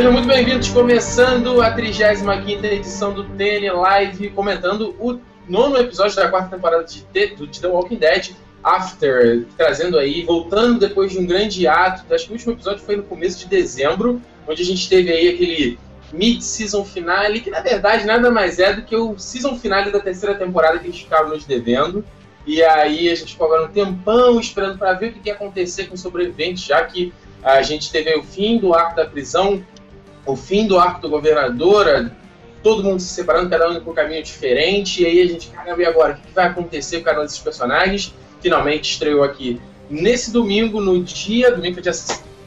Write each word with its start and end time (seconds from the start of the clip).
Sejam 0.00 0.14
muito 0.14 0.28
bem-vindos, 0.28 0.70
começando 0.70 1.60
a 1.60 1.72
35 1.72 2.64
edição 2.64 3.12
do 3.12 3.22
TN 3.22 3.70
Live, 3.70 4.30
comentando 4.30 4.96
o 4.98 5.20
nono 5.46 5.76
episódio 5.76 6.16
da 6.16 6.30
quarta 6.30 6.56
temporada 6.56 6.84
de 6.84 7.02
The, 7.02 7.34
The 7.36 7.68
Walking 7.68 7.96
Dead, 7.96 8.30
After, 8.64 9.44
trazendo 9.58 9.98
aí, 9.98 10.24
voltando 10.24 10.80
depois 10.80 11.12
de 11.12 11.18
um 11.18 11.26
grande 11.26 11.66
ato, 11.66 12.14
acho 12.14 12.24
que 12.24 12.30
o 12.30 12.32
último 12.32 12.54
episódio 12.54 12.82
foi 12.82 12.96
no 12.96 13.02
começo 13.02 13.40
de 13.40 13.48
dezembro, 13.48 14.22
onde 14.48 14.62
a 14.62 14.64
gente 14.64 14.88
teve 14.88 15.12
aí 15.12 15.28
aquele 15.28 15.78
mid-season 16.14 16.82
finale, 16.82 17.42
que 17.42 17.50
na 17.50 17.60
verdade 17.60 18.06
nada 18.06 18.30
mais 18.30 18.58
é 18.58 18.72
do 18.72 18.80
que 18.80 18.96
o 18.96 19.18
season 19.18 19.58
finale 19.58 19.90
da 19.90 20.00
terceira 20.00 20.34
temporada 20.34 20.78
que 20.78 20.86
eles 20.86 20.98
ficaram 20.98 21.28
nos 21.28 21.44
devendo. 21.44 22.02
E 22.46 22.62
aí 22.62 23.10
a 23.10 23.14
gente 23.14 23.32
ficou 23.32 23.48
agora 23.48 23.66
um 23.66 23.70
tempão 23.70 24.40
esperando 24.40 24.78
para 24.78 24.94
ver 24.94 25.10
o 25.10 25.12
que 25.12 25.28
ia 25.28 25.34
acontecer 25.34 25.88
com 25.88 25.94
os 25.94 26.00
sobreviventes, 26.00 26.64
já 26.64 26.82
que 26.86 27.12
a 27.42 27.62
gente 27.62 27.90
teve 27.90 28.14
o 28.16 28.22
fim 28.22 28.58
do 28.58 28.74
arco 28.74 28.96
da 28.96 29.06
prisão, 29.06 29.62
o 30.26 30.36
fim 30.36 30.66
do 30.66 30.78
arco 30.78 31.00
do 31.00 31.08
governador, 31.08 32.10
todo 32.62 32.82
mundo 32.82 33.00
se 33.00 33.08
separando, 33.08 33.48
cada 33.48 33.68
um 33.68 33.72
indo 33.72 33.80
por 33.80 33.92
um 33.92 33.94
caminho 33.94 34.22
diferente, 34.22 35.02
e 35.02 35.06
aí 35.06 35.20
a 35.20 35.26
gente, 35.26 35.48
caramba, 35.48 35.82
e 35.82 35.86
agora? 35.86 36.14
O 36.14 36.16
que 36.16 36.32
vai 36.32 36.46
acontecer 36.46 36.98
com 36.98 37.04
cada 37.04 37.20
um 37.20 37.22
desses 37.24 37.38
personagens? 37.38 38.14
Finalmente 38.40 38.92
estreou 38.92 39.22
aqui 39.22 39.60
nesse 39.88 40.32
domingo, 40.32 40.80
no 40.80 41.02
dia. 41.02 41.50
Domingo 41.50 41.74
foi 41.74 41.82
dia. 41.82 41.92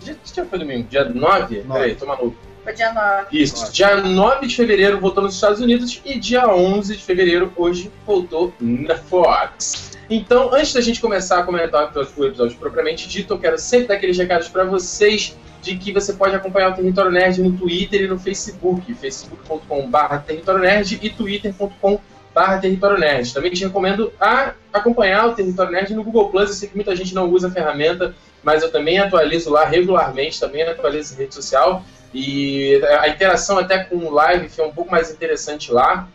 Dia, 0.01 0.17
dia 0.23 0.45
foi 0.45 0.59
domingo? 0.59 0.87
Dia 0.89 1.05
9? 1.05 1.63
9. 1.63 1.63
Peraí, 1.67 1.95
tô 1.95 2.05
maluco. 2.05 2.35
Foi 2.63 2.73
dia 2.73 2.93
9. 2.93 3.27
Isso, 3.31 3.61
9. 3.61 3.73
dia 3.73 3.97
9 3.97 4.47
de 4.47 4.55
fevereiro 4.55 4.99
voltou 4.99 5.23
nos 5.23 5.35
Estados 5.35 5.59
Unidos 5.59 6.01
e 6.05 6.17
dia 6.17 6.47
11 6.47 6.95
de 6.95 7.03
fevereiro, 7.03 7.51
hoje, 7.55 7.91
voltou 8.05 8.53
na 8.59 8.95
Fox. 8.95 9.91
Então, 10.09 10.53
antes 10.53 10.73
da 10.73 10.81
gente 10.81 11.01
começar 11.01 11.39
a 11.39 11.43
comentar 11.43 11.91
o 11.95 12.23
episódio 12.25 12.57
propriamente 12.57 13.07
dito, 13.07 13.33
eu 13.33 13.39
quero 13.39 13.57
sempre 13.57 13.87
dar 13.87 13.95
aqueles 13.95 14.17
recados 14.17 14.47
para 14.47 14.63
vocês 14.63 15.35
de 15.63 15.77
que 15.77 15.93
você 15.93 16.11
pode 16.13 16.35
acompanhar 16.35 16.71
o 16.71 16.75
Território 16.75 17.09
Nerd 17.09 17.41
no 17.41 17.57
Twitter 17.57 18.01
e 18.01 18.07
no 18.07 18.19
Facebook, 18.19 18.93
facebook.com.br 18.93 20.17
Território 20.27 20.61
Nerd 20.61 20.99
e 21.01 21.09
twitter.com.br 21.09 22.59
Território 22.61 22.99
Nerd. 22.99 23.33
Também 23.33 23.51
te 23.51 23.63
recomendo 23.63 24.11
a 24.19 24.53
acompanhar 24.73 25.27
o 25.27 25.33
Território 25.33 25.71
Nerd 25.71 25.93
no 25.93 26.03
Google 26.03 26.29
Plus. 26.29 26.49
Eu 26.49 26.55
sei 26.55 26.67
que 26.67 26.75
muita 26.75 26.93
gente 26.95 27.15
não 27.15 27.29
usa 27.29 27.47
a 27.47 27.51
ferramenta, 27.51 28.13
mas 28.43 28.61
eu 28.61 28.71
também 28.71 28.99
atualizo 28.99 29.49
lá 29.49 29.65
regularmente, 29.65 30.37
também 30.37 30.63
atualizo 30.63 31.13
em 31.13 31.17
rede 31.17 31.33
social. 31.33 31.81
E 32.13 32.81
a 32.99 33.07
interação 33.07 33.57
até 33.57 33.85
com 33.85 33.95
o 33.95 34.11
live 34.11 34.49
foi 34.49 34.67
um 34.67 34.71
pouco 34.71 34.91
mais 34.91 35.09
interessante 35.09 35.71
lá. 35.71 36.09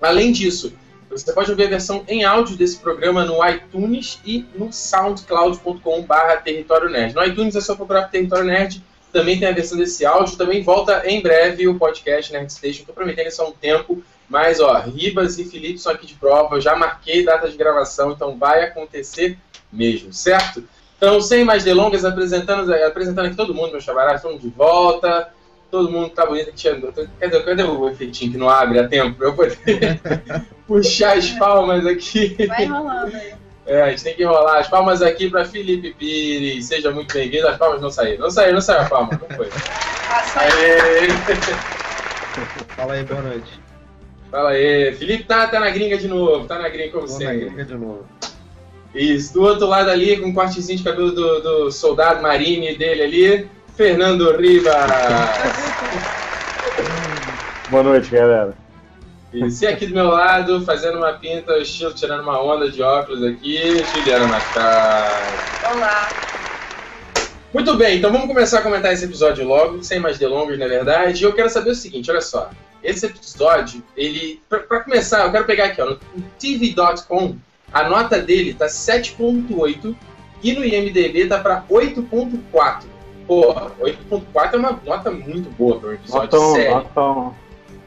Além 0.00 0.32
disso, 0.32 0.72
você 1.10 1.32
pode 1.32 1.50
ouvir 1.50 1.64
a 1.64 1.68
versão 1.68 2.04
em 2.06 2.24
áudio 2.24 2.56
desse 2.56 2.78
programa 2.78 3.24
no 3.24 3.44
iTunes 3.46 4.20
e 4.24 4.44
no 4.54 4.72
soundcloud.com.br 4.72 6.42
Território 6.44 6.90
Nerd. 6.90 7.14
No 7.14 7.24
iTunes 7.24 7.56
é 7.56 7.60
só 7.60 7.74
procurar 7.74 8.08
Território 8.08 8.44
Nerd, 8.44 8.82
também 9.12 9.38
tem 9.38 9.48
a 9.48 9.52
versão 9.52 9.78
desse 9.78 10.04
áudio, 10.04 10.36
também 10.36 10.62
volta 10.62 11.02
em 11.06 11.22
breve 11.22 11.66
o 11.66 11.78
podcast 11.78 12.32
Nerd 12.32 12.52
Station. 12.52 12.80
Estou 12.80 12.94
prometendo 12.94 13.28
isso 13.28 13.42
há 13.42 13.48
um 13.48 13.52
tempo, 13.52 14.02
mas 14.28 14.60
ó, 14.60 14.80
Ribas 14.80 15.38
e 15.38 15.44
Felipe 15.44 15.78
são 15.78 15.92
aqui 15.92 16.06
de 16.06 16.14
prova, 16.14 16.60
já 16.60 16.76
marquei 16.76 17.24
data 17.24 17.48
de 17.48 17.56
gravação, 17.56 18.12
então 18.12 18.36
vai 18.36 18.64
acontecer 18.64 19.38
mesmo, 19.72 20.12
certo? 20.12 20.62
Então, 20.96 21.20
sem 21.20 21.44
mais 21.44 21.64
delongas, 21.64 22.04
apresentando, 22.04 22.72
apresentando 22.74 23.26
aqui 23.26 23.36
todo 23.36 23.54
mundo, 23.54 23.80
chavarados, 23.80 24.20
todo 24.20 24.32
mundo 24.32 24.42
de 24.42 24.48
volta 24.48 25.32
todo 25.70 25.90
mundo 25.90 26.10
tá 26.10 26.26
bonito. 26.26 26.52
Cadê, 27.20 27.40
cadê 27.40 27.62
o 27.62 27.88
efeitinho 27.88 28.32
que 28.32 28.38
não 28.38 28.48
abre 28.48 28.78
a 28.78 28.88
tempo? 28.88 29.16
Pra 29.16 29.28
eu 29.28 29.34
poder 29.34 29.56
puxar 30.66 31.16
as 31.16 31.30
palmas 31.30 31.86
aqui. 31.86 32.36
Vai 32.46 32.64
enrolando 32.64 33.14
aí. 33.14 33.34
É, 33.66 33.82
a 33.82 33.90
gente 33.90 34.02
tem 34.02 34.14
que 34.14 34.22
enrolar 34.22 34.60
as 34.60 34.68
palmas 34.68 35.02
aqui 35.02 35.28
para 35.28 35.44
Felipe 35.44 35.92
Pires. 35.92 36.64
Seja 36.64 36.90
muito 36.90 37.12
bem-vindo. 37.12 37.46
As 37.46 37.58
palmas 37.58 37.82
não 37.82 37.90
saíram. 37.90 38.22
Não 38.22 38.30
saiu, 38.30 38.54
não 38.54 38.62
saiu 38.62 38.80
a 38.80 38.84
palma. 38.86 39.10
Não 39.12 39.36
foi. 39.36 39.50
Fala 42.68 42.94
aí, 42.94 43.04
boa 43.04 43.20
noite. 43.20 43.60
Fala 44.30 44.50
aí. 44.50 44.94
Felipe 44.94 45.24
tá, 45.24 45.46
tá 45.48 45.60
na 45.60 45.68
gringa 45.68 45.98
de 45.98 46.08
novo. 46.08 46.46
Tá 46.46 46.58
na 46.58 46.70
gringa 46.70 46.92
como 46.92 47.06
Tô 47.06 47.12
sempre. 47.12 47.26
na 47.26 47.44
gringa 47.44 47.64
de 47.66 47.74
novo. 47.74 48.06
Isso. 48.94 49.34
Do 49.34 49.42
outro 49.42 49.66
lado 49.66 49.90
ali, 49.90 50.16
com 50.16 50.28
um 50.28 50.34
cortezinho 50.34 50.78
de 50.78 50.84
cabelo 50.84 51.12
do, 51.12 51.40
do 51.40 51.70
soldado 51.70 52.22
marine 52.22 52.74
dele 52.74 53.02
ali. 53.02 53.57
Fernando 53.78 54.36
Riva. 54.36 54.74
Boa 57.70 57.82
noite, 57.84 58.10
galera. 58.10 58.52
E 59.32 59.48
se 59.52 59.68
aqui 59.68 59.86
do 59.86 59.94
meu 59.94 60.08
lado, 60.08 60.64
fazendo 60.64 60.98
uma 60.98 61.12
pinta, 61.12 61.56
estilo 61.58 61.94
tirando 61.94 62.22
uma 62.22 62.42
onda 62.42 62.68
de 62.68 62.82
óculos 62.82 63.22
aqui, 63.22 63.84
Juliana 63.94 64.26
Mascar. 64.26 65.08
Olá. 65.72 66.08
Muito 67.54 67.76
bem, 67.76 67.98
então 67.98 68.10
vamos 68.10 68.26
começar 68.26 68.58
a 68.58 68.62
comentar 68.62 68.92
esse 68.92 69.04
episódio 69.04 69.46
logo, 69.46 69.80
sem 69.84 70.00
mais 70.00 70.18
delongas, 70.18 70.58
na 70.58 70.66
verdade. 70.66 71.22
E 71.22 71.24
eu 71.24 71.32
quero 71.32 71.48
saber 71.48 71.70
o 71.70 71.74
seguinte, 71.76 72.10
olha 72.10 72.20
só. 72.20 72.50
Esse 72.82 73.06
episódio, 73.06 73.80
ele. 73.96 74.42
Pra, 74.48 74.58
pra 74.58 74.80
começar, 74.80 75.24
eu 75.24 75.30
quero 75.30 75.44
pegar 75.44 75.66
aqui, 75.66 75.80
ó, 75.80 75.86
no 75.86 76.00
TV.com, 76.36 77.36
a 77.72 77.88
nota 77.88 78.18
dele 78.18 78.54
tá 78.54 78.66
7.8 78.66 79.94
e 80.42 80.52
no 80.52 80.64
IMDB 80.64 81.28
tá 81.28 81.38
pra 81.38 81.62
8.4 81.70 82.97
porra, 83.28 83.70
8.4 83.78 84.54
é 84.54 84.56
uma 84.56 84.80
nota 84.84 85.10
muito 85.10 85.50
boa 85.50 85.78
para 85.78 85.90
um 85.90 85.92
episódio 85.92 86.22
notão, 86.22 86.54
sério. 86.54 86.74
Notão. 86.74 87.36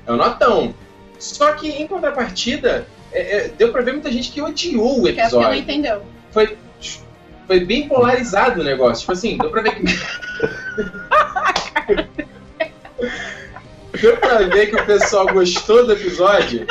É 0.06 0.12
um 0.12 0.16
notão. 0.16 0.75
Só 1.18 1.53
que, 1.53 1.68
em 1.68 1.88
contrapartida, 1.88 2.85
é, 3.12 3.38
é, 3.38 3.47
deu 3.50 3.72
pra 3.72 3.81
ver 3.81 3.94
muita 3.94 4.12
gente 4.12 4.31
que 4.31 4.40
odiou 4.41 5.01
o 5.01 5.07
episódio. 5.07 5.40
Que 5.40 5.46
é 5.46 5.50
não 5.50 5.56
entendeu. 5.56 6.03
Foi, 6.30 6.56
foi 7.47 7.59
bem 7.62 7.88
polarizado 7.88 8.62
o 8.62 8.63
negócio. 8.63 9.01
Tipo 9.01 9.13
assim, 9.13 9.38
deu 9.38 9.50
pra 9.50 9.63
ver 9.63 9.75
que... 9.75 9.84
deu 14.00 14.16
pra 14.18 14.38
ver 14.44 14.69
que 14.69 14.75
o 14.75 14.85
pessoal 14.85 15.25
gostou 15.28 15.84
do 15.85 15.94
episódio 15.94 16.68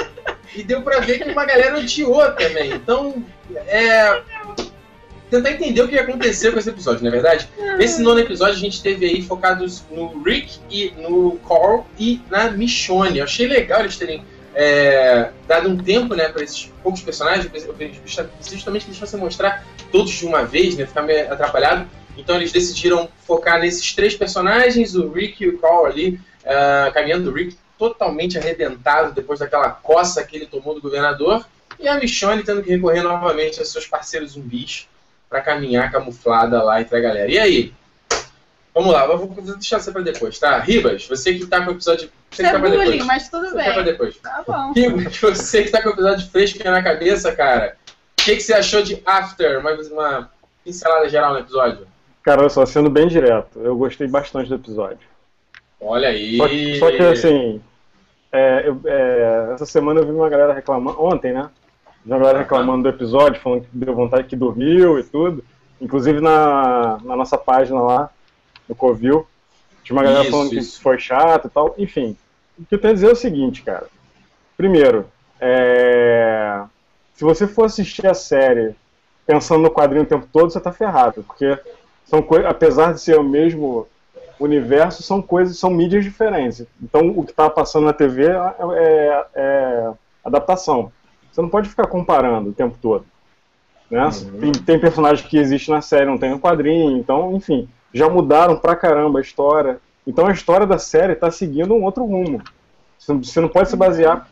e 0.55 0.63
deu 0.63 0.83
pra 0.83 1.01
ver 1.01 1.19
que 1.19 1.31
uma 1.31 1.45
galera 1.45 1.79
odiou 1.79 2.31
também. 2.33 2.73
Então, 2.73 3.25
é 3.67 4.23
tentar 5.31 5.53
entender 5.53 5.81
o 5.83 5.89
que 5.89 5.99
aconteceu 5.99 6.53
com 6.53 6.59
esse 6.59 6.69
episódio, 6.69 7.03
não 7.03 7.09
é 7.09 7.13
verdade? 7.13 7.49
Nesse 7.79 8.03
nono 8.03 8.21
episódio 8.21 8.55
a 8.55 8.59
gente 8.59 8.83
teve 8.83 9.07
aí 9.07 9.23
focados 9.23 9.83
no 9.91 10.23
Rick 10.23 10.59
e 10.69 10.93
no 10.99 11.39
Carl 11.49 11.87
e 11.99 12.21
na 12.29 12.51
Michonne. 12.51 13.19
Eu 13.19 13.25
achei 13.25 13.47
legal 13.47 13.81
eles 13.81 13.97
terem 13.97 14.25
é, 14.55 15.31
dado 15.47 15.69
um 15.69 15.77
tempo 15.77 16.15
né, 16.15 16.29
para 16.29 16.43
esses 16.43 16.71
poucos 16.83 17.01
personagens. 17.01 17.49
Justamente 18.43 18.85
que 18.85 18.91
eles 18.91 18.99
fossem 18.99 19.21
mostrar 19.21 19.65
todos 19.93 20.11
de 20.11 20.27
uma 20.27 20.45
vez, 20.45 20.77
né, 20.77 20.85
ficar 20.85 21.03
meio 21.03 21.33
atrapalhado. 21.33 21.89
Então 22.19 22.37
eles 22.37 22.51
decidiram 22.51 23.09
focar 23.25 23.61
nesses 23.61 23.95
três 23.95 24.17
personagens, 24.17 24.95
o 24.97 25.11
Rick 25.11 25.45
e 25.45 25.49
o 25.49 25.59
Carl 25.59 25.87
ali, 25.87 26.21
uh, 26.45 26.93
caminhando 26.93 27.31
o 27.31 27.33
Rick 27.33 27.57
totalmente 27.79 28.37
arrebentado 28.37 29.15
depois 29.15 29.39
daquela 29.39 29.71
coça 29.71 30.23
que 30.25 30.37
ele 30.37 30.45
tomou 30.45 30.75
do 30.75 30.83
governador, 30.83 31.47
e 31.79 31.89
a 31.89 31.95
Michonne 31.95 32.43
tendo 32.43 32.63
que 32.63 32.69
recorrer 32.69 33.03
novamente 33.03 33.59
aos 33.59 33.73
seus 33.73 33.87
parceiros 33.87 34.33
zumbis 34.33 34.87
para 35.31 35.41
caminhar 35.41 35.93
camuflada 35.93 36.61
lá 36.61 36.81
entre 36.81 36.97
a 36.97 37.01
galera. 37.01 37.31
E 37.31 37.39
aí? 37.39 37.73
Vamos 38.75 38.93
lá, 38.93 39.07
vou 39.07 39.27
deixar 39.29 39.81
você 39.81 39.91
para 39.91 40.03
depois, 40.03 40.39
tá? 40.39 40.59
Ribas, 40.59 41.07
você 41.07 41.35
que 41.35 41.47
tá 41.47 41.65
com 41.65 41.71
o 41.71 41.75
episódio. 41.75 42.11
Você 42.31 42.45
que 42.45 42.51
tá 42.51 42.59
bullying, 42.59 42.79
depois. 42.79 43.07
mas 43.07 43.29
tudo 43.29 43.49
você 43.49 43.57
bem. 43.57 43.65
Tá 43.65 43.73
pra 43.73 43.83
depois. 43.83 44.17
Tá 44.19 44.45
bom. 44.47 44.73
Ribas, 44.73 45.17
você 45.17 45.63
que 45.63 45.71
tá 45.71 45.83
com 45.83 45.89
o 45.89 45.93
episódio 45.93 46.29
fresco 46.29 46.63
na 46.65 46.83
cabeça, 46.83 47.35
cara. 47.35 47.77
O 48.21 48.25
que, 48.25 48.37
que 48.37 48.43
você 48.43 48.55
achou 48.55 48.83
de 48.83 49.01
After? 49.07 49.59
Uma, 49.59 49.73
uma 49.73 50.31
pincelada 50.65 51.09
geral 51.09 51.33
no 51.33 51.41
episódio. 51.41 51.87
Cara, 52.23 52.43
olha 52.43 52.51
só, 52.51 52.67
sendo 52.67 52.91
bem 52.91 53.09
direto, 53.09 53.61
eu 53.61 53.77
gostei 53.77 54.07
bastante 54.07 54.49
do 54.49 54.57
episódio. 54.57 55.09
Olha 55.81 56.09
aí. 56.09 56.37
Só 56.37 56.49
que, 56.49 56.79
só 56.79 56.91
que 56.91 57.03
assim, 57.03 57.63
é, 58.31 58.69
eu, 58.69 58.81
é, 58.85 59.53
essa 59.55 59.65
semana 59.65 60.01
eu 60.01 60.07
vi 60.07 60.13
uma 60.13 60.29
galera 60.29 60.53
reclamando, 60.53 61.03
ontem, 61.03 61.33
né? 61.33 61.49
Uma 62.05 62.19
galera 62.19 62.39
reclamando 62.39 62.85
do 62.85 62.89
episódio, 62.89 63.41
falando 63.41 63.63
que 63.63 63.69
deu 63.73 63.95
vontade 63.95 64.29
que 64.29 64.37
dormiu 64.37 64.99
e 64.99 65.03
tudo. 65.03 65.45
Inclusive 65.81 66.21
na, 66.21 66.99
na 67.03 67.17
nossa 67.17 67.39
página 67.39 67.81
lá, 67.81 68.11
no 68.69 68.75
Covil, 68.75 69.27
tinha 69.83 69.97
uma 69.97 70.03
galera 70.03 70.23
isso, 70.23 70.31
falando 70.31 70.53
isso. 70.55 70.77
que 70.77 70.83
foi 70.83 70.99
chato 70.99 71.47
e 71.47 71.51
tal. 71.51 71.75
Enfim, 71.79 72.17
o 72.59 72.65
que 72.65 72.75
eu 72.75 72.81
tenho 72.81 72.93
a 72.93 72.95
dizer 72.95 73.09
é 73.09 73.13
o 73.13 73.17
seguinte, 73.17 73.63
cara. 73.63 73.87
Primeiro, 74.57 75.07
é... 75.41 76.63
se 77.15 77.25
você 77.25 77.47
for 77.47 77.65
assistir 77.65 78.07
a 78.07 78.15
série 78.15 78.75
pensando 79.27 79.63
no 79.63 79.71
quadrinho 79.71 80.05
o 80.05 80.09
tempo 80.09 80.27
todo, 80.33 80.51
você 80.51 80.61
tá 80.61 80.73
ferrado, 80.73 81.23
porque 81.23 81.59
são 82.05 82.27
apesar 82.49 82.93
de 82.93 83.01
ser 83.01 83.19
o 83.19 83.23
mesmo 83.23 83.87
universo, 84.39 85.03
são 85.03 85.23
coisas, 85.23 85.59
são 85.59 85.71
mídias 85.71 86.03
diferentes. 86.03 86.67
Então, 86.83 87.09
o 87.11 87.25
que 87.25 87.33
tá 87.33 87.49
passando 87.49 87.87
na 87.87 87.93
TV 87.93 88.27
é, 88.27 88.37
é, 88.75 89.27
é 89.35 89.93
adaptação. 90.25 90.91
Você 91.31 91.41
não 91.41 91.49
pode 91.49 91.69
ficar 91.69 91.87
comparando 91.87 92.51
o 92.51 92.53
tempo 92.53 92.77
todo. 92.81 93.05
Né? 93.91 94.05
Uhum. 94.05 94.41
Tem, 94.41 94.53
tem 94.53 94.81
personagens 94.81 95.27
que 95.27 95.39
existem 95.39 95.75
na 95.75 95.83
série, 95.83 96.07
não 96.07 96.19
tem 96.19 96.31
no 96.31 96.41
quadrinho, 96.41 96.97
então, 96.97 97.35
enfim, 97.35 97.69
já 97.93 98.09
mudaram 98.09 98.57
pra 98.57 98.77
caramba 98.77 99.19
a 99.19 99.23
história. 99.23 99.81
Então 100.07 100.27
a 100.27 100.33
história 100.33 100.67
da 100.67 100.79
série 100.79 101.13
está 101.13 101.31
seguindo 101.31 101.75
um 101.75 101.83
outro 101.83 102.05
rumo. 102.05 102.43
Você 102.99 103.41
não 103.41 103.49
pode 103.49 103.69
se 103.69 103.77
basear 103.77 104.29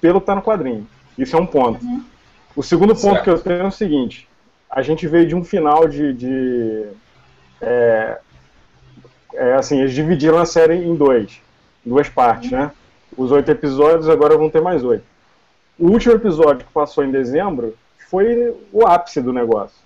pelo 0.00 0.20
que 0.20 0.24
está 0.24 0.34
no 0.34 0.42
quadrinho. 0.42 0.86
Isso 1.18 1.36
é 1.36 1.40
um 1.40 1.46
ponto. 1.46 1.84
Uhum. 1.84 2.04
O 2.54 2.62
segundo 2.62 2.94
ponto 2.94 3.14
certo. 3.14 3.24
que 3.24 3.30
eu 3.30 3.38
tenho 3.38 3.60
é 3.60 3.66
o 3.66 3.70
seguinte: 3.70 4.28
a 4.70 4.82
gente 4.82 5.06
veio 5.06 5.26
de 5.26 5.34
um 5.34 5.44
final 5.44 5.88
de. 5.88 6.12
de 6.12 6.86
é, 7.60 8.18
é, 9.34 9.54
assim, 9.54 9.80
eles 9.80 9.92
dividiram 9.92 10.38
a 10.38 10.46
série 10.46 10.74
em 10.74 10.94
dois, 10.94 11.40
em 11.84 11.90
duas 11.90 12.08
partes, 12.08 12.50
né? 12.50 12.70
Os 13.16 13.30
oito 13.30 13.50
episódios, 13.50 14.08
agora 14.08 14.36
vão 14.36 14.50
ter 14.50 14.60
mais 14.60 14.84
oito. 14.84 15.04
O 15.80 15.88
último 15.88 16.14
episódio 16.14 16.66
que 16.66 16.72
passou 16.72 17.02
em 17.02 17.10
dezembro 17.10 17.74
foi 18.10 18.54
o 18.70 18.86
ápice 18.86 19.22
do 19.22 19.32
negócio. 19.32 19.80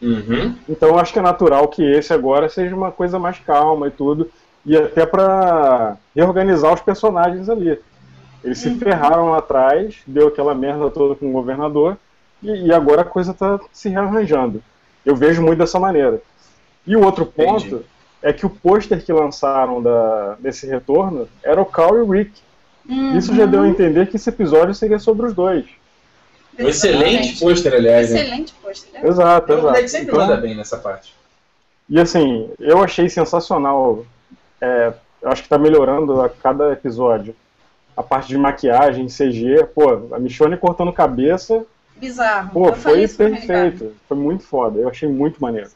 Uhum. 0.00 0.54
Então 0.68 0.90
eu 0.90 0.98
acho 0.98 1.12
que 1.12 1.18
é 1.18 1.22
natural 1.22 1.66
que 1.66 1.82
esse 1.82 2.12
agora 2.12 2.48
seja 2.48 2.76
uma 2.76 2.92
coisa 2.92 3.18
mais 3.18 3.38
calma 3.40 3.88
e 3.88 3.90
tudo, 3.90 4.30
e 4.64 4.76
até 4.76 5.04
para 5.04 5.96
reorganizar 6.14 6.72
os 6.72 6.80
personagens 6.80 7.48
ali. 7.48 7.78
Eles 8.44 8.58
se 8.58 8.74
ferraram 8.76 9.30
lá 9.30 9.38
atrás, 9.38 9.96
deu 10.06 10.28
aquela 10.28 10.54
merda 10.54 10.88
toda 10.90 11.14
com 11.14 11.28
o 11.28 11.32
governador, 11.32 11.96
e, 12.42 12.66
e 12.66 12.72
agora 12.72 13.02
a 13.02 13.06
coisa 13.06 13.32
está 13.32 13.58
se 13.72 13.88
rearranjando. 13.88 14.62
Eu 15.04 15.16
vejo 15.16 15.42
muito 15.42 15.58
dessa 15.58 15.80
maneira. 15.80 16.20
E 16.86 16.94
o 16.94 17.02
outro 17.02 17.26
ponto 17.26 17.66
Entendi. 17.66 17.84
é 18.22 18.32
que 18.32 18.46
o 18.46 18.50
pôster 18.50 19.02
que 19.02 19.12
lançaram 19.12 19.82
da, 19.82 20.36
desse 20.38 20.66
retorno 20.66 21.26
era 21.42 21.60
o 21.60 21.66
Carl 21.66 21.96
e 21.96 22.00
o 22.02 22.10
Rick. 22.10 22.40
Uhum. 22.88 23.16
Isso 23.16 23.34
já 23.34 23.46
deu 23.46 23.62
a 23.62 23.68
entender 23.68 24.06
que 24.08 24.16
esse 24.16 24.28
episódio 24.28 24.74
seria 24.74 24.98
sobre 24.98 25.26
os 25.26 25.34
dois. 25.34 25.64
Um 26.58 26.68
excelente 26.68 27.40
pôster, 27.40 27.74
aliás. 27.74 28.12
hein? 28.12 28.20
Excelente 28.20 28.54
pôster. 28.62 28.92
né? 29.02 29.08
Exato, 29.08 29.52
O 29.52 29.58
exato. 29.58 29.88
sempre 29.88 30.06
Então, 30.06 30.18
manda 30.18 30.36
bem 30.36 30.54
nessa 30.54 30.76
parte. 30.76 31.14
E 31.88 31.98
assim, 32.00 32.48
eu 32.60 32.82
achei 32.82 33.08
sensacional. 33.08 34.04
É, 34.60 34.92
eu 35.22 35.30
acho 35.30 35.42
que 35.42 35.48
tá 35.48 35.58
melhorando 35.58 36.20
a 36.20 36.28
cada 36.28 36.72
episódio. 36.72 37.34
A 37.96 38.02
parte 38.02 38.28
de 38.28 38.36
maquiagem, 38.38 39.06
CG, 39.06 39.64
pô, 39.74 40.08
a 40.14 40.18
Michonne 40.18 40.56
cortando 40.56 40.92
cabeça, 40.92 41.64
Bizarro. 41.96 42.50
pô, 42.50 42.68
Eu 42.68 42.74
falei 42.74 43.06
foi 43.06 43.30
perfeito. 43.30 43.92
Foi 44.08 44.16
muito 44.16 44.44
foda. 44.44 44.80
Eu 44.80 44.88
achei 44.88 45.08
muito 45.08 45.40
maneiro. 45.40 45.70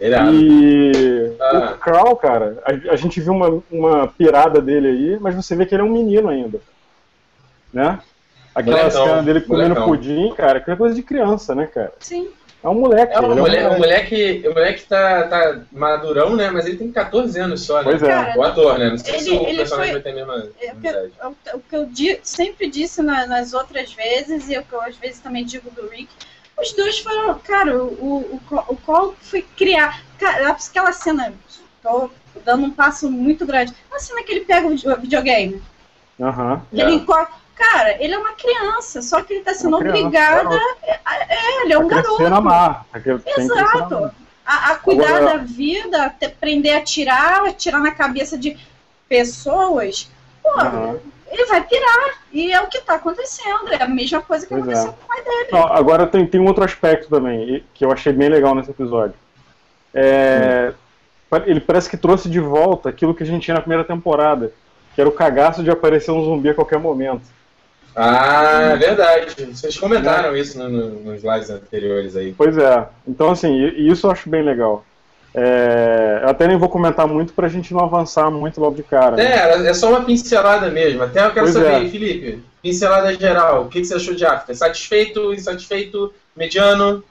Irado. 0.00 0.30
E 0.34 1.32
Ah. 1.40 1.72
o 1.74 1.78
Carl, 1.78 2.16
cara, 2.16 2.58
a, 2.64 2.92
a 2.92 2.96
gente 2.96 3.20
viu 3.20 3.32
uma, 3.32 3.62
uma 3.70 4.08
pirada 4.08 4.60
dele 4.60 4.88
aí, 4.88 5.18
mas 5.20 5.34
você 5.34 5.54
vê 5.56 5.64
que 5.66 5.74
ele 5.74 5.82
é 5.82 5.84
um 5.84 5.92
menino 5.92 6.28
ainda. 6.28 6.60
Né? 7.72 7.98
Aquela 8.54 8.78
Molecão, 8.78 9.04
cena 9.06 9.22
dele 9.22 9.40
comendo 9.42 9.74
molecão. 9.74 9.86
pudim, 9.88 10.32
cara, 10.34 10.60
que 10.60 10.70
é 10.70 10.76
coisa 10.76 10.94
de 10.94 11.02
criança, 11.02 11.54
né, 11.54 11.66
cara? 11.66 11.92
Sim. 12.00 12.28
É 12.64 12.68
um 12.68 12.74
moleque. 12.74 13.12
É, 13.14 13.20
o 13.20 13.24
ele 13.24 13.30
é 13.30 13.34
um 13.34 13.36
moleque, 13.38 13.64
o 13.66 13.68
moleque. 13.68 13.78
moleque, 13.78 14.48
o 14.48 14.54
moleque 14.54 14.82
tá, 14.86 15.22
tá 15.28 15.60
madurão, 15.70 16.34
né? 16.34 16.50
Mas 16.50 16.66
ele 16.66 16.78
tem 16.78 16.90
14 16.90 17.38
anos 17.38 17.60
só, 17.64 17.76
né? 17.78 17.84
Pois 17.84 18.02
é. 18.02 18.08
Cara, 18.08 18.38
O 18.38 18.42
ator, 18.42 18.78
né? 18.78 18.90
Não 18.90 18.98
sei 18.98 19.18
se 19.20 19.28
ele- 19.30 19.38
o 19.38 19.46
ele 19.48 19.56
personagem 19.58 19.92
foi- 19.92 20.02
vai 20.02 20.12
ter 20.12 20.18
a 20.20 20.26
mesma 20.26 20.48
É 20.60 20.72
o 20.72 20.76
que, 20.76 20.88
idade. 20.88 21.12
é 21.20 21.26
o- 21.26 21.56
o 21.58 21.60
que 21.60 21.76
eu 21.76 21.86
di- 21.86 22.18
sempre 22.22 22.68
disse 22.70 23.02
na- 23.02 23.26
nas 23.26 23.52
outras 23.52 23.92
vezes, 23.92 24.48
e 24.50 24.58
o 24.58 24.62
que 24.62 24.72
eu 24.72 24.80
às 24.80 24.96
vezes 24.96 25.20
também 25.20 25.44
digo 25.44 25.70
do 25.70 25.86
Rick, 25.88 26.08
os 26.58 26.72
dois 26.72 26.98
foram. 26.98 27.38
Cara, 27.40 27.76
o, 27.82 27.86
o, 27.88 28.40
o, 28.68 28.76
Cole 28.76 29.14
foi 29.20 29.42
criar. 29.56 30.02
Cara, 30.18 30.50
aquela 30.50 30.92
cena. 30.92 31.32
Tô 31.82 32.10
dando 32.44 32.66
um 32.66 32.70
passo 32.70 33.10
muito 33.10 33.46
grande. 33.46 33.74
A 33.94 33.98
cena 33.98 34.22
que 34.22 34.32
ele 34.32 34.44
pega 34.44 34.66
o 34.66 34.70
video- 34.70 34.96
videogame. 35.00 35.62
Aham. 36.20 36.62
que 36.70 36.80
ele 36.80 36.92
É. 36.92 36.94
enco- 36.94 37.28
Cara, 37.54 38.02
ele 38.02 38.12
é 38.12 38.18
uma 38.18 38.34
criança, 38.34 39.00
só 39.00 39.22
que 39.22 39.32
ele 39.32 39.42
tá 39.42 39.54
sendo 39.54 39.78
criança, 39.78 39.98
obrigado. 39.98 40.48
garoto. 40.50 40.64
É, 41.28 41.62
ele 41.62 41.72
é 41.72 41.78
um 41.78 41.88
Tá 41.88 41.94
garoto. 41.96 42.22
Tá 42.22 42.28
na 42.30 42.40
Exato. 43.38 44.10
A, 44.44 44.72
a 44.72 44.76
cuidar 44.76 45.16
Agora- 45.16 45.24
da 45.24 45.36
vida, 45.44 46.14
aprender 46.22 46.72
a 46.74 46.82
tirar, 46.84 47.46
atirar 47.46 47.80
na 47.80 47.92
cabeça 47.92 48.36
de 48.36 48.58
pessoas, 49.08 50.10
pô, 50.42 50.50
Aham. 50.60 50.98
Ele 51.30 51.44
vai 51.46 51.62
pirar. 51.66 52.14
E 52.32 52.52
é 52.52 52.60
o 52.60 52.66
que 52.68 52.80
tá 52.80 52.94
acontecendo. 52.94 53.72
É 53.72 53.82
a 53.82 53.88
mesma 53.88 54.20
coisa 54.22 54.46
que 54.46 54.54
Pois 54.54 54.62
aconteceu 54.62 54.90
é. 54.90 54.92
com 54.92 55.04
o 55.04 55.08
pai 55.08 55.22
dele. 55.24 55.48
Não, 55.52 55.66
agora 55.72 56.06
tem, 56.06 56.26
tem 56.26 56.40
um 56.40 56.46
outro 56.46 56.64
aspecto 56.64 57.08
também, 57.08 57.64
que 57.74 57.84
eu 57.84 57.90
achei 57.92 58.12
bem 58.12 58.28
legal 58.28 58.54
nesse 58.54 58.70
episódio. 58.70 59.14
É, 59.94 60.72
Ele 61.46 61.60
parece 61.60 61.88
que 61.90 61.96
trouxe 61.96 62.28
de 62.28 62.38
volta 62.40 62.88
aquilo 62.88 63.14
que 63.14 63.22
a 63.22 63.26
gente 63.26 63.42
tinha 63.44 63.54
na 63.54 63.60
primeira 63.60 63.84
temporada, 63.84 64.52
que 64.94 65.00
era 65.00 65.08
o 65.08 65.12
cagaço 65.12 65.62
de 65.62 65.70
aparecer 65.70 66.10
um 66.10 66.22
zumbi 66.24 66.50
a 66.50 66.54
qualquer 66.54 66.78
momento. 66.78 67.22
Ah, 67.94 68.72
é 68.72 68.76
verdade. 68.76 69.46
Vocês 69.54 69.78
comentaram 69.78 70.36
isso 70.36 70.58
no- 70.58 70.68
no- 70.68 71.00
nos 71.12 71.24
lives 71.24 71.48
anteriores 71.48 72.14
aí. 72.14 72.34
Pois 72.36 72.56
é. 72.58 72.86
Então, 73.08 73.30
assim, 73.30 73.52
e, 73.54 73.70
e 73.80 73.90
isso 73.90 74.06
eu 74.06 74.10
acho 74.10 74.28
bem 74.28 74.42
legal. 74.42 74.84
É, 75.38 76.20
eu 76.22 76.28
até 76.30 76.48
nem 76.48 76.56
vou 76.56 76.68
comentar 76.70 77.06
muito 77.06 77.34
pra 77.34 77.46
gente 77.46 77.74
não 77.74 77.80
avançar 77.80 78.30
muito 78.30 78.58
logo 78.58 78.74
de 78.74 78.82
cara. 78.82 79.16
né? 79.16 79.24
É, 79.24 79.66
é 79.68 79.74
só 79.74 79.90
uma 79.90 80.02
pincelada 80.02 80.70
mesmo. 80.70 81.02
Até 81.02 81.20
eu 81.26 81.30
quero 81.32 81.44
Pois 81.44 81.52
saber, 81.52 81.84
é. 81.84 81.88
Felipe, 81.90 82.42
pincelada 82.62 83.12
geral. 83.12 83.64
O 83.64 83.68
que, 83.68 83.80
que 83.80 83.86
você 83.86 83.94
achou 83.96 84.14
de 84.14 84.24
After? 84.24 84.56
Satisfeito, 84.56 85.34
insatisfeito, 85.34 86.14
mediano? 86.34 87.04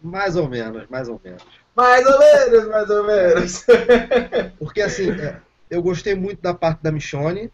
Mais 0.00 0.36
ou 0.36 0.48
menos, 0.48 0.84
mais 0.88 1.08
ou 1.08 1.20
menos. 1.24 1.42
Mais 1.74 2.06
ou 2.06 2.18
menos, 2.18 2.68
mais 2.68 2.90
ou 2.90 3.04
menos. 3.04 3.66
Porque 4.60 4.80
assim, 4.80 5.10
é, 5.10 5.36
eu 5.68 5.82
gostei 5.82 6.14
muito 6.14 6.40
da 6.40 6.54
parte 6.54 6.78
da 6.80 6.92
Michonne, 6.92 7.50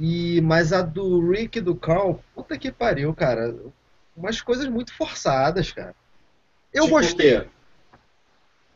e 0.00 0.40
mas 0.40 0.72
a 0.72 0.80
do 0.80 1.30
Rick 1.30 1.58
e 1.58 1.60
do 1.60 1.74
Carl, 1.74 2.20
puta 2.34 2.56
que 2.56 2.72
pariu, 2.72 3.12
cara. 3.12 3.54
Umas 4.16 4.40
coisas 4.40 4.66
muito 4.68 4.92
forçadas, 4.96 5.70
cara. 5.70 5.94
Eu 6.72 6.84
Tipo 6.84 6.96
gostei. 6.96 7.40
quê? 7.40 7.46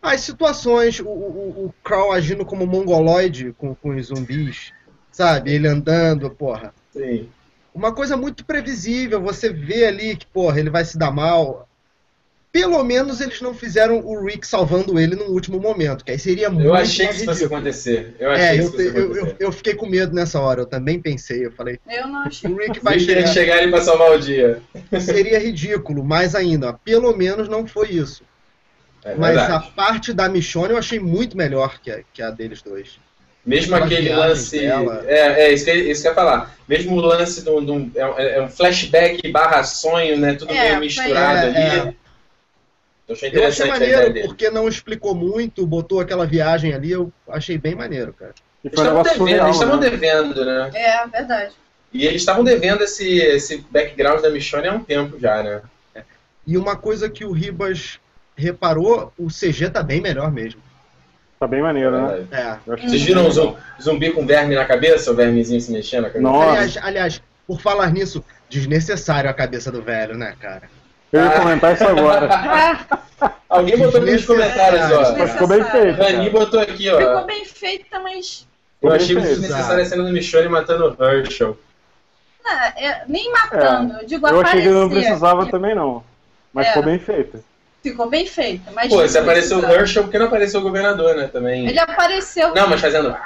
As 0.03 0.21
situações, 0.23 0.99
o, 0.99 1.07
o, 1.07 1.67
o 1.67 1.75
Carl 1.85 2.11
agindo 2.13 2.45
como 2.45 2.67
mongoloide 2.67 3.55
com, 3.57 3.73
com 3.75 3.95
os 3.95 4.07
zumbis, 4.07 4.73
sabe? 5.13 5.53
Ele 5.53 5.69
andando, 5.69 6.29
porra. 6.29 6.75
Sim. 6.93 7.29
Uma 7.73 7.95
coisa 7.95 8.17
muito 8.17 8.45
previsível, 8.45 9.21
você 9.23 9.51
vê 9.51 9.87
ali 9.87 10.17
que, 10.17 10.27
porra, 10.27 10.59
ele 10.59 10.71
vai 10.71 10.85
se 10.85 10.99
dar 10.99 11.13
mal. 11.13 11.69
Pelo 12.51 12.85
menos 12.85 13.21
eles 13.23 13.41
não 13.41 13.55
fizeram 13.55 14.01
o 14.05 14.27
Rick 14.27 14.47
salvando 14.47 14.99
ele 14.99 15.15
no 15.17 15.27
último 15.27 15.59
momento, 15.59 16.05
que 16.05 16.11
aí 16.11 16.19
seria 16.19 16.51
muito 16.51 16.67
Eu 16.67 16.75
achei 16.75 17.07
que 17.07 17.15
isso 17.15 17.25
fosse 17.25 17.45
acontecer. 17.47 18.15
Eu 18.19 18.31
achei 18.31 18.45
É, 18.47 18.55
que 18.59 18.61
eu, 18.61 18.71
te- 18.73 18.83
eu, 18.83 18.91
acontecer. 19.05 19.37
eu, 19.41 19.47
eu 19.47 19.53
fiquei 19.53 19.75
com 19.75 19.87
medo 19.87 20.15
nessa 20.15 20.39
hora, 20.39 20.61
eu 20.61 20.67
também 20.67 21.01
pensei, 21.01 21.47
eu 21.47 21.53
falei, 21.53 21.79
Eu 21.89 22.09
não 22.09 22.19
achei. 22.21 22.51
o 22.51 22.57
Rick 22.59 22.81
vai 22.81 22.99
chegar, 22.99 23.27
chegar 23.29 23.59
ali 23.59 23.71
pra 23.71 23.81
salvar 23.81 24.13
o 24.13 24.19
dia. 24.19 24.61
seria 25.01 25.39
ridículo, 25.39 26.05
mais 26.05 26.35
ainda, 26.35 26.75
pelo 26.75 27.17
menos 27.17 27.49
não 27.49 27.67
foi 27.67 27.89
isso. 27.93 28.23
É 29.05 29.15
Mas 29.17 29.37
a 29.37 29.59
parte 29.61 30.13
da 30.13 30.29
Michonne 30.29 30.71
eu 30.73 30.79
achei 30.79 30.99
muito 31.01 31.37
melhor 31.37 31.81
que 31.81 31.91
a, 31.91 32.03
que 32.13 32.23
a 32.23 32.31
deles 32.31 32.63
dois. 32.63 32.99
Mesmo 33.45 33.75
aquele 33.75 34.11
lance. 34.15 34.61
dela. 34.61 35.03
É, 35.07 35.47
é 35.47 35.53
isso, 35.53 35.65
que, 35.65 35.73
isso 35.73 36.03
que 36.03 36.09
eu 36.09 36.13
ia 36.13 36.15
falar. 36.15 36.55
Mesmo 36.69 36.95
o 36.97 37.01
lance 37.01 37.43
de 37.43 37.51
um. 37.51 37.59
um- 37.59 37.91
é, 37.97 38.07
um- 38.07 38.19
é 38.19 38.43
um 38.43 38.49
flashback 38.49 39.29
barra 39.33 39.65
sonho, 39.65 40.17
né? 40.17 40.35
Tudo 40.35 40.53
É, 40.53 40.69
meio 40.69 40.81
misturado 40.81 41.39
é, 41.39 41.49
ali. 41.49 41.57
é. 41.91 41.95
Eu 43.09 43.15
achei 43.17 43.29
Eu 43.31 43.49
achei 43.49 43.65
interessante 43.67 43.73
a 43.73 43.77
ideia 43.77 43.97
maneiro, 43.97 44.15
dele. 44.15 44.27
porque 44.29 44.51
não 44.51 44.69
explicou 44.69 45.15
muito, 45.15 45.67
botou 45.67 45.99
aquela 45.99 46.25
viagem 46.25 46.73
ali, 46.73 46.93
eu 46.93 47.13
achei 47.29 47.59
bem 47.59 47.75
maneiro, 47.75 48.13
cara. 48.13 48.33
E 48.63 48.69
Eles 48.69 48.79
estavam 48.79 49.03
devendo, 49.03 49.43
eles 49.43 49.57
estavam 49.57 49.77
né? 49.81 49.91
devendo, 49.91 50.45
né? 50.45 50.71
É, 50.75 51.07
verdade. 51.09 51.53
E 51.93 52.07
eles 52.07 52.23
estavam 52.23 52.45
devendo 52.45 52.85
esse, 52.85 53.17
esse 53.19 53.59
background 53.71 54.23
da 54.23 54.31
Michonne 54.31 54.69
há 54.69 54.73
um 54.73 54.85
tempo 54.85 55.19
já, 55.19 55.43
né? 55.43 55.63
E 56.47 56.57
uma 56.57 56.77
coisa 56.77 57.11
que 57.11 57.25
o 57.25 57.33
Ribas 57.33 57.99
reparou, 58.37 59.13
o 59.19 59.29
CG 59.29 59.71
tá 59.71 59.83
bem 59.83 60.01
melhor 60.01 60.31
mesmo. 60.31 60.61
Tá 61.39 61.47
bem 61.47 61.61
maneiro, 61.61 61.91
né? 62.01 62.27
É. 62.31 62.57
Eu 62.67 62.75
acho 62.75 62.89
Vocês 62.89 63.03
viram 63.03 63.27
o 63.27 63.31
zum- 63.31 63.57
zumbi 63.81 64.13
com 64.13 64.25
verme 64.27 64.55
na 64.55 64.65
cabeça, 64.65 65.11
o 65.11 65.15
vermezinho 65.15 65.61
se 65.61 65.73
mexendo 65.73 66.03
na 66.03 66.09
cabeça? 66.11 66.23
Nossa. 66.23 66.51
Aliás, 66.51 66.77
aliás, 66.83 67.23
por 67.47 67.61
falar 67.61 67.91
nisso, 67.91 68.25
desnecessário 68.49 69.29
a 69.29 69.35
cabeça 69.35 69.71
do 69.73 69.83
velho, 69.83 70.17
né, 70.17 70.35
cara? 70.41 70.63
Eu 71.13 71.21
ia 71.25 71.31
comentar 71.33 71.75
isso 71.75 71.85
agora. 71.85 72.29
Alguém 73.49 73.77
botou 73.77 74.01
aqui 74.01 74.13
nos 74.13 74.25
comentários, 74.25 74.83
ó. 74.93 75.17
Mas 75.19 75.33
ficou 75.33 75.49
bem 75.49 75.65
feito. 75.65 75.99
Cara. 75.99 76.31
botou 76.31 76.61
aqui, 76.61 76.85
ficou 76.91 77.17
ó. 77.17 77.25
bem 77.25 77.45
feita, 77.45 78.01
mas 78.01 78.47
Eu 78.81 78.91
Ficou 78.91 78.93
achei 78.97 79.15
muito 79.17 79.27
feito. 79.27 79.41
desnecessária 79.41 79.83
a 79.83 79.87
cena 79.87 80.03
do 80.05 80.11
Michonne 80.11 80.49
matando 80.49 80.97
o 80.99 81.05
Herschel. 81.05 81.59
ah, 82.47 82.73
é, 82.77 83.03
nem 83.07 83.31
matando. 83.33 83.95
Eu 84.01 84.07
digo, 84.07 84.27
Eu 84.27 84.41
achei 84.41 84.63
que 84.63 84.69
não 84.69 84.89
precisava 84.89 85.47
também, 85.51 85.75
não. 85.75 86.03
Mas 86.53 86.67
É. 86.67 86.69
ficou 86.71 86.83
bem 86.85 86.99
feito. 86.99 87.45
Ficou 87.83 88.09
bem 88.09 88.27
feita. 88.27 88.71
Mas 88.73 88.89
Pô, 88.89 89.07
se 89.09 89.19
apareceu 89.19 89.57
o 89.57 89.61
precisava. 89.61 89.81
Herschel, 89.83 90.03
por 90.05 90.11
que 90.13 90.19
não 90.19 90.27
apareceu 90.27 90.61
o 90.61 90.63
governador, 90.63 91.17
né? 91.17 91.27
Também. 91.27 91.67
Ele 91.67 91.79
apareceu, 91.81 92.55
Não, 92.55 92.69
mas 92.69 92.81
fazendo. 92.81 93.17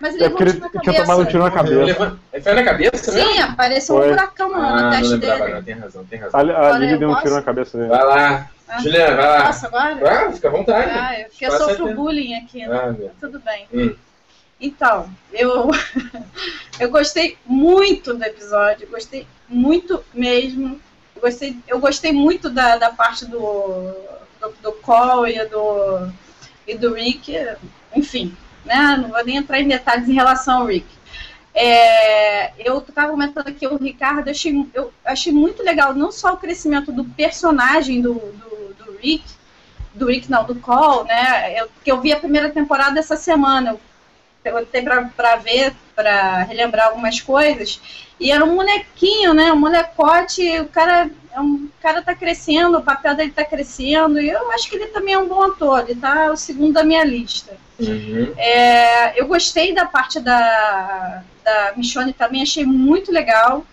mas 0.00 0.14
ele 0.14 0.24
É 0.24 0.28
levou 0.28 0.38
porque 0.38 0.44
um 0.44 0.54
ele 0.54 0.60
tiro 0.60 0.72
na 0.74 0.80
tinha 0.80 1.02
tomado 1.02 1.20
um 1.20 1.24
tiro 1.26 1.42
na 1.42 1.50
cabeça. 1.50 1.74
Ele 1.82 1.90
Ele 2.32 2.42
foi 2.42 2.54
na 2.54 2.64
cabeça, 2.64 3.12
né? 3.12 3.20
Sim, 3.24 3.38
apareceu 3.40 3.94
um 3.94 3.98
Foi. 3.98 4.08
buracão 4.08 4.48
no, 4.48 4.54
no 4.56 4.62
Ah, 4.66 4.80
não 4.82 4.90
teste 4.90 5.12
lembrava, 5.12 5.40
dele. 5.44 5.54
não. 5.54 5.62
Tem 5.62 5.74
razão, 5.74 6.04
tem 6.06 6.18
razão. 6.18 6.40
A, 6.40 6.42
a 6.42 6.56
Agora 6.56 6.78
Lili 6.78 6.92
eu 6.92 6.98
deu 6.98 7.10
um 7.10 7.16
tiro 7.20 7.34
na 7.34 7.42
cabeça 7.42 7.76
dele. 7.76 7.90
Vai 7.90 8.04
lá. 8.04 8.50
Ah. 8.68 8.80
Juliana, 8.80 9.16
vai 9.16 9.26
lá. 9.28 9.46
Posso 9.46 9.66
agora? 9.66 9.98
Ah, 10.28 10.32
fica 10.32 10.48
à 10.48 10.50
vontade. 10.50 10.90
Ah, 10.94 11.20
eu, 11.20 11.26
porque 11.28 11.44
eu 11.46 11.50
sofro 11.52 11.86
tempo. 11.88 11.94
bullying 11.96 12.34
aqui, 12.36 12.66
né? 12.66 12.80
Ah, 12.82 12.92
meu. 12.92 13.10
Tudo 13.20 13.40
bem. 13.40 13.66
Hum. 13.74 13.94
Então, 14.60 15.10
eu, 15.32 15.70
eu 16.80 16.90
gostei 16.90 17.36
muito 17.44 18.14
do 18.14 18.24
episódio, 18.24 18.88
gostei 18.90 19.26
muito 19.48 20.02
mesmo. 20.14 20.80
Eu 21.20 21.28
gostei, 21.28 21.56
eu 21.68 21.78
gostei 21.78 22.12
muito 22.12 22.48
da, 22.48 22.78
da 22.78 22.90
parte 22.90 23.26
do, 23.26 23.92
do, 24.40 24.54
do 24.62 24.72
Cole 24.72 25.36
e 25.36 25.44
do, 25.44 26.10
e 26.66 26.74
do 26.74 26.94
Rick, 26.94 27.36
enfim, 27.94 28.34
né? 28.64 28.96
Não 28.96 29.10
vou 29.10 29.22
nem 29.22 29.36
entrar 29.36 29.60
em 29.60 29.68
detalhes 29.68 30.08
em 30.08 30.14
relação 30.14 30.60
ao 30.62 30.66
Rick. 30.66 30.86
É, 31.54 32.52
eu 32.58 32.78
estava 32.78 33.10
comentando 33.10 33.48
aqui 33.48 33.66
o 33.66 33.76
Ricardo, 33.76 34.28
eu 34.28 34.30
achei, 34.30 34.70
eu 34.72 34.92
achei 35.04 35.30
muito 35.30 35.62
legal 35.62 35.92
não 35.92 36.10
só 36.10 36.32
o 36.32 36.38
crescimento 36.38 36.90
do 36.90 37.04
personagem 37.04 38.00
do, 38.00 38.14
do, 38.14 38.74
do 38.82 38.96
Rick, 38.98 39.24
do 39.92 40.06
Rick, 40.06 40.30
não, 40.30 40.44
do 40.44 40.54
Cole, 40.54 41.06
né? 41.06 41.60
Eu, 41.60 41.68
porque 41.68 41.92
eu 41.92 42.00
vi 42.00 42.14
a 42.14 42.18
primeira 42.18 42.48
temporada 42.48 42.98
essa 42.98 43.16
semana. 43.16 43.76
Eu 44.42 44.66
pra, 44.82 45.04
pra 45.14 45.36
ver, 45.36 45.74
pra 45.94 46.44
relembrar 46.44 46.86
algumas 46.86 47.20
coisas. 47.20 47.78
E 48.20 48.30
era 48.30 48.44
um 48.44 48.54
molequinho, 48.54 49.32
né? 49.32 49.50
Um 49.50 49.58
molecote, 49.58 50.60
o 50.60 50.68
cara, 50.68 51.10
é 51.32 51.40
um, 51.40 51.54
o 51.64 51.82
cara 51.82 52.02
tá 52.02 52.14
crescendo, 52.14 52.76
o 52.76 52.82
papel 52.82 53.14
dele 53.14 53.30
tá 53.30 53.42
crescendo, 53.42 54.20
e 54.20 54.28
eu 54.28 54.52
acho 54.52 54.68
que 54.68 54.76
ele 54.76 54.88
também 54.88 55.14
é 55.14 55.18
um 55.18 55.26
bom 55.26 55.42
ator, 55.42 55.88
ele 55.88 55.98
tá 55.98 56.30
o 56.30 56.36
segundo 56.36 56.74
da 56.74 56.84
minha 56.84 57.02
lista. 57.02 57.56
Uhum. 57.78 58.34
É, 58.36 59.18
eu 59.18 59.26
gostei 59.26 59.74
da 59.74 59.86
parte 59.86 60.20
da, 60.20 61.22
da 61.42 61.72
Michonne 61.76 62.12
também, 62.12 62.42
achei 62.42 62.66
muito 62.66 63.10
legal. 63.10 63.64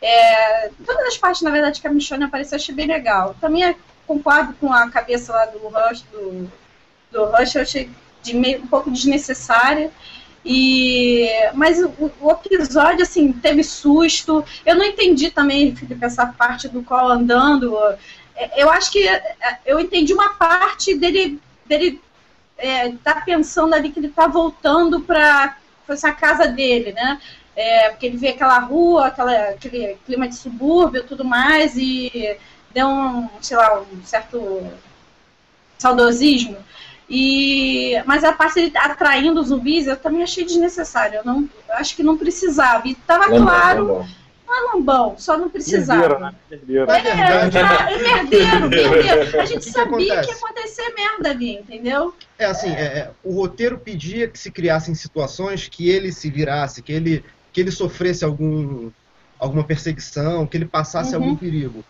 É, 0.00 0.70
todas 0.84 1.06
as 1.08 1.18
partes, 1.18 1.42
na 1.42 1.50
verdade, 1.50 1.78
que 1.78 1.86
a 1.86 1.92
Michonne 1.92 2.24
apareceu, 2.24 2.56
achei 2.56 2.74
bem 2.74 2.86
legal. 2.86 3.36
Também 3.40 3.62
é, 3.62 3.74
concordo 4.06 4.54
com 4.54 4.72
a 4.72 4.90
cabeça 4.90 5.34
lá 5.34 5.44
do 5.44 5.58
Rush, 5.58 6.02
do, 6.10 6.50
do 7.12 7.24
Rush, 7.26 7.56
eu 7.56 7.62
achei 7.62 7.90
de 8.22 8.34
meio, 8.34 8.62
um 8.62 8.66
pouco 8.66 8.90
desnecessária. 8.90 9.90
E, 10.48 11.28
mas 11.54 11.82
o, 11.82 12.12
o, 12.20 12.30
episódio, 12.30 13.02
assim, 13.02 13.32
teve 13.32 13.64
susto. 13.64 14.44
Eu 14.64 14.76
não 14.76 14.84
entendi 14.84 15.28
também, 15.28 15.74
Felipe, 15.74 16.04
essa 16.04 16.24
parte 16.24 16.68
do 16.68 16.84
qual 16.84 17.08
andando. 17.08 17.76
É, 18.36 18.62
eu 18.62 18.70
acho 18.70 18.92
que 18.92 19.08
é, 19.08 19.58
eu 19.66 19.80
entendi 19.80 20.14
uma 20.14 20.34
parte 20.34 20.94
dele, 20.94 21.40
dele 21.66 22.00
é, 22.56 22.92
tá 23.02 23.22
pensando 23.22 23.74
ali 23.74 23.90
que 23.90 23.98
ele 23.98 24.10
tá 24.10 24.28
voltando 24.28 25.00
para 25.00 25.56
essa 25.88 26.12
casa 26.12 26.46
dele, 26.46 26.92
né? 26.92 27.20
É, 27.56 27.90
porque 27.90 28.06
ele 28.06 28.16
vê 28.16 28.28
aquela 28.28 28.60
rua, 28.60 29.08
aquela, 29.08 29.32
aquele 29.48 29.98
clima 30.06 30.28
de 30.28 30.36
subúrbio 30.36 31.02
tudo 31.02 31.24
mais, 31.24 31.76
e 31.76 32.38
deu 32.72 32.86
um, 32.86 33.28
sei 33.40 33.56
lá, 33.56 33.80
um 33.80 34.04
certo 34.04 34.64
saudosismo. 35.76 36.56
E, 37.08 38.02
mas 38.04 38.24
a 38.24 38.32
parte 38.32 38.56
dele 38.56 38.72
atraindo 38.76 39.40
os 39.40 39.48
zumbis 39.48 39.86
eu 39.86 39.96
também 39.96 40.22
achei 40.22 40.44
desnecessário. 40.44 41.18
Eu 41.18 41.24
não, 41.24 41.48
eu 41.68 41.74
acho 41.76 41.94
que 41.94 42.02
não 42.02 42.18
precisava. 42.18 42.86
E 42.88 42.92
estava 42.92 43.28
claro. 43.28 44.06
Não 44.46 44.54
é 44.54 44.76
lambão, 44.76 45.16
só 45.18 45.36
não 45.36 45.50
precisava. 45.50 46.00
Merdeiro, 46.00 46.20
né? 46.20 46.34
Merdeiro. 46.48 46.90
É, 46.90 47.98
merdeiro, 47.98 48.68
merdeiro. 48.68 49.40
A 49.40 49.44
gente 49.44 49.64
que 49.64 49.72
sabia 49.72 49.96
que, 49.96 50.26
que, 50.26 50.30
ia 50.30 50.36
acontecer 50.36 50.94
merda 50.94 51.30
ali, 51.30 51.54
entendeu? 51.54 52.14
É 52.38 52.44
assim, 52.44 52.70
é, 52.70 52.84
é, 52.84 53.10
o 53.24 53.34
roteiro 53.34 53.76
pedia 53.76 54.28
que 54.28 54.38
se 54.38 54.50
criassem 54.52 54.94
situações 54.94 55.68
que 55.68 55.88
ele 55.88 56.12
se 56.12 56.30
virasse, 56.30 56.80
que 56.80 56.92
ele, 56.92 57.24
que 57.52 57.60
ele 57.60 57.72
sofresse 57.72 58.24
algum, 58.24 58.90
alguma 59.36 59.64
perseguição, 59.64 60.46
que 60.46 60.56
ele 60.56 60.66
passasse 60.66 61.16
uhum. 61.16 61.22
algum 61.22 61.36
perigo. 61.36 61.84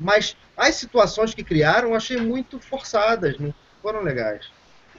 Mas 0.00 0.34
as 0.56 0.76
situações 0.76 1.34
que 1.34 1.44
criaram 1.44 1.90
eu 1.90 1.94
achei 1.94 2.16
muito 2.16 2.58
forçadas. 2.58 3.38
Não, 3.38 3.54
foram 3.86 4.02
legais. 4.02 4.40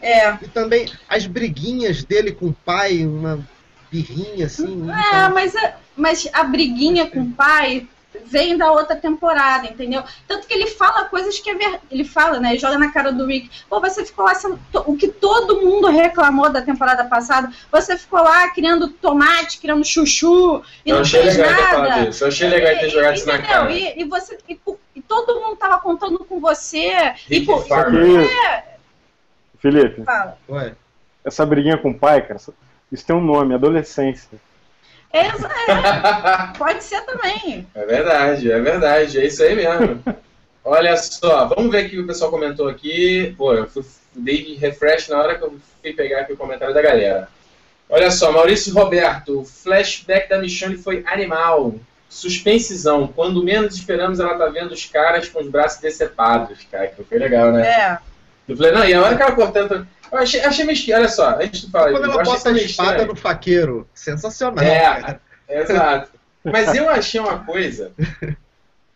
É. 0.01 0.29
E 0.41 0.48
também 0.48 0.89
as 1.10 1.25
briguinhas 1.25 2.06
dele 2.06 2.32
com 2.32 2.48
o 2.48 2.53
pai, 2.53 3.06
uma 3.06 3.46
birrinha 3.91 4.46
assim. 4.46 4.89
É, 4.89 5.08
então... 5.08 5.34
mas, 5.34 5.56
a, 5.58 5.74
mas 5.98 6.29
a 6.32 6.44
briguinha 6.46 7.06
com 7.06 7.20
o 7.20 7.32
pai 7.32 7.86
vem 8.25 8.58
da 8.58 8.72
outra 8.72 8.96
temporada, 8.96 9.67
entendeu? 9.67 10.03
Tanto 10.25 10.48
que 10.48 10.53
ele 10.53 10.67
fala 10.67 11.06
coisas 11.06 11.38
que 11.38 11.50
é 11.50 11.56
ver... 11.56 11.79
ele 11.91 12.06
fala, 12.06 12.39
né? 12.39 12.58
Joga 12.58 12.77
na 12.77 12.89
cara 12.89 13.12
do 13.12 13.25
Rick. 13.25 13.50
Pô, 13.70 13.82
você 13.82 14.06
ficou 14.06 14.24
lá 14.24 14.34
sendo... 14.34 14.58
o 14.86 14.96
que 14.96 15.10
todo 15.10 15.62
mundo 15.62 15.88
reclamou 15.89 16.50
da 16.50 16.62
temporada 16.62 17.03
passada. 17.03 17.51
Você 17.70 17.98
ficou 17.98 18.24
lá 18.24 18.48
criando 18.51 18.88
tomate, 18.88 19.60
criando 19.60 19.84
chuchu 19.84 20.63
e 20.86 20.89
eu 20.91 20.96
não 20.96 21.01
achei 21.01 21.24
fez 21.24 21.38
legal 21.38 21.82
nada. 21.82 22.06
Ter 22.10 22.24
eu 22.24 22.27
achei 22.27 22.48
legal 22.48 22.79
ter 22.79 22.89
jogado 22.89 23.15
isso 23.17 23.27
na 23.27 23.39
cara. 23.39 23.70
E, 23.72 24.00
e 24.00 24.06
você 24.06 24.38
e, 24.48 24.58
e, 24.96 25.01
todo 25.01 25.41
mundo 25.41 25.58
tava 25.58 25.77
contando 25.79 26.20
com 26.20 26.39
você. 26.39 27.13
Rick 27.27 27.44
e, 27.44 27.46
pô, 27.46 27.62
é, 27.62 28.76
Felipe, 29.67 30.03
Fala. 30.03 30.38
Ué. 30.50 30.74
essa 31.25 31.45
briguinha 31.45 31.77
com 31.77 31.89
o 31.89 32.00
pai, 32.00 32.25
cara, 32.25 32.39
isso 32.89 33.05
tem 33.05 33.15
um 33.15 33.21
nome, 33.21 33.53
adolescência. 33.53 34.39
É, 35.12 35.27
é, 35.27 35.31
pode 36.57 36.83
ser 36.83 37.01
também. 37.01 37.67
É 37.75 37.86
verdade, 37.86 38.51
é 38.51 38.59
verdade, 38.59 39.19
é 39.19 39.25
isso 39.25 39.43
aí 39.43 39.55
mesmo. 39.55 40.01
Olha 40.63 40.95
só, 40.97 41.45
vamos 41.45 41.71
ver 41.71 41.86
o 41.86 41.89
que 41.89 42.00
o 42.00 42.07
pessoal 42.07 42.31
comentou 42.31 42.67
aqui. 42.67 43.33
Pô, 43.38 43.53
eu 43.53 43.67
fui, 43.67 43.83
dei 44.13 44.55
refresh 44.55 45.09
na 45.09 45.17
hora 45.17 45.38
que 45.38 45.43
eu 45.43 45.57
fui 45.81 45.93
pegar 45.93 46.21
aqui 46.21 46.33
o 46.33 46.38
comentário 46.38 46.74
da 46.74 46.81
galera. 46.81 47.29
Olha 47.89 48.12
só, 48.12 48.31
Maurício 48.33 48.74
Roberto, 48.74 49.39
o 49.41 49.45
flashback 49.45 50.29
da 50.29 50.39
Michonne 50.39 50.77
foi 50.77 51.03
animal. 51.07 51.75
Suspensezão. 52.09 53.07
Quando 53.07 53.43
menos 53.43 53.75
esperamos, 53.75 54.19
ela 54.19 54.38
tá 54.38 54.47
vendo 54.47 54.71
os 54.74 54.86
caras 54.86 55.29
com 55.29 55.39
os 55.39 55.50
braços 55.50 55.79
decepados. 55.81 56.59
Cara, 56.69 56.88
que 56.88 57.03
foi 57.03 57.17
legal, 57.17 57.51
né? 57.51 57.67
É. 57.67 57.97
Eu 58.47 58.55
falei, 58.55 58.71
não, 58.71 58.85
e 58.85 58.93
a 58.93 59.01
hora 59.01 59.15
que 59.15 59.21
ela 59.21 59.31
cortando. 59.33 59.87
Eu 60.11 60.17
achei, 60.19 60.41
achei 60.41 60.63
meio 60.63 60.77
estranho, 60.77 60.99
olha 61.01 61.09
só, 61.09 61.35
antes 61.41 61.61
de 61.61 61.71
falar 61.71 61.91
Quando 61.91 62.05
ela 62.05 62.23
bota 62.23 62.49
a 62.49 62.53
espada 62.53 63.05
no 63.05 63.15
faqueiro, 63.15 63.87
sensacional. 63.93 64.63
É, 64.63 64.79
cara. 64.79 65.21
exato. 65.49 66.11
Mas 66.43 66.73
eu 66.73 66.89
achei 66.89 67.19
uma 67.19 67.39
coisa 67.39 67.91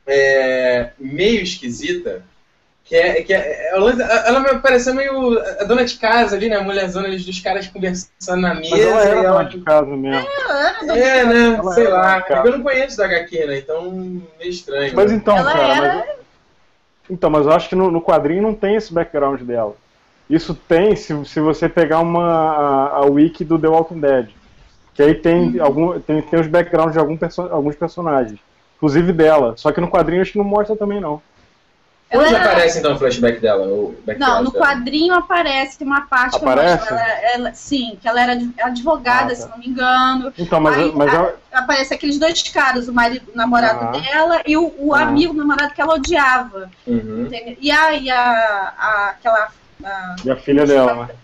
é, 0.08 0.90
meio 1.00 1.42
esquisita, 1.42 2.24
que 2.84 2.96
é, 2.96 3.22
que 3.24 3.34
é, 3.34 3.70
ela 3.74 4.40
me 4.40 4.60
pareceu 4.60 4.94
meio 4.94 5.40
a 5.60 5.64
dona 5.64 5.86
de 5.86 5.96
casa 5.96 6.36
ali, 6.36 6.50
né, 6.50 6.58
a 6.58 6.64
mulherzona 6.64 7.08
ali, 7.08 7.18
dos 7.18 7.40
caras 7.40 7.68
conversando 7.68 8.42
na 8.42 8.56
mesa. 8.56 8.76
Mas 8.76 8.86
ela 8.86 9.02
era 9.02 9.20
ela... 9.20 9.38
dona 9.38 9.50
de 9.50 9.62
casa 9.62 9.98
mesmo. 9.98 10.28
É, 10.90 11.00
é 11.00 11.26
né, 11.26 11.56
ela 11.58 11.74
sei 11.74 11.88
lá, 11.88 12.26
eu 12.44 12.52
não 12.52 12.64
conheço 12.64 12.98
da 12.98 13.06
HQ, 13.06 13.46
né, 13.46 13.58
então 13.60 13.92
meio 13.92 14.50
estranho. 14.50 14.96
Mas 14.96 15.12
então, 15.12 15.38
ela 15.38 15.52
cara, 15.52 15.74
era... 15.74 15.96
mas... 15.96 16.21
Então, 17.12 17.30
mas 17.30 17.46
eu 17.46 17.52
acho 17.52 17.68
que 17.68 17.76
no, 17.76 17.92
no, 17.92 18.02
quadrinho 18.02 18.42
não 18.42 18.54
tem 18.54 18.76
esse 18.76 18.94
background 18.94 19.42
dela. 19.42 19.76
Isso 20.30 20.56
tem 20.56 20.96
se, 20.96 21.26
se 21.26 21.42
você 21.42 21.68
pegar 21.68 22.00
uma, 22.00 22.24
a, 22.24 22.98
a 23.00 23.06
wiki 23.06 23.44
do 23.44 23.60
The 23.60 23.68
Walking 23.68 24.00
Dead. 24.00 24.30
Que 24.94 25.04
aí 25.04 25.14
tem, 25.14 25.58
uhum. 25.58 25.64
algum, 25.66 26.00
tem, 26.00 26.22
tem 26.22 26.40
os 26.40 26.48
backgrounds 26.48 26.94
de 26.94 27.00
algum 27.00 27.18
perso 27.18 27.42
alguns 27.42 27.76
personagens. 27.76 28.40
Inclusive 28.78 29.12
dela. 29.12 29.56
Só 29.58 29.74
que 29.74 29.82
no 29.82 29.90
quadrinho 29.90 30.22
acho 30.22 30.32
que 30.32 30.38
não 30.38 30.46
mostra 30.46 30.74
também, 30.74 31.02
não. 31.02 31.22
Onde 32.14 32.36
ela... 32.36 32.40
aparece 32.40 32.80
então 32.80 32.94
o 32.94 32.98
flashback 32.98 33.40
dela? 33.40 33.66
O 33.66 33.96
não, 34.18 34.44
no 34.44 34.52
dela? 34.52 34.66
quadrinho 34.66 35.14
aparece, 35.14 35.78
tem 35.78 35.88
uma 35.88 36.02
parte 36.02 36.36
aparece? 36.36 36.86
que 36.86 36.94
ela, 36.94 37.10
ela, 37.34 37.54
sim, 37.54 37.98
que 38.02 38.08
ela 38.08 38.22
era 38.22 38.34
advogada, 38.64 39.32
ah, 39.32 39.36
tá. 39.36 39.36
se 39.36 39.50
não 39.50 39.58
me 39.58 39.68
engano. 39.68 40.34
Então, 40.38 40.60
mas, 40.60 40.78
Aí, 40.78 40.92
mas 40.94 41.14
ela... 41.14 41.36
aparece 41.54 41.94
aqueles 41.94 42.20
dois 42.20 42.44
caras, 42.44 42.90
o 42.90 42.94
marido, 42.94 43.32
o 43.34 43.38
namorado 43.38 43.86
ah. 43.86 43.92
dela 43.92 44.42
e 44.46 44.58
o, 44.58 44.74
o 44.78 44.94
ah. 44.94 45.04
amigo 45.04 45.34
o 45.34 45.38
namorado 45.38 45.74
que 45.74 45.82
ela 45.82 45.96
odiava. 45.96 46.70
Uhum. 46.86 47.30
E 47.60 47.72
a, 47.72 47.94
e 47.94 48.10
a, 48.10 48.74
a 48.78 49.10
aquela 49.12 49.48
a, 49.84 50.16
e 50.24 50.30
a 50.30 50.36
filha 50.36 50.66
dela, 50.66 51.08
né? 51.08 51.16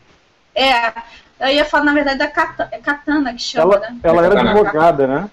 É, 0.56 0.94
eu 1.40 1.56
ia 1.56 1.66
falar, 1.66 1.84
na 1.84 1.94
verdade, 1.94 2.18
da 2.18 2.28
Katana, 2.28 2.70
é 2.72 2.78
Katana 2.80 3.34
que 3.34 3.42
chama, 3.42 3.76
ela, 3.76 3.90
né? 3.90 3.98
Ela 4.02 4.26
era 4.26 4.40
advogada, 4.40 5.08
né? 5.08 5.30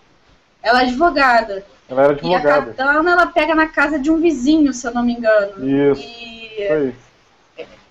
Ela 0.62 0.82
é 0.82 0.84
advogada. 0.84 1.64
Ela 1.88 2.03
era 2.05 2.12
advogada. 2.12 2.49
E 2.49 2.50
a 2.50 2.62
Katana, 2.62 3.11
ela 3.11 3.26
pega 3.26 3.55
na 3.55 3.69
casa 3.69 3.99
de 3.99 4.11
um 4.11 4.21
vizinho, 4.21 4.73
se 4.73 4.87
eu 4.87 4.95
não 4.95 5.05
me 5.05 5.12
engano. 5.12 5.93
Isso. 5.93 6.03
E... 6.03 6.67
Foi. 6.69 6.95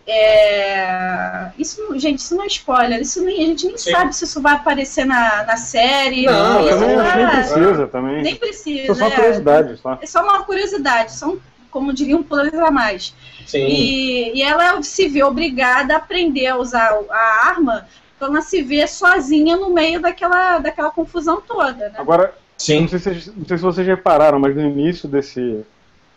É... 0.05 1.51
Isso, 1.57 1.97
gente, 1.97 2.19
isso 2.19 2.35
não 2.35 2.43
é 2.43 2.47
spoiler. 2.47 2.99
Isso 2.99 3.23
nem, 3.23 3.43
a 3.43 3.47
gente 3.47 3.67
nem 3.67 3.77
Sim. 3.77 3.91
sabe 3.91 4.15
se 4.15 4.25
isso 4.25 4.41
vai 4.41 4.55
aparecer 4.55 5.05
na, 5.05 5.43
na 5.45 5.55
série. 5.55 6.25
Não, 6.25 6.67
também, 6.67 6.95
não 6.95 7.15
nem 7.15 7.29
precisa 7.29 7.87
também. 7.87 8.21
Nem 8.21 8.35
precisa. 8.35 8.91
Isso 8.91 8.91
é 8.91 8.95
só 8.95 9.05
uma 9.05 9.15
curiosidade. 9.15 9.77
Só. 9.77 9.99
É 10.01 10.05
só 10.05 10.23
uma 10.23 10.43
curiosidade. 10.43 11.11
São, 11.13 11.39
como 11.71 11.93
diriam, 11.93 12.19
um 12.19 12.23
planos 12.23 12.53
a 12.55 12.69
mais. 12.69 13.15
Sim. 13.45 13.65
E, 13.65 14.37
e 14.37 14.41
ela 14.41 14.81
se 14.83 15.07
vê 15.07 15.23
obrigada 15.23 15.93
a 15.93 15.97
aprender 15.97 16.47
a 16.47 16.57
usar 16.57 16.99
a 17.09 17.47
arma 17.47 17.87
então 18.23 18.33
ela 18.33 18.41
se 18.41 18.61
vê 18.61 18.87
sozinha 18.87 19.57
no 19.57 19.69
meio 19.71 19.99
daquela, 19.99 20.57
daquela 20.59 20.89
confusão 20.89 21.41
toda. 21.41 21.89
Né? 21.89 21.95
Agora, 21.97 22.33
Sim. 22.63 22.81
Não, 22.81 22.87
sei 22.87 22.99
se, 22.99 23.33
não 23.35 23.45
sei 23.45 23.57
se 23.57 23.63
vocês 23.63 23.85
repararam, 23.85 24.39
mas 24.39 24.55
no 24.55 24.61
início 24.61 25.09
desse, 25.09 25.65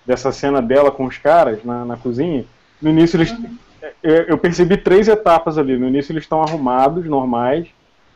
dessa 0.07 0.31
cena 0.31 0.63
dela 0.63 0.93
com 0.93 1.05
os 1.05 1.19
caras 1.19 1.65
na, 1.65 1.85
na 1.85 1.97
cozinha, 1.97 2.45
no 2.81 2.91
início 2.91 3.17
eles. 3.17 3.33
Uhum. 3.33 3.57
Eu, 4.01 4.23
eu, 4.23 4.39
percebi 4.39 4.77
três 4.77 5.09
etapas 5.09 5.59
ali. 5.59 5.77
No 5.77 5.89
início 5.89 6.13
eles 6.13 6.23
estão 6.23 6.41
arrumados, 6.41 7.05
normais, 7.07 7.67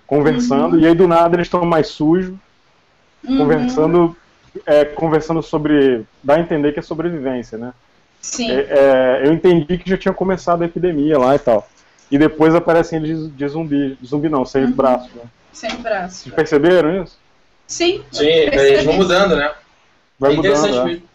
conversando, 0.06 0.76
uhum. 0.76 0.80
e 0.80 0.86
aí 0.86 0.94
do 0.94 1.08
nada 1.08 1.34
eles 1.34 1.48
estão 1.48 1.64
mais 1.64 1.88
sujos, 1.88 2.36
uhum. 3.26 3.38
conversando, 3.38 4.16
é, 4.64 4.84
conversando 4.84 5.42
sobre. 5.42 6.04
dá 6.22 6.36
a 6.36 6.40
entender 6.40 6.70
que 6.70 6.78
é 6.78 6.82
sobrevivência, 6.82 7.58
né? 7.58 7.72
Sim. 8.20 8.48
É, 8.48 8.60
é, 8.60 9.22
eu 9.26 9.32
entendi 9.32 9.76
que 9.76 9.90
já 9.90 9.96
tinha 9.96 10.14
começado 10.14 10.62
a 10.62 10.66
epidemia 10.66 11.18
lá 11.18 11.34
e 11.34 11.38
tal. 11.40 11.68
E 12.08 12.16
depois 12.16 12.54
aparecem 12.54 13.02
eles 13.02 13.18
de, 13.18 13.28
de 13.30 13.48
zumbi. 13.48 13.98
De 14.00 14.06
zumbi 14.06 14.28
não, 14.28 14.44
sem 14.44 14.66
uhum. 14.66 14.72
braço. 14.72 15.10
Né? 15.16 15.22
Sem 15.52 15.76
braço. 15.76 16.22
Vocês 16.22 16.34
perceberam 16.34 17.02
isso? 17.02 17.19
Sim. 17.70 18.02
Sim, 18.10 18.26
eles 18.26 18.84
vão 18.84 18.94
mudando, 18.94 19.36
né? 19.36 19.54
Vai 20.18 20.32
é 20.32 20.34
interessante 20.34 20.72
mudando, 20.72 20.86
mesmo. 20.86 21.08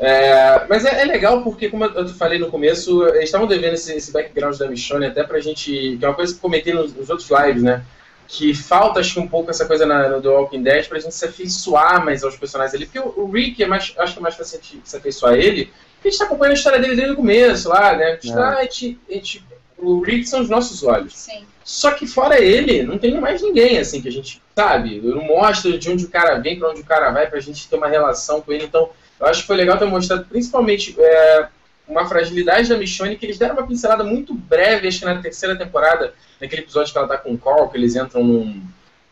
É, 0.00 0.66
mas 0.68 0.84
é, 0.84 1.02
é, 1.02 1.04
legal 1.04 1.42
porque, 1.42 1.68
como 1.68 1.84
eu 1.84 2.08
falei 2.08 2.40
no 2.40 2.50
começo, 2.50 3.06
eles 3.06 3.24
estavam 3.24 3.46
devendo 3.46 3.74
esse, 3.74 3.94
esse, 3.94 4.10
background 4.10 4.58
da 4.58 4.68
Michonne 4.68 5.06
até 5.06 5.22
pra 5.22 5.38
gente. 5.38 5.96
Que 5.96 6.04
é 6.04 6.08
uma 6.08 6.14
coisa 6.14 6.32
que 6.32 6.38
eu 6.38 6.42
comentei 6.42 6.74
nos, 6.74 6.92
nos, 6.92 7.08
outros 7.08 7.30
lives, 7.30 7.62
né? 7.62 7.84
Que 8.26 8.52
falta, 8.52 8.98
acho 8.98 9.14
que 9.14 9.20
um 9.20 9.28
pouco 9.28 9.50
essa 9.50 9.64
coisa 9.64 9.86
na, 9.86 10.08
no 10.08 10.20
The 10.20 10.28
Walking 10.28 10.64
Dead 10.64 10.88
pra 10.88 10.98
gente 10.98 11.14
se 11.14 11.24
afeiçoar 11.24 12.04
mais 12.04 12.24
aos 12.24 12.36
personagens 12.36 12.74
ali. 12.74 12.86
Porque 12.86 12.98
o, 12.98 13.14
o 13.16 13.30
Rick, 13.30 13.62
é 13.62 13.66
mais, 13.68 13.94
acho 13.96 14.12
que 14.14 14.18
é 14.18 14.22
mais 14.22 14.34
fácil 14.34 14.60
se 14.82 14.96
afeiçoar 14.96 15.34
a 15.34 15.38
ele, 15.38 15.72
a 16.04 16.08
gente 16.08 16.18
tá 16.18 16.24
acompanhando 16.24 16.52
a 16.52 16.56
história 16.56 16.80
dele 16.80 16.96
desde 16.96 17.12
o 17.12 17.16
começo 17.16 17.68
lá, 17.68 17.96
né? 17.96 18.06
A 18.06 18.10
gente 18.14 18.34
tá- 18.34 18.58
a 18.58 18.62
gente- 18.62 18.98
a 19.08 19.12
gente- 19.12 19.44
o 19.78 20.00
Rick 20.02 20.26
são 20.26 20.40
os 20.40 20.48
nossos 20.48 20.82
olhos. 20.82 21.16
Sim. 21.16 21.44
Só 21.64 21.92
que 21.92 22.06
fora 22.06 22.38
ele, 22.42 22.82
não 22.82 22.98
tem 22.98 23.18
mais 23.20 23.40
ninguém, 23.42 23.78
assim, 23.78 24.00
que 24.02 24.08
a 24.08 24.12
gente, 24.12 24.40
sabe, 24.54 25.00
não 25.02 25.24
mostra 25.24 25.76
de 25.78 25.90
onde 25.90 26.04
o 26.04 26.10
cara 26.10 26.38
vem, 26.38 26.58
pra 26.58 26.70
onde 26.70 26.80
o 26.82 26.84
cara 26.84 27.10
vai, 27.10 27.26
pra 27.26 27.40
gente 27.40 27.68
ter 27.68 27.76
uma 27.76 27.88
relação 27.88 28.40
com 28.42 28.52
ele. 28.52 28.64
Então, 28.64 28.90
eu 29.18 29.26
acho 29.26 29.40
que 29.42 29.46
foi 29.46 29.56
legal 29.56 29.78
ter 29.78 29.86
mostrado, 29.86 30.26
principalmente, 30.26 30.94
é, 30.98 31.48
uma 31.88 32.06
fragilidade 32.06 32.68
da 32.68 32.76
Michonne, 32.76 33.16
que 33.16 33.24
eles 33.24 33.38
deram 33.38 33.54
uma 33.56 33.66
pincelada 33.66 34.04
muito 34.04 34.34
breve, 34.34 34.88
acho 34.88 34.98
que 35.00 35.04
na 35.06 35.20
terceira 35.22 35.56
temporada, 35.56 36.12
naquele 36.40 36.62
episódio 36.62 36.92
que 36.92 36.98
ela 36.98 37.08
tá 37.08 37.16
com 37.16 37.32
o 37.32 37.38
Carl, 37.38 37.68
que 37.68 37.76
eles 37.78 37.96
entram 37.96 38.22
num, 38.22 38.62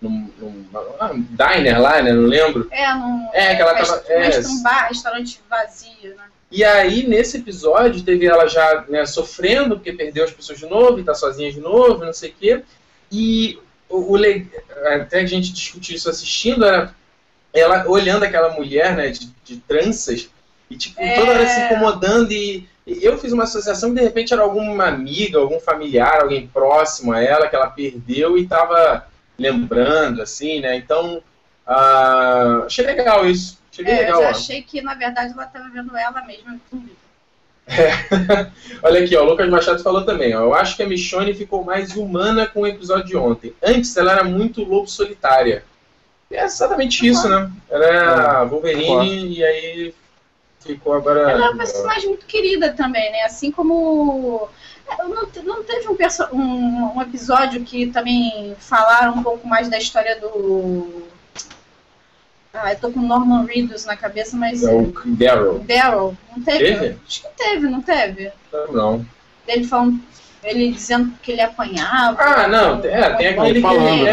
num, 0.01 0.31
num- 0.39 0.67
ah, 1.01 1.11
um 1.13 1.23
diner 1.31 1.81
lá, 1.81 2.03
né, 2.03 2.13
não 2.13 2.25
lembro. 2.27 2.69
É, 2.71 2.93
num, 2.95 3.29
É, 3.33 3.55
que 3.55 3.63
ela 3.63 3.75
tava- 3.75 4.03
é. 4.09 4.41
um 4.41 4.63
bar, 4.63 4.89
restaurante 4.89 5.41
vazio, 5.49 6.15
né? 6.17 6.25
E 6.53 6.63
aí, 6.63 7.07
nesse 7.07 7.39
episódio, 7.39 8.03
teve 8.03 8.27
ela 8.27 8.47
já 8.47 8.85
né, 8.87 9.07
sofrendo, 9.07 9.77
porque 9.77 9.91
perdeu 9.91 10.23
as 10.23 10.31
pessoas 10.31 10.59
de 10.59 10.67
novo, 10.67 11.01
e 11.01 11.03
tá 11.03 11.15
sozinha 11.15 11.51
de 11.51 11.59
novo, 11.59 12.05
não 12.05 12.13
sei 12.13 12.29
o 12.29 12.35
quê. 12.39 12.63
E 13.11 13.59
o, 13.89 14.15
o 14.15 14.17
até 14.85 15.21
a 15.21 15.27
gente 15.27 15.51
discutiu 15.51 15.97
isso 15.97 16.11
assistindo, 16.11 16.63
era 16.63 16.95
ela 17.55 17.89
olhando 17.89 18.25
aquela 18.25 18.51
mulher, 18.51 18.95
né, 18.95 19.09
de, 19.09 19.33
de 19.43 19.57
tranças, 19.61 20.29
e 20.69 20.77
tipo, 20.77 21.01
É. 21.01 21.15
toda 21.15 21.33
hora 21.33 21.49
se 21.49 21.61
incomodando, 21.61 22.33
e, 22.33 22.69
eu 22.87 23.17
fiz 23.17 23.33
uma 23.33 23.45
associação 23.45 23.91
que 23.91 24.01
de 24.01 24.03
repente 24.03 24.35
era 24.35 24.43
alguma 24.43 24.87
amiga, 24.87 25.39
algum 25.39 25.61
familiar, 25.61 26.21
alguém 26.21 26.49
próximo 26.49 27.13
a 27.13 27.23
ela, 27.23 27.49
que 27.49 27.57
ela 27.57 27.71
perdeu 27.71 28.37
e 28.37 28.47
tava 28.47 29.07
lembrando, 29.39 30.21
assim, 30.21 30.61
né? 30.61 30.77
Então, 30.77 31.23
ah, 31.67 32.65
achei 32.67 32.85
legal 32.85 33.25
isso. 33.25 33.62
Achei 33.73 33.85
bem 33.85 33.95
É, 33.95 33.97
eu 33.97 34.05
legal. 34.05 34.21
já 34.23 34.27
ó. 34.27 34.31
achei 34.31 34.63
que, 34.63 34.83
na 34.83 34.95
verdade, 34.95 35.33
ela 35.33 35.45
estava 35.45 35.69
vendo 35.71 35.97
ela 35.97 36.23
mesma. 36.25 36.61
Olha 38.83 39.05
aqui, 39.05 39.17
ó, 39.17 39.23
o 39.23 39.25
Lucas 39.31 39.49
Machado 39.49 39.83
falou 39.83 40.05
também, 40.05 40.35
ó. 40.35 40.41
Eu 40.43 40.55
acho 40.55 40.77
que 40.77 40.83
a 40.83 40.87
Michonne 40.89 41.33
ficou 41.35 41.65
mais 41.65 41.97
humana 41.97 42.47
com 42.47 42.61
o 42.63 42.67
episódio 42.67 43.07
de 43.07 43.17
ontem. 43.17 43.55
Antes 43.63 43.97
ela 43.97 44.13
era 44.13 44.25
muito 44.25 44.63
lobo 44.65 44.89
solitária. 44.89 45.65
É 46.31 46.45
exatamente 46.45 47.07
isso, 47.07 47.29
né? 47.29 47.51
Ela 47.71 47.85
é 47.87 47.99
a 47.99 48.45
Wolverine 48.45 49.37
e 49.39 49.45
aí 49.45 49.95
ficou 50.61 50.95
agora. 50.95 51.31
Ela 51.31 51.47
é 51.47 51.51
uma 51.51 51.59
personagem 51.59 52.09
muito 52.09 52.27
querida 52.27 52.73
também, 52.73 53.13
né? 53.13 53.23
Assim 53.23 53.51
como. 53.51 54.49
é, 54.89 54.97
Não, 55.03 55.09
não 55.45 55.63
teve 55.63 55.89
um, 55.89 55.95
perso- 55.95 56.29
um, 56.33 56.97
um 56.97 57.03
episódio 57.03 57.63
que 57.65 57.87
também 57.89 58.57
falaram 58.59 59.15
um 59.15 59.23
pouco 59.23 59.47
mais 59.47 59.69
da 59.69 59.77
história 59.79 60.19
do. 60.19 61.03
Ah, 62.55 62.73
eu 62.73 62.79
tô 62.79 62.91
com 62.91 63.01
Norman 63.01 63.45
Reedus 63.47 63.85
na 63.87 63.97
cabeça, 63.97 64.37
mas. 64.37 64.63
É 64.63 64.73
o 64.73 64.93
Daryl. 65.07 65.61
Daryl, 65.61 66.17
não 66.37 66.43
teve? 66.45 66.59
Teve? 66.65 66.99
Acho 67.07 67.23
que 67.23 67.29
teve, 67.37 67.69
não 67.69 67.81
teve? 67.81 68.31
Não. 68.71 69.07
Ele 69.49 69.65
falando. 69.65 70.01
Ele 70.45 70.73
dizendo 70.73 71.13
que 71.23 71.33
ele 71.33 71.41
apanhava. 71.41 72.21
Ah, 72.21 72.49
não. 72.49 72.79
É, 72.85 73.15
tem 73.15 73.29
aquele 73.29 73.55
que 73.55 73.61
falando, 73.63 73.89
ele 73.89 74.03
né? 74.05 74.11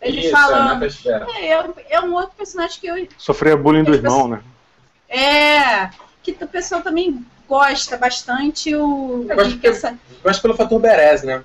é. 0.00 0.08
Ele 0.08 0.20
Isso, 0.20 0.30
falando. 0.30 0.84
É, 0.84 0.88
Nata- 0.88 1.30
é. 1.32 1.46
É, 1.46 1.94
é- 1.94 2.00
um 2.00 2.12
outro 2.14 2.32
personagem 2.36 2.80
que 2.80 2.86
eu. 2.86 3.08
Sofria 3.16 3.56
bullying 3.56 3.84
do 3.84 3.94
irmão, 3.94 4.28
né? 4.28 4.40
É. 5.08 5.90
Que 6.22 6.36
o 6.40 6.46
pessoal 6.48 6.82
também 6.82 7.24
gosta 7.48 7.96
bastante. 7.96 8.74
O, 8.74 9.26
Eu 9.28 9.36
gosto 9.36 9.58
acho 10.24 10.42
pelo 10.42 10.54
fator 10.54 10.78
Beres, 10.78 11.22
né? 11.22 11.42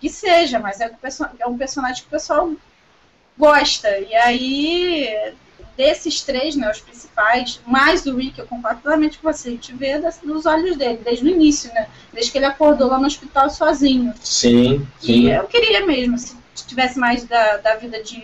que 0.00 0.08
seja, 0.08 0.60
mas 0.60 0.80
é, 0.80 0.86
um 0.86 0.94
perso- 0.94 1.26
é 1.40 1.46
um 1.46 1.58
personagem 1.58 2.02
que 2.02 2.06
o 2.08 2.10
pessoal 2.10 2.52
gosta. 3.38 3.88
E 3.98 4.14
aí, 4.14 5.32
desses 5.76 6.20
três, 6.22 6.56
né, 6.56 6.68
os 6.70 6.80
principais, 6.80 7.60
mais 7.64 8.04
o 8.04 8.16
Rick, 8.16 8.38
eu 8.38 8.46
concordo 8.46 8.82
totalmente 8.82 9.18
com 9.18 9.32
você, 9.32 9.48
a 9.48 9.52
gente 9.52 9.72
vê 9.74 9.98
nos 10.24 10.44
olhos 10.44 10.76
dele, 10.76 11.00
desde 11.04 11.24
o 11.24 11.28
início, 11.28 11.72
né? 11.72 11.86
Desde 12.12 12.32
que 12.32 12.38
ele 12.38 12.46
acordou 12.46 12.88
lá 12.88 12.98
no 12.98 13.06
hospital 13.06 13.48
sozinho. 13.48 14.12
Sim, 14.20 14.86
E 15.02 15.06
sim. 15.06 15.30
eu 15.30 15.44
queria 15.44 15.86
mesmo, 15.86 16.18
se 16.18 16.36
tivesse 16.66 16.98
mais 16.98 17.24
da, 17.24 17.58
da 17.58 17.76
vida 17.76 18.02
de. 18.02 18.20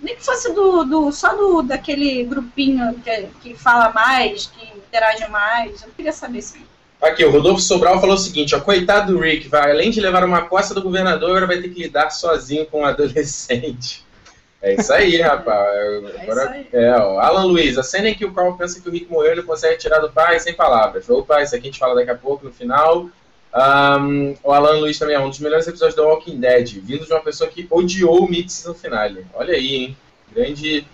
Nem 0.00 0.16
que 0.16 0.24
fosse 0.24 0.50
do, 0.54 0.84
do 0.84 1.12
só 1.12 1.36
do 1.36 1.60
daquele 1.60 2.24
grupinho 2.24 2.94
que, 3.04 3.28
que 3.42 3.54
fala 3.54 3.92
mais, 3.92 4.46
que 4.46 4.66
interage 4.78 5.28
mais. 5.28 5.82
Eu 5.82 5.90
queria 5.94 6.12
saber 6.12 6.40
se. 6.40 6.58
Aqui, 7.02 7.24
o 7.24 7.30
Rodolfo 7.30 7.60
Sobral 7.60 8.00
falou 8.00 8.14
o 8.14 8.18
seguinte, 8.18 8.54
ó, 8.54 8.60
coitado 8.60 9.12
do 9.12 9.18
Rick, 9.18 9.48
vai, 9.48 9.72
além 9.72 9.90
de 9.90 10.00
levar 10.00 10.24
uma 10.24 10.42
costa 10.42 10.72
do 10.72 10.82
governador, 10.82 11.30
agora 11.30 11.46
vai 11.48 11.60
ter 11.60 11.68
que 11.68 11.82
lidar 11.82 12.10
sozinho 12.10 12.64
com 12.66 12.82
um 12.82 12.86
adolescente. 12.86 14.04
É 14.62 14.74
isso 14.74 14.92
aí, 14.92 15.16
rapaz. 15.20 15.68
É 15.68 16.22
Agora, 16.22 16.42
isso 16.44 16.52
aí. 16.52 16.66
é, 16.72 16.96
ó, 16.96 17.18
Alan 17.18 17.44
Luiz, 17.44 17.76
a 17.76 17.82
cena 17.82 18.08
em 18.08 18.14
que 18.14 18.24
o 18.24 18.32
Carl 18.32 18.56
pensa 18.56 18.80
que 18.80 18.88
o 18.88 18.92
Rick 18.92 19.10
morreu, 19.10 19.32
ele 19.32 19.42
consegue 19.42 19.78
tirar 19.78 19.98
do 19.98 20.10
pai 20.10 20.38
sem 20.38 20.54
palavras. 20.54 21.08
Opa, 21.10 21.42
isso 21.42 21.54
aqui 21.54 21.68
a 21.68 21.70
gente 21.70 21.78
fala 21.78 21.94
daqui 21.94 22.10
a 22.10 22.16
pouco, 22.16 22.44
no 22.44 22.52
final. 22.52 23.08
Ahn, 23.52 24.34
o 24.42 24.52
Alan 24.52 24.78
Luiz 24.78 24.98
também 24.98 25.16
é 25.16 25.20
um 25.20 25.28
dos 25.28 25.40
melhores 25.40 25.66
episódios 25.66 25.94
do 25.94 26.04
Walking 26.04 26.40
Dead, 26.40 26.80
vindo 26.82 27.04
de 27.04 27.12
uma 27.12 27.20
pessoa 27.20 27.50
que 27.50 27.66
odiou 27.68 28.24
o 28.24 28.28
Mix 28.30 28.64
no 28.64 28.74
final. 28.74 29.10
Olha 29.34 29.54
aí, 29.54 29.74
hein? 29.74 29.96
Grande, 30.32 30.86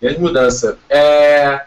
grande 0.00 0.18
mudança. 0.18 0.78
É, 0.88 1.66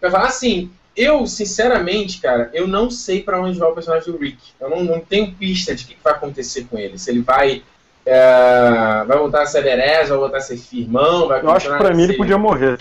falar 0.00 0.28
assim, 0.28 0.70
eu, 0.96 1.26
sinceramente, 1.26 2.20
cara, 2.20 2.50
eu 2.54 2.66
não 2.66 2.90
sei 2.90 3.22
pra 3.22 3.40
onde 3.40 3.58
vai 3.58 3.68
o 3.68 3.74
personagem 3.74 4.10
do 4.10 4.18
Rick. 4.18 4.38
Eu 4.58 4.70
não, 4.70 4.82
não 4.82 5.00
tenho 5.00 5.34
pista 5.34 5.74
de 5.74 5.84
o 5.84 5.86
que, 5.88 5.94
que 5.94 6.02
vai 6.02 6.14
acontecer 6.14 6.64
com 6.70 6.78
ele. 6.78 6.98
Se 6.98 7.10
ele 7.10 7.20
vai. 7.20 7.62
É, 8.06 9.04
vai 9.04 9.18
voltar 9.18 9.42
a 9.42 9.46
ser 9.46 9.62
Berez, 9.62 10.08
vai 10.08 10.16
voltar 10.16 10.36
a 10.36 10.40
ser 10.40 10.56
firmão, 10.56 11.26
vai 11.26 11.42
Eu 11.42 11.50
acho 11.50 11.68
que 11.68 11.76
pra 11.76 11.92
mim 11.92 12.04
ele 12.04 12.16
podia 12.16 12.38
morrer. 12.38 12.78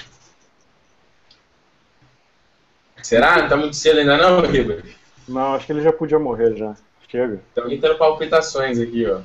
Será? 3.02 3.42
Não 3.42 3.50
tá 3.50 3.58
muito 3.58 3.76
cedo 3.76 4.00
ainda 4.00 4.18
não, 4.18 4.42
Ribeiro? 4.42 4.84
Não, 5.28 5.56
acho 5.56 5.66
que 5.66 5.72
ele 5.72 5.82
já 5.82 5.92
podia 5.92 6.20
morrer 6.20 6.56
já. 6.56 6.76
Chega. 7.08 7.40
Tem 7.54 7.64
alguém 7.64 7.80
tendo 7.80 7.98
palpitações 7.98 8.80
aqui, 8.80 9.08
ó. 9.08 9.22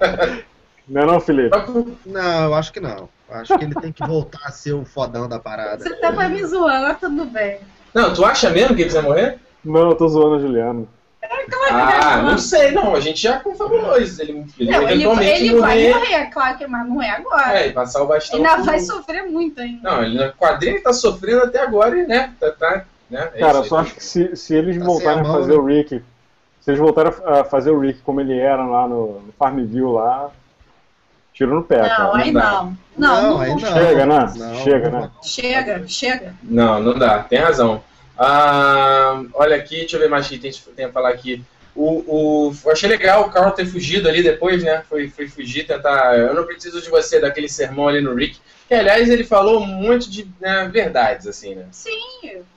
Não 0.88 1.02
é 1.02 1.04
não, 1.04 1.20
Felipe? 1.20 1.54
Não, 2.06 2.44
eu 2.44 2.54
acho 2.54 2.72
que 2.72 2.80
não. 2.80 3.10
Acho 3.28 3.58
que 3.58 3.64
ele 3.64 3.74
tem 3.74 3.92
que 3.92 4.06
voltar 4.06 4.40
a 4.42 4.50
ser 4.50 4.72
o 4.72 4.86
fodão 4.86 5.28
da 5.28 5.38
parada. 5.38 5.84
Você 5.84 5.94
tava 5.96 6.26
me 6.30 6.42
zoando, 6.42 6.86
mas 6.86 6.98
tudo 6.98 7.26
bem. 7.26 7.60
Não, 7.92 8.14
tu 8.14 8.24
acha 8.24 8.48
mesmo 8.48 8.68
que 8.68 8.80
ele 8.80 8.90
precisa 8.90 9.02
morrer? 9.02 9.38
Não, 9.62 9.90
eu 9.90 9.94
tô 9.94 10.08
zoando 10.08 10.36
a 10.36 10.38
Juliana. 10.38 10.86
Ah, 11.70 12.22
não 12.22 12.38
sei, 12.38 12.70
não. 12.70 12.94
A 12.94 13.00
gente 13.00 13.20
já 13.20 13.38
confabulou 13.40 13.98
isso. 14.00 14.20
Ele, 14.22 14.44
ele 14.58 14.70
Não, 14.70 14.82
ele, 14.82 14.92
eventualmente 14.94 15.30
ele 15.44 15.54
vai 15.60 15.76
morrer. 15.90 15.94
morrer, 15.94 16.26
claro 16.30 16.58
que 16.58 16.66
mas 16.66 16.88
não 16.88 17.02
é 17.02 17.10
agora. 17.10 17.58
É, 17.58 17.66
e 17.68 17.72
passar 17.72 18.02
o 18.02 18.06
bastão. 18.06 18.38
Ainda 18.38 18.54
pro- 18.54 18.64
vai 18.64 18.80
sofrer 18.80 19.22
muito 19.24 19.60
ainda. 19.60 19.90
Não, 19.90 20.02
ele 20.02 20.24
no 20.24 20.32
quadrinho 20.32 20.74
ele 20.76 20.82
tá 20.82 20.92
sofrendo 20.92 21.44
até 21.44 21.60
agora 21.60 21.98
e, 21.98 22.06
né? 22.06 22.32
Tá, 22.40 22.50
tá, 22.52 22.84
né? 23.10 23.30
É 23.34 23.38
Cara, 23.40 23.50
isso 23.50 23.58
eu 23.58 23.62
aí. 23.62 23.68
só 23.68 23.78
acho 23.80 23.94
que 23.94 24.04
se, 24.04 24.36
se 24.36 24.54
eles 24.54 24.78
Tá 24.78 24.84
voltarem 24.84 25.20
a 25.20 25.22
mão, 25.24 25.32
fazer 25.34 25.52
né? 25.52 25.58
o 25.58 25.64
Rick, 25.66 26.02
se 26.60 26.70
eles 26.70 26.80
voltarem 26.80 27.12
a 27.24 27.44
fazer 27.44 27.70
o 27.70 27.80
Rick 27.80 28.00
como 28.00 28.20
ele 28.20 28.38
era 28.38 28.64
lá 28.64 28.86
no, 28.88 29.20
no 29.20 29.32
Farmville 29.38 29.92
lá, 29.92 30.30
tiro 31.34 31.54
no 31.54 31.62
pé, 31.62 31.82
Não, 31.82 31.88
cara. 31.88 32.16
aí 32.16 32.32
dá. 32.32 32.40
não. 32.50 32.76
Não, 32.96 33.22
não, 33.34 33.40
aí 33.40 33.50
não. 33.50 33.58
Chega, 33.60 34.06
né? 34.06 34.32
Não, 34.36 34.54
Chega, 34.56 34.90
não. 34.90 35.00
né? 35.02 35.10
Chega, 35.22 35.84
chega. 35.86 36.34
Não, 36.42 36.80
não 36.80 36.98
dá, 36.98 37.20
tem 37.22 37.38
razão. 37.38 37.82
Ah, 38.18 39.22
olha 39.34 39.54
aqui, 39.56 39.76
deixa 39.76 39.96
eu 39.96 40.00
ver 40.00 40.08
mais 40.08 40.26
o 40.26 40.30
que 40.30 40.38
tem, 40.38 40.50
tem 40.74 40.86
a 40.86 40.92
falar 40.92 41.10
aqui. 41.10 41.42
O, 41.74 42.48
o, 42.48 42.52
eu 42.64 42.72
achei 42.72 42.88
legal 42.88 43.22
o 43.22 43.30
Carl 43.30 43.52
ter 43.52 43.64
fugido 43.64 44.08
ali 44.08 44.20
depois, 44.20 44.64
né? 44.64 44.82
Foi, 44.88 45.08
foi 45.08 45.28
fugir, 45.28 45.64
tentar. 45.64 46.18
Eu 46.18 46.34
não 46.34 46.44
preciso 46.44 46.82
de 46.82 46.90
você, 46.90 47.20
daquele 47.20 47.48
sermão 47.48 47.86
ali 47.86 48.00
no 48.00 48.14
Rick. 48.16 48.40
Que, 48.66 48.74
aliás, 48.74 49.08
ele 49.08 49.22
falou 49.22 49.60
um 49.62 49.66
monte 49.66 50.10
de 50.10 50.28
né, 50.40 50.68
verdades, 50.72 51.28
assim, 51.28 51.54
né? 51.54 51.66
Sim, 51.70 52.00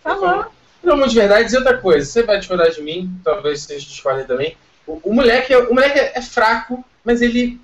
falou. 0.03 0.47
Falou 0.81 0.97
um 0.97 0.99
monte 1.01 1.11
de 1.11 1.19
verdades. 1.19 1.53
E 1.53 1.57
outra 1.57 1.77
coisa, 1.77 2.03
você 2.03 2.23
vai 2.23 2.39
discordar 2.39 2.71
de 2.71 2.81
mim, 2.81 3.13
talvez 3.23 3.61
vocês 3.61 3.83
discordem 3.83 4.25
também. 4.25 4.57
O, 4.87 4.99
o 5.03 5.13
moleque, 5.13 5.53
é- 5.53 5.59
o 5.59 5.73
moleque 5.75 5.99
é, 5.99 6.13
é 6.15 6.21
fraco, 6.23 6.83
mas 7.03 7.21
ele, 7.21 7.61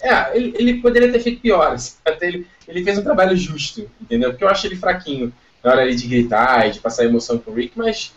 é, 0.00 0.36
ele. 0.36 0.54
ele 0.56 0.80
poderia 0.80 1.10
ter 1.10 1.18
feito 1.18 1.40
pior. 1.40 1.72
assim. 1.72 1.96
Até 2.04 2.28
ele, 2.28 2.46
ele 2.68 2.84
fez 2.84 2.96
um 2.96 3.02
trabalho 3.02 3.36
justo, 3.36 3.90
entendeu? 4.00 4.30
Porque 4.30 4.44
eu 4.44 4.48
acho 4.48 4.68
ele 4.68 4.76
fraquinho 4.76 5.32
na 5.62 5.70
hora 5.72 5.82
ali 5.82 5.94
de 5.94 6.06
gritar 6.06 6.68
e 6.68 6.72
de 6.72 6.80
passar 6.80 7.04
emoção 7.04 7.38
com 7.38 7.50
o 7.50 7.54
Rick, 7.54 7.72
mas. 7.76 8.12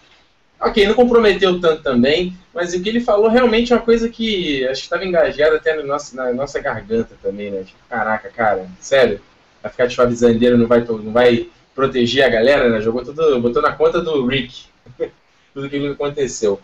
Ok, 0.58 0.88
não 0.88 0.94
comprometeu 0.96 1.60
tanto 1.60 1.84
também, 1.84 2.36
mas 2.54 2.74
o 2.74 2.82
que 2.82 2.88
ele 2.88 3.02
falou 3.02 3.28
realmente 3.30 3.74
é 3.74 3.76
uma 3.76 3.82
coisa 3.82 4.08
que 4.08 4.66
acho 4.68 4.82
que 4.82 4.86
estava 4.86 5.04
engajada 5.06 5.58
até 5.58 5.76
no 5.76 5.86
nosso, 5.86 6.16
na 6.16 6.32
nossa 6.32 6.62
garganta 6.62 7.14
também, 7.22 7.52
né? 7.52 7.64
Tipo, 7.64 7.78
caraca, 7.90 8.30
cara, 8.30 8.66
sério? 8.80 9.20
Vai 9.62 9.70
ficar 9.70 9.86
de 9.86 9.94
suavizandeiro, 9.94 10.58
não 10.58 10.66
vai, 10.66 10.82
to- 10.84 10.98
não 10.98 11.12
vai 11.12 11.50
proteger 11.76 12.24
a 12.24 12.30
galera, 12.30 12.70
né? 12.70 12.80
Jogou 12.80 13.04
tudo, 13.04 13.40
botou 13.42 13.62
na 13.62 13.74
conta 13.74 14.00
do 14.02 14.26
Rick 14.26 14.64
tudo 15.54 15.66
aquilo 15.68 15.88
que 15.88 16.02
aconteceu. 16.02 16.60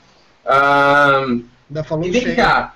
Ah, 0.46 1.26
Ainda 1.70 1.84
falou 1.84 2.06
e 2.06 2.08
do 2.08 2.14
vem 2.14 2.22
Shane. 2.22 2.36
cá. 2.38 2.76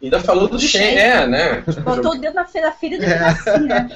Ainda 0.00 0.20
falou 0.20 0.48
do 0.48 0.58
Shane. 0.60 0.96
é, 0.96 1.26
né? 1.26 1.64
Botou 1.82 2.12
o 2.12 2.18
dedo 2.20 2.34
na 2.34 2.44
fe- 2.44 2.60
na 2.60 2.70
ferida 2.72 3.04
dele 3.04 3.24
assim, 3.24 3.64
né? 3.66 3.88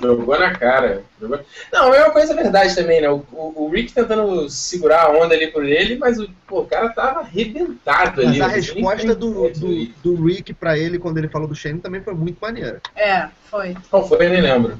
Jogou 0.00 0.38
na 0.38 0.52
cara. 0.54 1.02
Jogou- 1.20 1.40
Não, 1.72 1.94
é 1.94 2.02
uma 2.02 2.10
coisa 2.10 2.34
verdade 2.34 2.74
também, 2.74 3.00
né? 3.00 3.08
O, 3.08 3.24
o- 3.32 3.64
o 3.66 3.70
Rick 3.70 3.92
tentando 3.92 4.48
segurar 4.50 5.04
a 5.04 5.10
onda 5.10 5.34
ali 5.34 5.46
por 5.48 5.64
ele, 5.64 5.96
mas 5.96 6.18
o, 6.18 6.28
pô, 6.46 6.62
o 6.62 6.66
cara 6.66 6.88
tava 6.88 7.20
arrebentado 7.20 8.20
ali. 8.22 8.38
Mas 8.38 8.40
a 8.40 8.54
resposta 8.54 9.14
do, 9.14 9.46
é 9.46 9.50
do, 9.50 9.86
do 10.02 10.24
Rick 10.26 10.52
pra 10.52 10.76
ele 10.76 10.98
quando 10.98 11.18
ele 11.18 11.28
falou 11.28 11.46
do 11.46 11.54
Shane 11.54 11.78
também 11.80 12.00
foi 12.02 12.14
muito 12.14 12.38
maneira. 12.40 12.80
É, 12.96 13.28
foi. 13.50 13.76
Qual 13.88 14.06
foi? 14.08 14.26
Eu 14.26 14.30
nem 14.30 14.40
lembro. 14.40 14.76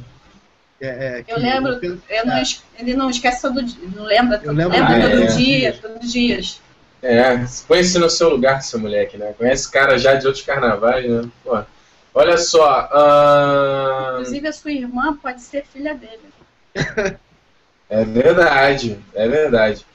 É, 0.80 0.87
é, 0.88 1.24
Eu 1.28 1.38
lembro, 1.40 1.72
eu- 1.82 1.98
eu 2.08 2.26
não, 2.26 2.38
es- 2.38 2.62
ele 2.78 2.94
não 2.94 3.11
esquece 3.11 3.42
todo 3.42 3.62
dia, 3.62 3.88
não 3.96 4.04
lembra, 4.04 4.37
lembro 4.44 4.54
lembra 4.54 4.80
mais, 4.80 5.11
todo 5.11 5.22
é. 5.22 5.26
dia, 5.26 5.72
todos 5.80 6.04
os 6.06 6.12
dias. 6.12 6.61
É, 7.02 7.44
põe-se 7.68 7.98
no 7.98 8.11
seu 8.11 8.28
lugar, 8.28 8.61
seu 8.62 8.78
moleque, 8.80 9.16
né? 9.16 9.32
Conhece 9.38 9.70
cara 9.70 9.96
já 9.98 10.14
de 10.14 10.26
outros 10.26 10.44
carnavais, 10.44 11.08
né? 11.08 11.28
Pô. 11.44 11.58
Olha 12.18 12.37
só. 12.37 12.88
ahn, 12.92 14.14
Inclusive 14.14 14.48
a 14.48 14.52
sua 14.52 14.72
irmã 14.72 15.16
pode 15.16 15.40
ser 15.40 15.64
filha 15.64 15.94
dele. 15.94 16.18
É 17.90 18.04
verdade, 18.04 18.98
é 19.14 19.26
verdade. 19.26 19.87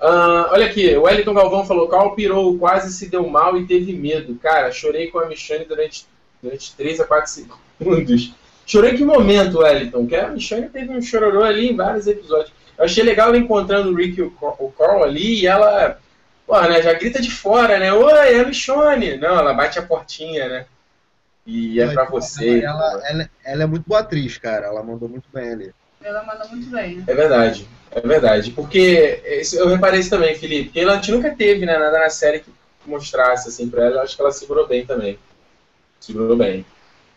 Ah, 0.00 0.50
olha 0.52 0.66
aqui, 0.66 0.94
o 0.96 1.02
Wellington 1.02 1.34
Galvão 1.34 1.66
falou: 1.66 1.88
Cal 1.88 2.14
pirou, 2.14 2.56
quase 2.56 2.92
se 2.92 3.08
deu 3.08 3.28
mal 3.28 3.58
e 3.58 3.66
teve 3.66 3.92
medo. 3.92 4.36
Cara, 4.36 4.70
chorei 4.70 5.08
com 5.08 5.18
a 5.18 5.26
Michonne 5.26 5.64
durante, 5.64 6.06
durante 6.40 6.72
3 6.76 7.00
a 7.00 7.04
4 7.04 7.28
segundos. 7.28 8.34
Chorei 8.64 8.96
que 8.96 9.04
momento, 9.04 9.58
Wellington? 9.58 10.06
Que 10.06 10.14
a 10.14 10.28
Michonne 10.28 10.68
teve 10.68 10.92
um 10.92 11.02
chororô 11.02 11.42
ali 11.42 11.70
em 11.70 11.76
vários 11.76 12.06
episódios. 12.06 12.52
Eu 12.78 12.84
achei 12.84 13.02
legal 13.02 13.30
ela 13.30 13.38
encontrando 13.38 13.90
o 13.90 13.96
Rick 13.96 14.20
e 14.20 14.22
o 14.22 14.72
Carl 14.78 15.02
ali 15.02 15.40
e 15.40 15.46
ela, 15.48 15.98
pô, 16.46 16.60
né, 16.60 16.80
já 16.82 16.92
grita 16.92 17.20
de 17.20 17.32
fora, 17.32 17.80
né? 17.80 17.92
Oi, 17.92 18.12
é 18.12 18.38
a 18.38 18.46
Michonne! 18.46 19.16
Não, 19.16 19.36
ela 19.36 19.52
bate 19.52 19.76
a 19.76 19.82
portinha, 19.82 20.48
né? 20.48 20.66
E 21.50 21.80
é 21.80 21.92
pra 21.92 22.04
você. 22.04 22.60
Ela, 22.60 23.02
ela, 23.04 23.30
ela 23.44 23.62
é 23.64 23.66
muito 23.66 23.84
boa 23.84 24.00
atriz, 24.00 24.38
cara. 24.38 24.66
Ela 24.66 24.84
mandou 24.84 25.08
muito 25.08 25.28
bem 25.32 25.50
ali. 25.50 25.74
Ela 26.00 26.22
manda 26.22 26.44
muito 26.46 26.70
bem. 26.70 27.02
É 27.06 27.14
verdade, 27.14 27.68
é 27.90 28.00
verdade. 28.00 28.52
Porque 28.52 29.20
eu 29.52 29.66
reparei 29.68 29.98
isso 29.98 30.10
também, 30.10 30.36
Felipe. 30.36 30.66
Porque 30.66 30.80
ela 30.80 30.92
a 30.92 30.96
gente 30.96 31.10
nunca 31.10 31.34
teve 31.34 31.66
né, 31.66 31.76
nada 31.76 31.98
na 31.98 32.08
série 32.08 32.38
que 32.38 32.50
mostrasse 32.86 33.48
assim 33.48 33.68
pra 33.68 33.84
ela. 33.84 33.96
Eu 33.96 34.02
acho 34.02 34.14
que 34.14 34.22
ela 34.22 34.30
segurou 34.30 34.68
bem 34.68 34.86
também. 34.86 35.18
Segurou 35.98 36.36
bem. 36.36 36.64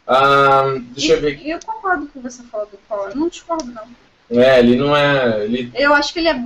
Ahn, 0.07 0.79
deixa 0.79 1.13
eu 1.13 1.21
ver. 1.21 1.39
E 1.39 1.51
eu 1.51 1.59
concordo 1.63 2.07
com 2.07 2.19
o 2.19 2.23
que 2.23 2.29
você 2.29 2.41
falou 2.43 2.65
do 2.65 2.77
Paul. 2.89 3.09
Eu 3.09 3.15
não 3.15 3.29
discordo, 3.29 3.71
não. 3.71 3.87
É, 4.41 4.59
ele 4.59 4.75
não 4.75 4.97
é. 4.97 5.45
Ele... 5.45 5.71
Eu 5.75 5.93
acho 5.93 6.11
que 6.11 6.19
ele 6.19 6.29
é. 6.29 6.43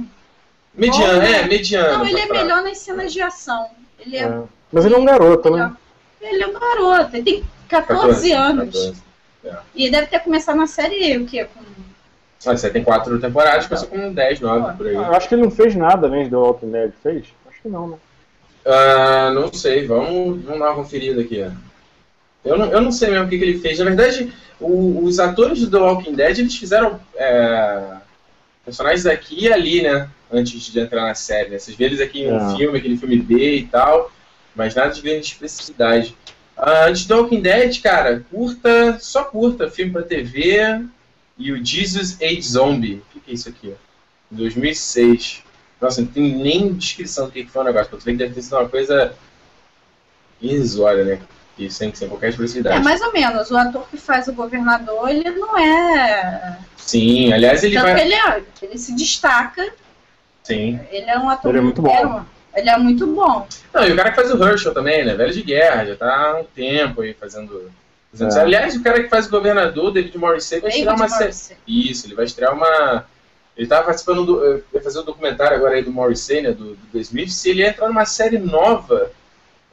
Mediano, 0.76 1.14
Bom, 1.14 1.20
né? 1.20 1.32
é, 1.40 1.48
mediano. 1.48 2.00
Não, 2.00 2.06
ele 2.06 2.20
é 2.20 2.28
pra- 2.28 2.38
melhor 2.44 2.62
nas 2.64 2.80
cenas 2.80 3.14
de 3.14 3.22
ação. 3.22 3.70
Ele 3.98 4.18
é. 4.18 4.24
É. 4.24 4.44
Mas 4.72 4.86
ele 4.86 4.94
é 4.94 4.98
um 4.98 5.06
garoto, 5.06 5.50
né? 5.50 5.74
Ele 6.22 6.44
é 6.44 6.48
um 6.48 6.54
garoto, 6.54 7.16
ele 7.16 7.24
tem 7.24 7.44
14, 7.68 8.32
anos. 8.34 8.74
14. 8.76 9.08
E 9.76 9.90
deve 9.90 10.08
ter 10.08 10.20
começado 10.20 10.58
na 10.58 10.68
série 10.68 11.18
o 11.18 11.26
quê? 11.26 11.46
Com... 11.46 11.62
Ah, 12.46 12.56
você 12.56 12.70
tem 12.70 12.84
quatro 12.84 13.20
temporadas, 13.20 13.66
começou 13.68 13.88
com 13.90 14.14
10, 14.14 14.40
9 14.42 14.78
por 14.78 14.88
aí. 14.88 14.96
Eu 14.96 15.14
acho 15.16 15.28
que 15.28 15.36
ele 15.36 15.42
não 15.44 15.52
fez 15.52 15.76
nada 15.76 16.08
além 16.08 16.30
The 16.30 16.36
Walking 16.36 16.72
Dead, 16.72 16.92
fez? 17.02 17.26
Acho 17.50 17.62
que 17.62 17.68
não, 17.70 17.88
né? 17.90 17.98
Ah, 18.66 19.32
não 19.34 19.52
sei, 19.54 19.86
vamos, 19.88 20.42
vamos 20.44 20.60
dar 20.60 20.66
uma 20.68 20.76
conferida 20.76 21.22
aqui. 21.22 21.46
Eu 22.46 22.58
não, 22.58 22.66
eu 22.68 22.82
não 22.82 22.92
sei 22.92 23.10
mesmo 23.10 23.26
o 23.26 23.30
que, 23.30 23.38
que 23.38 23.44
ele 23.44 23.60
fez. 23.60 23.80
Na 23.80 23.86
verdade, 23.86 24.32
o- 24.60 25.04
os 25.04 25.20
atores 25.20 25.62
do 25.62 25.72
The 25.72 25.78
Walking 25.78 26.14
Dead, 26.14 26.38
eles 26.40 26.56
fizeram 26.56 27.00
é, 27.16 27.82
personagens 28.66 29.06
aqui 29.06 29.46
e 29.46 29.52
ali, 29.54 29.82
né? 29.82 30.10
Antes 30.32 30.62
de 30.62 30.80
entrar 30.80 31.04
na 31.06 31.16
série, 31.16 31.50
né? 31.50 31.58
Vocês 31.60 31.76
vê 31.76 31.86
eles 31.86 32.02
aqui 32.02 32.24
em 32.24 32.32
um 32.32 32.52
É. 32.54 32.58
filme, 32.58 32.78
aquele 32.78 32.98
filme 32.98 33.18
B 33.18 33.56
e 33.58 33.64
tal, 33.68 34.12
mas 34.56 34.76
nada 34.76 34.92
de 34.92 35.02
grande 35.02 35.26
especificidade. 35.26 36.16
Antes 36.60 37.06
do 37.06 37.16
The 37.16 37.22
Walking 37.22 37.42
Dead, 37.42 37.82
cara, 37.82 38.26
curta, 38.32 38.98
só 39.00 39.24
curta, 39.26 39.70
filme 39.70 39.92
pra 39.92 40.02
TV 40.02 40.82
e 41.38 41.52
o 41.52 41.64
Jesus 41.64 42.18
Age 42.22 42.42
Zombie. 42.42 42.96
O 42.96 43.14
que, 43.14 43.20
que 43.20 43.32
é 43.32 43.34
isso 43.36 43.48
aqui? 43.50 43.72
ó? 43.74 43.76
2006. 44.32 45.44
Nossa, 45.80 46.02
não 46.02 46.08
tem 46.08 46.36
nem 46.36 46.74
descrição 46.74 47.26
do 47.28 47.32
que 47.32 47.46
foi 47.46 47.62
o 47.62 47.66
negócio. 47.66 47.90
Eu 47.94 48.00
falei 48.00 48.16
que 48.16 48.24
deve 48.24 48.34
ter 48.34 48.42
sido 48.42 48.58
uma 48.58 48.68
coisa 48.68 49.14
irrisória, 50.42 51.04
né? 51.04 51.20
E 51.58 51.70
sem, 51.72 51.94
sem 51.94 52.08
qualquer 52.08 52.28
É, 52.28 52.30
expressividade. 52.30 52.84
mais 52.84 53.02
ou 53.02 53.12
menos. 53.14 53.50
O 53.52 53.58
ator 53.58 53.88
que 53.90 53.98
faz 53.98 54.28
o 54.28 54.34
governador, 54.34 55.10
ele 55.10 55.30
não 55.32 55.58
é. 55.58 56.58
Sim, 56.76 57.34
aliás, 57.34 57.64
ele 57.64 57.76
Tanto 57.76 57.86
vai. 57.86 57.96
que 57.96 58.02
ele, 58.02 58.14
é, 58.14 58.44
ele 58.62 58.78
se 58.78 58.96
destaca. 58.96 59.72
Sim. 60.44 60.80
Ele 60.92 61.10
é 61.10 61.18
um 61.20 61.30
ator. 61.30 61.50
Ele 61.52 61.60
é 61.60 61.62
muito 61.62 61.82
bom. 61.82 62.24
Um- 62.58 62.60
Ele 62.62 62.70
é 62.70 62.78
muito 62.78 63.08
bom. 63.08 63.48
Não, 63.74 63.88
e 63.88 63.92
o 63.92 63.96
cara 63.96 64.10
que 64.10 64.16
faz 64.16 64.34
o 64.34 64.44
Herschel 64.44 64.74
também, 64.74 65.06
né? 65.06 65.14
Velho 65.16 65.34
de 65.34 65.44
guerra, 65.44 65.86
já 65.86 65.96
tá 65.96 66.16
há 66.16 66.40
um 66.40 66.44
tempo 66.44 67.02
aí 67.02 67.14
fazendo. 67.14 67.72
fazendo 68.12 68.34
É. 68.36 68.42
Aliás, 68.42 68.76
o 68.76 68.84
cara 68.84 69.04
que 69.04 69.10
faz 69.10 69.28
o 69.28 69.32
governador, 69.32 69.92
David 69.92 70.18
Morrissey, 70.18 70.60
vai 70.60 70.70
estrear 70.72 70.96
uma 70.96 71.08
série. 71.10 71.58
Isso, 71.68 72.08
ele 72.08 72.16
vai 72.16 72.26
estrear 72.26 72.54
uma. 72.54 73.06
Ele 73.56 73.68
tava 73.68 73.86
participando 73.86 74.26
do. 74.26 74.46
eh, 74.46 74.62
Vai 74.74 74.82
fazer 74.82 75.00
o 75.00 75.04
documentário 75.04 75.58
agora 75.58 75.76
aí 75.76 75.84
do 75.84 75.92
Morrissey, 75.92 76.42
né? 76.42 76.52
Do, 76.52 76.76
do 76.76 76.88
The 76.94 77.00
Smith. 77.00 77.30
Se 77.30 77.50
ele 77.50 77.64
entrar 77.66 77.88
numa 77.88 78.06
série 78.06 78.38
nova. 78.38 79.12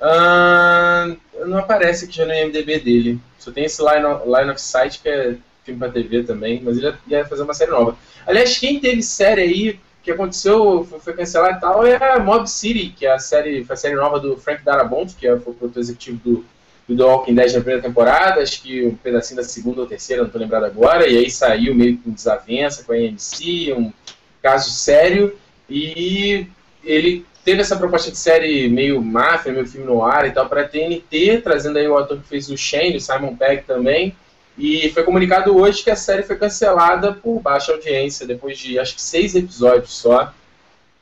ah, 0.01 1.15
não 1.47 1.59
aparece 1.59 2.05
aqui 2.05 2.15
já 2.17 2.27
no 2.27 2.33
IMDB 2.35 2.81
dele. 2.81 3.19
Só 3.39 3.51
tem 3.51 3.65
esse 3.65 3.83
line 3.83 4.05
of, 4.05 4.25
line 4.27 4.51
of 4.51 4.61
sight 4.61 5.01
que 5.01 5.09
é 5.09 5.35
filme 5.65 5.79
pra 5.81 5.89
TV 5.91 6.23
também, 6.25 6.61
mas 6.63 6.77
ele 6.77 6.87
ia- 6.87 7.19
ia 7.19 7.25
fazer 7.25 7.43
uma 7.43 7.55
série 7.55 7.71
nova. 7.71 7.97
Aliás, 8.27 8.59
quem 8.59 8.81
teve 8.81 9.03
série 9.03 9.41
aí 9.43 9.81
que 10.05 10.11
aconteceu, 10.11 10.85
foi, 10.85 11.15
cancelado 11.15 11.57
e 11.57 11.61
tal, 11.61 11.87
é 11.87 11.97
a 11.97 12.19
Mob 12.21 12.47
City, 12.47 12.91
que 12.91 13.07
é 13.07 13.13
a 13.13 13.19
série, 13.19 13.65
foi 13.65 13.73
a 13.73 13.77
série 13.77 13.95
nova 13.95 14.21
do 14.21 14.37
Frank 14.37 14.63
Darabont, 14.63 15.15
que 15.17 15.27
é, 15.27 15.39
foi 15.39 15.55
o 15.55 15.57
produtor 15.57 15.81
executivo 15.81 16.21
do, 16.23 16.45
do 16.87 16.95
The 16.95 17.03
Walking 17.03 17.35
Dead 17.35 17.53
na 17.53 17.61
primeira 17.61 17.83
temporada, 17.83 18.43
acho 18.43 18.63
que 18.63 18.85
um 18.85 18.95
pedacinho 18.95 19.41
da 19.41 19.49
segunda 19.49 19.81
ou 19.81 19.87
terceira, 19.87 20.23
não 20.23 20.29
tô 20.29 20.39
lembrado 20.39 20.65
agora, 20.65 21.09
e 21.09 21.17
aí 21.17 21.31
saiu 21.31 21.75
meio 21.75 21.97
com 21.97 22.11
desavença 22.11 22.85
com 22.85 22.93
a 22.93 22.97
AMC, 22.97 23.73
um 23.73 23.91
caso 24.43 24.71
sério, 24.71 25.35
e 25.71 26.47
ele 26.85 27.25
teve 27.43 27.63
essa 27.63 27.77
proposta 27.77 28.11
de 28.11 28.19
série 28.19 28.69
meio 28.69 29.01
máfia, 29.01 29.53
meio 29.53 29.67
filme 29.67 29.87
no 29.87 30.05
ar 30.05 30.27
e 30.27 30.33
tal, 30.33 30.47
para 30.51 30.61
a 30.61 30.69
TNT, 30.69 31.41
trazendo 31.43 31.79
aí 31.79 31.89
o 31.89 31.97
ator 31.97 32.19
que 32.19 32.29
fez 32.29 32.51
o 32.51 32.59
Shane, 32.59 32.97
o 32.97 33.01
Simon 33.01 33.35
Pegg 33.37 33.63
também, 33.63 34.15
e 34.57 34.89
foi 34.91 35.03
comunicado 35.03 35.57
hoje 35.57 35.83
que 35.83 35.91
a 35.91 35.97
série 35.97 36.23
foi 36.23 36.37
cancelada 36.37 37.13
por 37.13 37.41
baixa 37.41 37.73
audiência, 37.73 38.27
depois 38.27 38.59
de 38.59 38.79
acho 38.79 38.95
que 38.95 39.03
seis 39.03 39.35
episódios 39.35 39.93
só. 39.93 40.33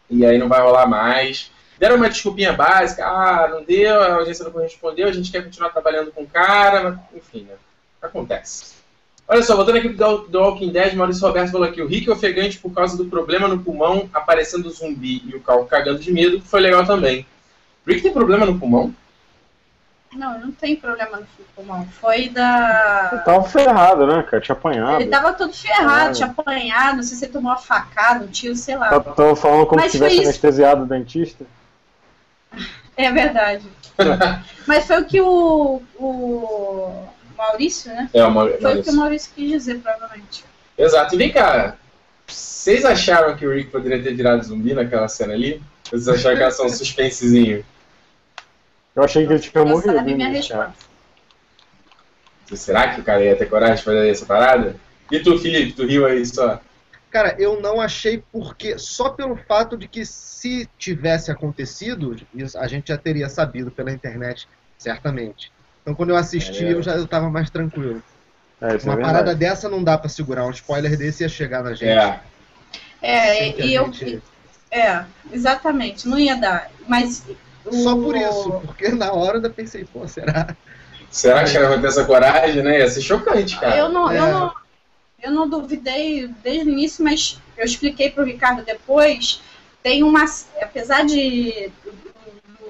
E 0.09 0.25
aí 0.25 0.38
não 0.38 0.49
vai 0.49 0.61
rolar 0.61 0.87
mais. 0.87 1.51
Deram 1.79 1.97
uma 1.97 2.09
desculpinha 2.09 2.53
básica, 2.53 3.05
ah, 3.05 3.49
não 3.49 3.65
deu, 3.65 4.01
a 4.01 4.15
audiência 4.15 4.45
não 4.45 4.53
correspondeu, 4.53 5.09
a 5.09 5.12
gente 5.12 5.31
quer 5.31 5.43
continuar 5.43 5.71
trabalhando 5.71 6.12
com 6.12 6.23
o 6.23 6.27
cara, 6.27 6.83
mas 6.83 6.99
enfim, 7.15 7.43
né? 7.43 7.55
Acontece. 8.01 8.75
Olha 9.29 9.43
só, 9.43 9.57
voltando 9.57 9.79
aqui 9.79 9.88
pro 9.88 10.29
The 10.29 10.38
Walking 10.38 10.73
Dead, 10.73 10.95
Maurício 10.95 11.27
Roberto 11.27 11.53
falou 11.53 11.67
aqui, 11.67 11.81
o 11.81 11.87
Rick 11.87 12.09
é 12.09 12.12
ofegante 12.12 12.59
por 12.59 12.73
causa 12.73 12.97
do 12.97 13.07
problema 13.07 13.49
no 13.49 13.62
pulmão, 13.62 14.09
aparecendo 14.12 14.71
zumbi 14.71 15.23
e 15.27 15.35
o 15.35 15.41
Cal 15.41 15.65
cagando 15.65 15.99
de 15.99 16.12
medo, 16.12 16.41
foi 16.41 16.61
legal 16.61 16.85
também. 16.85 17.27
O 17.87 17.91
Rick 17.91 18.03
tem 18.03 18.12
problema 18.12 18.45
no 18.45 18.59
pulmão? 18.59 18.95
Não, 20.14 20.38
não 20.38 20.53
tem 20.53 20.77
problema 20.77 21.18
no 21.20 21.27
pulmão. 21.57 21.87
Foi 22.01 22.29
da. 22.29 23.11
Ele 23.12 23.22
tava 23.22 23.44
ferrado, 23.48 24.07
né, 24.07 24.22
cara? 24.22 24.42
Tinha 24.42 24.55
apanhado. 24.55 25.01
Ele 25.01 25.11
tava 25.11 25.33
todo 25.33 25.53
ferrado, 25.55 26.11
Ah. 26.11 26.12
tinha 26.12 26.29
apanhado, 26.29 26.96
não 26.96 27.03
sei 27.03 27.16
se 27.16 27.25
ele 27.25 27.33
tomou 27.33 27.51
uma 27.51 27.59
facada, 27.59 28.25
um 28.25 28.29
tiro, 28.29 28.55
sei 28.55 28.77
lá. 28.77 28.88
Tava- 28.90 29.14
Tava 29.14 29.37
falando 29.37 29.66
como 29.66 29.81
Mas 29.81 29.92
se 29.92 29.98
foi 29.98 30.09
tivesse 30.09 30.27
anestesiado 30.27 30.83
o 30.83 30.87
dentista. 30.87 31.46
É 32.96 33.11
verdade. 33.11 33.66
Mas 34.66 34.87
foi 34.87 35.01
o 35.01 35.05
que 35.07 35.20
o, 35.20 35.83
o 35.98 37.09
Maurício, 37.37 37.90
né? 37.92 38.09
É, 38.12 38.25
uma, 38.25 38.48
Foi 38.48 38.81
o 38.81 38.83
que 38.83 38.90
o 38.90 38.94
Maurício 38.96 39.33
quis 39.35 39.51
dizer, 39.51 39.81
provavelmente. 39.81 40.44
Exato. 40.77 41.14
E 41.14 41.18
vem 41.18 41.33
cá, 41.33 41.77
vocês 42.27 42.85
acharam 42.85 43.35
que 43.37 43.46
o 43.46 43.53
Rick 43.53 43.70
poderia 43.70 44.03
ter 44.03 44.14
virado 44.14 44.42
zumbi 44.42 44.75
naquela 44.75 45.09
cena 45.09 45.33
ali? 45.33 45.62
Vocês 45.85 46.09
acharam 46.09 46.37
que 46.37 46.42
era 46.42 46.51
só 46.51 46.64
um 46.66 46.68
suspensezinho? 46.70 47.64
Eu 48.94 49.02
achei 49.05 49.26
que 49.26 49.33
ele 49.33 49.40
tinha 49.40 49.64
morrido. 49.64 49.94
sabe 49.94 50.14
minha 50.14 50.28
resposta. 50.28 50.74
Será 52.55 52.94
que 52.94 53.00
o 53.00 53.05
cara 53.05 53.24
ia 53.24 53.35
ter 53.37 53.46
coragem 53.48 53.76
de 53.76 53.83
fazer 53.83 54.09
essa 54.11 54.26
parada? 54.26 54.76
E 55.11 55.18
tu, 55.20 55.38
Felipe, 55.38 55.72
tu 55.72 55.87
riu 55.87 56.05
aí 56.07 56.24
só? 56.26 56.61
Cara, 57.11 57.35
eu 57.38 57.61
não 57.61 57.81
achei 57.81 58.22
porque 58.33 58.78
só 58.78 59.11
pelo 59.11 59.37
fato 59.37 59.76
de 59.76 59.87
que 59.88 60.05
se 60.05 60.68
tivesse 60.78 61.31
acontecido, 61.31 62.16
a 62.57 62.66
gente 62.66 62.88
já 62.88 62.96
teria 62.98 63.28
sabido 63.28 63.70
pela 63.70 63.90
internet, 63.92 64.48
certamente. 64.78 65.50
Então 65.83 65.94
quando 65.94 66.11
eu 66.11 66.16
assisti, 66.16 66.64
É. 66.64 66.72
eu 66.72 66.83
já 66.83 66.92
eu 66.96 67.07
tava 67.07 67.31
mais 67.31 67.48
tranquilo. 67.50 68.02
É, 68.61 68.76
isso 68.76 68.87
Uma 68.88 68.98
é 68.98 69.02
parada 69.02 69.35
dessa 69.35 69.68
não 69.68 69.83
dá 69.83 69.96
pra 69.98 70.09
segurar, 70.09 70.44
um 70.46 70.50
spoiler 70.50 70.96
desse 70.96 71.22
ia 71.22 71.28
chegar 71.28 71.62
na 71.62 71.70
gente. 71.74 71.88
É. 71.88 72.20
É, 73.02 73.61
e 73.61 73.74
eu. 73.74 73.87
gente- 73.92 74.22
É, 74.70 75.05
exatamente, 75.33 76.07
não 76.09 76.18
ia 76.18 76.37
dar. 76.37 76.70
Mas. 76.87 77.22
Só 77.70 77.94
por 77.94 78.16
isso, 78.16 78.51
porque 78.64 78.88
na 78.88 79.12
hora 79.12 79.33
eu 79.33 79.37
ainda 79.37 79.51
pensei, 79.51 79.85
pô, 79.85 80.07
será? 80.09 80.57
Será 81.11 81.44
que 81.44 81.53
cara 81.53 81.68
vai 81.68 81.81
ter 81.81 81.87
essa 81.88 82.05
coragem, 82.05 82.62
né? 82.62 82.79
Ia 82.79 82.88
ser 82.88 83.03
chocante, 83.03 83.59
cara. 83.61 83.77
Eu 83.77 83.88
não, 83.88 84.11
eu 84.11 84.25
É. 84.25 84.31
não, 84.33 84.55
eu 85.22 85.31
não 85.31 85.48
duvidei 85.48 86.27
desde 86.42 86.68
o 86.68 86.72
início, 86.72 87.05
mas 87.05 87.38
eu 87.57 87.64
expliquei 87.64 88.11
para 88.11 88.22
o 88.22 88.27
Ricardo 88.27 88.64
depois. 88.64 89.42
Tem 89.83 90.03
uma, 90.03 90.25
apesar 90.61 91.05
de 91.05 91.70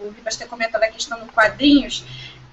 o 0.03 0.11
Ribas 0.11 0.37
ter 0.37 0.47
comentado 0.47 0.83
a 0.83 0.89
questão 0.89 1.19
do 1.21 1.27
quadrinhos, 1.27 2.05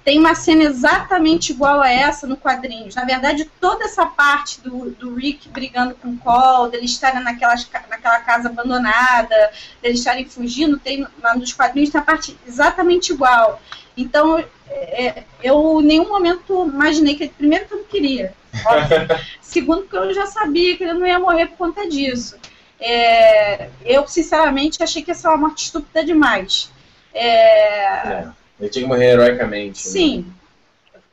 tem 0.04 0.18
uma 0.18 0.34
cena 0.34 0.64
exatamente 0.64 1.52
igual 1.52 1.80
a 1.80 1.90
essa 1.90 2.26
no 2.26 2.36
quadrinhos. 2.36 2.94
Na 2.94 3.04
verdade, 3.04 3.50
toda 3.60 3.84
essa 3.84 4.06
parte 4.06 4.60
do, 4.60 4.90
do 4.90 5.14
Rick 5.14 5.48
brigando 5.48 5.94
com 5.94 6.08
o 6.08 6.16
Cole, 6.16 6.70
deles 6.70 6.92
estarem 6.92 7.22
naquelas, 7.22 7.68
naquela 7.88 8.20
casa 8.20 8.48
abandonada, 8.48 9.50
deles 9.82 9.98
estarem 9.98 10.24
fugindo, 10.24 10.78
tem 10.78 11.06
lá 11.22 11.34
nos 11.34 11.52
quadrinhos 11.52 11.90
tem 11.90 12.00
a 12.00 12.04
parte 12.04 12.36
exatamente 12.46 13.12
igual. 13.12 13.60
Então, 13.96 14.42
é, 14.68 15.24
eu 15.42 15.80
em 15.80 15.84
nenhum 15.84 16.08
momento 16.08 16.66
imaginei 16.66 17.14
que 17.14 17.28
primeiro 17.28 17.66
que 17.66 17.74
eu 17.74 17.78
não 17.78 17.84
queria. 17.84 18.32
Segundo, 19.40 19.82
porque 19.82 19.96
eu 19.96 20.14
já 20.14 20.26
sabia 20.26 20.76
que 20.76 20.84
ele 20.84 20.94
não 20.94 21.06
ia 21.06 21.18
morrer 21.18 21.46
por 21.48 21.58
conta 21.58 21.88
disso. 21.88 22.36
É, 22.80 23.68
eu, 23.84 24.08
sinceramente, 24.08 24.82
achei 24.82 25.02
que 25.02 25.10
ia 25.10 25.14
ser 25.14 25.28
uma 25.28 25.36
morte 25.36 25.64
estúpida 25.64 26.02
demais. 26.02 26.70
É, 27.12 28.06
É, 28.10 28.39
ele 28.60 28.70
tinha 28.70 28.82
que 28.82 28.88
morrer 28.88 29.12
heroicamente. 29.12 29.84
né? 29.86 29.92
sim. 29.92 30.26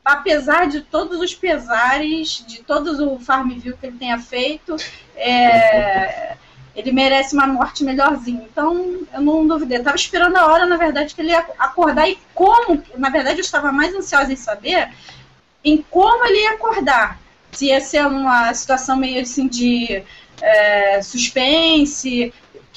Apesar 0.04 0.68
de 0.68 0.80
todos 0.80 1.20
os 1.20 1.34
pesares, 1.34 2.42
de 2.46 2.62
todo 2.62 3.12
o 3.12 3.20
Farmville 3.20 3.76
que 3.76 3.86
ele 3.86 3.98
tenha 3.98 4.18
feito, 4.18 4.74
é, 5.14 6.34
ele 6.74 6.92
merece 6.92 7.34
uma 7.34 7.46
morte 7.46 7.84
melhorzinha. 7.84 8.46
Então, 8.50 9.00
eu 9.12 9.20
não 9.20 9.46
duvidei. 9.46 9.76
Eu 9.76 9.80
estava 9.80 9.96
esperando 9.96 10.36
a 10.36 10.46
hora, 10.46 10.64
na 10.64 10.78
verdade, 10.78 11.14
que 11.14 11.20
ele 11.20 11.30
ia 11.30 11.44
acordar 11.58 12.08
e 12.08 12.16
como. 12.32 12.82
Na 12.96 13.10
verdade, 13.10 13.38
eu 13.38 13.42
estava 13.42 13.70
mais 13.70 13.94
ansiosa 13.94 14.32
em 14.32 14.36
saber 14.36 14.88
em 15.64 15.84
como 15.90 16.24
ele 16.24 16.40
ia 16.42 16.52
acordar. 16.52 17.20
Se 17.52 17.66
ia 17.66 17.80
ser 17.80 18.06
uma 18.06 18.52
situação 18.54 18.96
meio 18.96 19.20
assim 19.20 19.48
de 19.48 20.02
é, 20.40 21.02
suspense, 21.02 22.32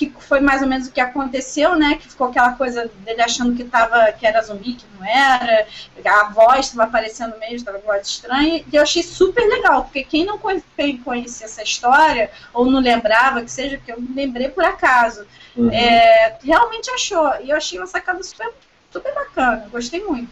que 0.07 0.23
foi 0.23 0.39
mais 0.39 0.61
ou 0.61 0.67
menos 0.67 0.87
o 0.87 0.91
que 0.91 1.01
aconteceu, 1.01 1.75
né? 1.75 1.95
Que 1.95 2.09
ficou 2.09 2.27
aquela 2.27 2.53
coisa 2.53 2.89
dele 3.05 3.21
achando 3.21 3.55
que, 3.55 3.63
tava, 3.63 4.11
que 4.11 4.25
era 4.25 4.41
zumbi, 4.41 4.73
que 4.73 4.85
não 4.97 5.05
era, 5.05 5.67
a 6.05 6.23
voz 6.29 6.67
estava 6.67 6.83
aparecendo 6.83 7.37
mesmo, 7.39 7.57
estava 7.57 7.77
voz 7.79 8.07
estranha, 8.07 8.63
e 8.71 8.75
eu 8.75 8.81
achei 8.81 9.03
super 9.03 9.45
legal, 9.47 9.83
porque 9.83 10.03
quem 10.03 10.25
não 10.25 10.37
conhecia 10.37 11.45
essa 11.45 11.63
história, 11.63 12.31
ou 12.53 12.69
não 12.69 12.79
lembrava, 12.79 13.41
que 13.41 13.51
seja, 13.51 13.77
que 13.77 13.91
eu 13.91 13.97
lembrei 14.15 14.49
por 14.49 14.63
acaso, 14.63 15.25
Uhum. 15.55 15.69
é, 15.69 16.37
realmente 16.43 16.89
achou, 16.91 17.29
e 17.43 17.49
eu 17.49 17.57
achei 17.57 17.77
uma 17.77 17.87
sacada 17.87 18.23
super, 18.23 18.49
super 18.89 19.13
bacana, 19.13 19.67
gostei 19.69 20.01
muito. 20.01 20.31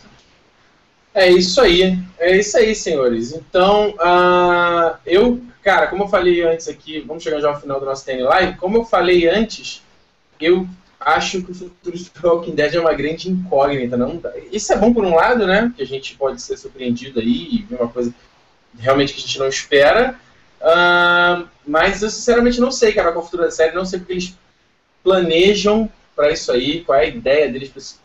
É 1.19 1.29
isso 1.29 1.60
aí, 1.60 1.99
é 2.17 2.38
isso 2.38 2.58
aí, 2.58 2.73
senhores. 2.73 3.34
Então, 3.34 3.93
ah, 3.99 4.97
eu, 5.05 5.41
cara, 5.62 5.88
como 5.88 6.05
eu 6.05 6.08
falei 6.08 6.41
antes 6.43 6.69
aqui, 6.69 7.01
vamos 7.01 7.21
chegar 7.21 7.41
já 7.41 7.49
ao 7.49 7.60
final 7.60 7.77
do 7.77 7.86
nosso 7.86 8.05
TN 8.05 8.23
Live, 8.23 8.58
como 8.58 8.77
eu 8.77 8.86
falei 8.86 9.27
antes, 9.27 9.84
eu 10.39 10.65
acho 10.97 11.41
que 11.43 11.51
o 11.51 11.53
futuro 11.53 11.97
de 11.97 12.10
Walking 12.23 12.55
Dead 12.55 12.73
é 12.73 12.79
uma 12.79 12.93
grande 12.93 13.29
incógnita. 13.29 13.97
Não, 13.97 14.21
isso 14.49 14.71
é 14.71 14.77
bom 14.77 14.93
por 14.93 15.03
um 15.03 15.13
lado, 15.13 15.45
né? 15.45 15.73
Que 15.75 15.84
a 15.84 15.86
gente 15.86 16.15
pode 16.15 16.41
ser 16.41 16.55
surpreendido 16.55 17.19
aí 17.19 17.49
e 17.51 17.65
ver 17.69 17.75
uma 17.75 17.89
coisa 17.89 18.13
realmente 18.77 19.12
que 19.12 19.19
a 19.19 19.21
gente 19.21 19.39
não 19.39 19.49
espera. 19.49 20.17
Ah, 20.62 21.43
mas 21.67 22.01
eu 22.01 22.10
sinceramente 22.10 22.62
não 22.62 22.71
sei, 22.71 22.93
cara, 22.93 23.12
qual 23.12 23.23
é 23.23 23.23
o 23.23 23.25
futuro 23.25 23.43
da 23.43 23.51
série, 23.51 23.75
não 23.75 23.84
sei 23.84 23.99
o 23.99 24.05
que 24.05 24.13
eles 24.13 24.38
planejam 25.03 25.91
para 26.15 26.32
isso 26.32 26.49
aí, 26.49 26.82
qual 26.86 26.97
é 26.97 27.01
a 27.01 27.08
ideia 27.08 27.51
deles 27.51 27.67
pra 27.67 27.79
esse 27.79 27.95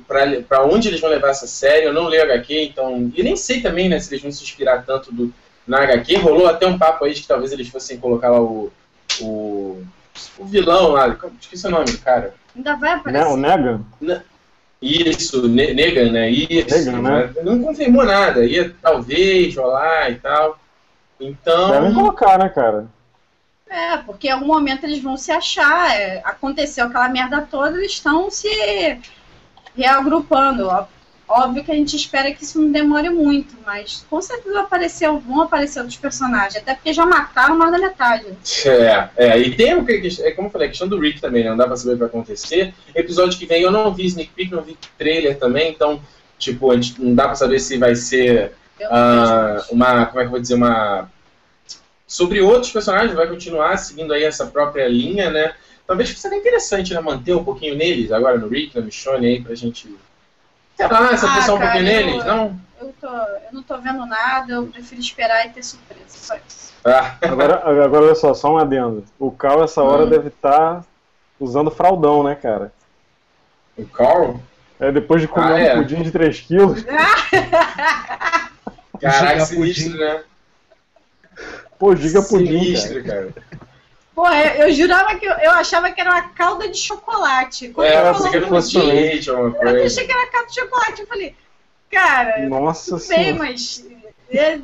para 0.00 0.64
onde 0.64 0.88
eles 0.88 1.00
vão 1.00 1.10
levar 1.10 1.28
essa 1.30 1.46
série. 1.46 1.86
Eu 1.86 1.92
não 1.92 2.04
leio 2.08 2.22
HQ, 2.22 2.62
então. 2.64 3.10
E 3.14 3.22
nem 3.22 3.36
sei 3.36 3.60
também, 3.60 3.88
né, 3.88 3.98
se 4.00 4.10
eles 4.12 4.22
vão 4.22 4.32
se 4.32 4.42
inspirar 4.42 4.84
tanto 4.84 5.12
do, 5.12 5.32
na 5.66 5.82
HQ. 5.82 6.16
Rolou 6.16 6.46
até 6.46 6.66
um 6.66 6.78
papo 6.78 7.04
aí 7.04 7.14
de 7.14 7.22
que 7.22 7.28
talvez 7.28 7.52
eles 7.52 7.68
fossem 7.68 7.98
colocar 7.98 8.30
lá 8.30 8.40
o. 8.40 8.72
o, 9.20 9.82
o 10.38 10.44
vilão 10.44 10.88
lá. 10.92 11.16
Esqueci 11.40 11.66
o 11.66 11.70
nome 11.70 11.86
do 11.86 11.98
cara. 11.98 12.34
Ainda 12.56 12.76
vai 12.76 12.90
Né, 12.90 12.96
aparecer. 13.00 13.26
o 13.32 13.36
Negan? 13.36 13.80
Isso, 14.80 15.48
Ne- 15.48 15.72
Negan, 15.72 16.12
né? 16.12 16.30
Isso. 16.30 16.90
Negan, 16.92 17.00
né? 17.02 17.32
Não 17.42 17.62
confirmou 17.62 18.04
nada. 18.04 18.44
Ia 18.44 18.74
talvez 18.82 19.56
rolar 19.56 20.10
e 20.10 20.16
tal. 20.16 20.58
Então. 21.18 21.70
Devem 21.70 21.94
colocar, 21.94 22.38
né, 22.38 22.48
cara? 22.48 22.86
É, 23.68 23.96
porque 23.98 24.28
em 24.28 24.30
algum 24.30 24.46
momento 24.46 24.84
eles 24.84 25.02
vão 25.02 25.16
se 25.16 25.32
achar. 25.32 25.96
é, 25.98 26.20
aconteceu 26.24 26.86
aquela 26.86 27.08
merda 27.08 27.46
toda, 27.50 27.76
eles 27.78 27.92
estão 27.92 28.30
se 28.30 28.48
reagrupando. 29.76 30.66
Ó- 30.68 30.86
Óbvio 31.26 31.64
que 31.64 31.72
a 31.72 31.74
gente 31.74 31.96
espera 31.96 32.30
que 32.32 32.44
isso 32.44 32.60
não 32.60 32.70
demore 32.70 33.08
muito, 33.08 33.56
mas 33.64 34.04
com 34.10 34.20
certeza 34.20 34.60
aparecer, 34.60 35.08
vão 35.10 35.40
aparecer 35.40 35.80
outros 35.80 35.96
personagens, 35.96 36.56
até 36.56 36.74
porque 36.74 36.92
já 36.92 37.06
mataram 37.06 37.56
mais 37.56 37.72
da 37.72 37.78
metade. 37.78 38.26
É, 38.66 39.08
é, 39.16 39.38
e 39.38 39.56
tem 39.56 39.74
o 39.74 39.86
que, 39.86 40.06
é, 40.20 40.32
como 40.32 40.48
eu 40.48 40.52
falei, 40.52 40.66
a 40.66 40.70
questão 40.70 40.86
do 40.86 41.00
Rick 41.00 41.22
também, 41.22 41.42
né? 41.42 41.48
Não 41.48 41.56
dá 41.56 41.66
pra 41.66 41.76
saber 41.76 41.92
o 41.92 41.94
que 41.94 42.00
vai 42.00 42.08
acontecer. 42.08 42.74
Episódio 42.94 43.38
que 43.38 43.46
vem 43.46 43.62
eu 43.62 43.70
não 43.70 43.92
vi 43.92 44.04
sneak 44.04 44.32
peek, 44.32 44.52
não 44.52 44.62
vi 44.62 44.76
trailer 44.98 45.38
também, 45.38 45.70
então, 45.72 45.98
tipo, 46.38 46.70
a 46.70 46.74
gente 46.74 47.00
não 47.02 47.14
dá 47.14 47.24
pra 47.24 47.34
saber 47.34 47.58
se 47.58 47.78
vai 47.78 47.96
ser 47.96 48.52
ah, 48.90 49.64
uma, 49.70 50.04
como 50.04 50.20
é 50.20 50.22
que 50.24 50.26
eu 50.26 50.30
vou 50.30 50.40
dizer, 50.40 50.54
uma... 50.56 51.10
Sobre 52.06 52.42
outros 52.42 52.70
personagens, 52.70 53.14
vai 53.14 53.26
continuar 53.26 53.78
seguindo 53.78 54.12
aí 54.12 54.24
essa 54.24 54.46
própria 54.46 54.86
linha, 54.86 55.30
né? 55.30 55.54
Talvez 55.86 56.18
seria 56.18 56.38
interessante, 56.38 56.94
né, 56.94 57.00
manter 57.00 57.34
um 57.34 57.44
pouquinho 57.44 57.74
neles, 57.76 58.10
agora 58.10 58.38
no 58.38 58.48
Rick, 58.48 58.74
na 58.78 58.84
Michonne 58.84 59.26
aí, 59.26 59.42
pra 59.42 59.54
gente... 59.54 59.94
Sei 60.76 60.88
lá, 60.88 61.16
se 61.16 61.24
Ah, 61.26 61.32
atenção 61.32 61.54
um 61.56 61.58
cara, 61.58 61.72
pouquinho 61.72 61.92
eu- 61.92 62.06
neles, 62.06 62.24
não? 62.24 62.60
Eu, 62.80 62.94
tô, 63.00 63.06
eu 63.06 63.52
não 63.52 63.62
tô 63.62 63.78
vendo 63.78 64.04
nada, 64.06 64.52
eu 64.54 64.66
prefiro 64.66 65.00
esperar 65.00 65.46
e 65.46 65.50
ter 65.50 65.62
surpresa. 65.62 66.04
Só 66.08 66.34
isso. 66.36 66.72
Ah, 66.84 67.16
Agora, 67.22 67.56
agora 67.84 68.04
olha 68.06 68.14
só, 68.14 68.34
só 68.34 68.52
um 68.54 68.58
adendo. 68.58 69.04
O 69.18 69.30
Cal, 69.30 69.62
essa 69.62 69.82
hora, 69.82 70.04
Hum. 70.04 70.08
deve 70.10 70.28
estar 70.28 70.84
usando 71.38 71.70
fraldão, 71.70 72.22
né, 72.24 72.34
cara? 72.34 72.72
o 73.76 73.84
Carl? 73.86 74.40
É, 74.80 74.90
depois 74.92 75.20
de 75.22 75.28
comer 75.28 75.52
Ah, 75.52 75.60
é. 75.60 75.74
um 75.74 75.82
pudim 75.82 76.02
de 76.02 76.10
3 76.10 76.40
quilos, 76.40 76.82
Caraca, 79.00 79.40
sinistro, 79.46 79.92
pudim. 79.92 79.98
né? 79.98 80.22
pô, 81.78 81.94
diga 81.94 82.22
pudim, 82.22 82.72
cara. 82.74 82.86
Sinistro, 82.86 83.04
cara. 83.04 83.34
Pô, 84.14 84.28
eu, 84.28 84.66
eu 84.68 84.72
jurava 84.72 85.14
que 85.16 85.26
eu, 85.26 85.32
eu 85.32 85.50
achava 85.50 85.90
que 85.90 86.00
era 86.00 86.10
uma 86.10 86.28
calda 86.28 86.68
de 86.68 86.78
chocolate. 86.78 87.68
Quando 87.70 87.88
É, 87.88 88.08
eu 88.08 88.14
pensei 88.14 88.30
que 88.30 88.38
um 88.52 88.60
de 88.60 88.78
leite 88.78 89.30
ou 89.30 89.36
alguma 89.36 89.56
eu 89.64 89.70
coisa. 89.72 89.86
achei 89.86 90.06
que 90.06 90.12
era 90.12 90.30
calda 90.30 90.48
de 90.48 90.54
chocolate. 90.54 91.00
Eu 91.00 91.06
falei, 91.08 91.34
cara, 91.90 92.48
Nossa 92.48 92.98
senhora. 92.98 93.34
mas 93.34 93.84
é, 94.30 94.58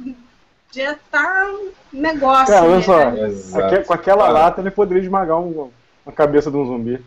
já 0.73 0.97
tá 1.11 1.47
um 1.53 1.73
negócio. 1.93 2.55
Cara, 2.55 2.67
olha 2.67 3.11
né? 3.11 3.31
só. 3.43 3.85
Com 3.85 3.93
aquela 3.93 4.27
Fala. 4.27 4.39
lata 4.39 4.61
ele 4.61 4.71
poderia 4.71 5.03
esmagar 5.03 5.39
um- 5.39 5.71
uma 6.07 6.13
cabeça 6.13 6.51
de 6.51 6.57
um 6.57 6.65
zumbi. 6.67 7.05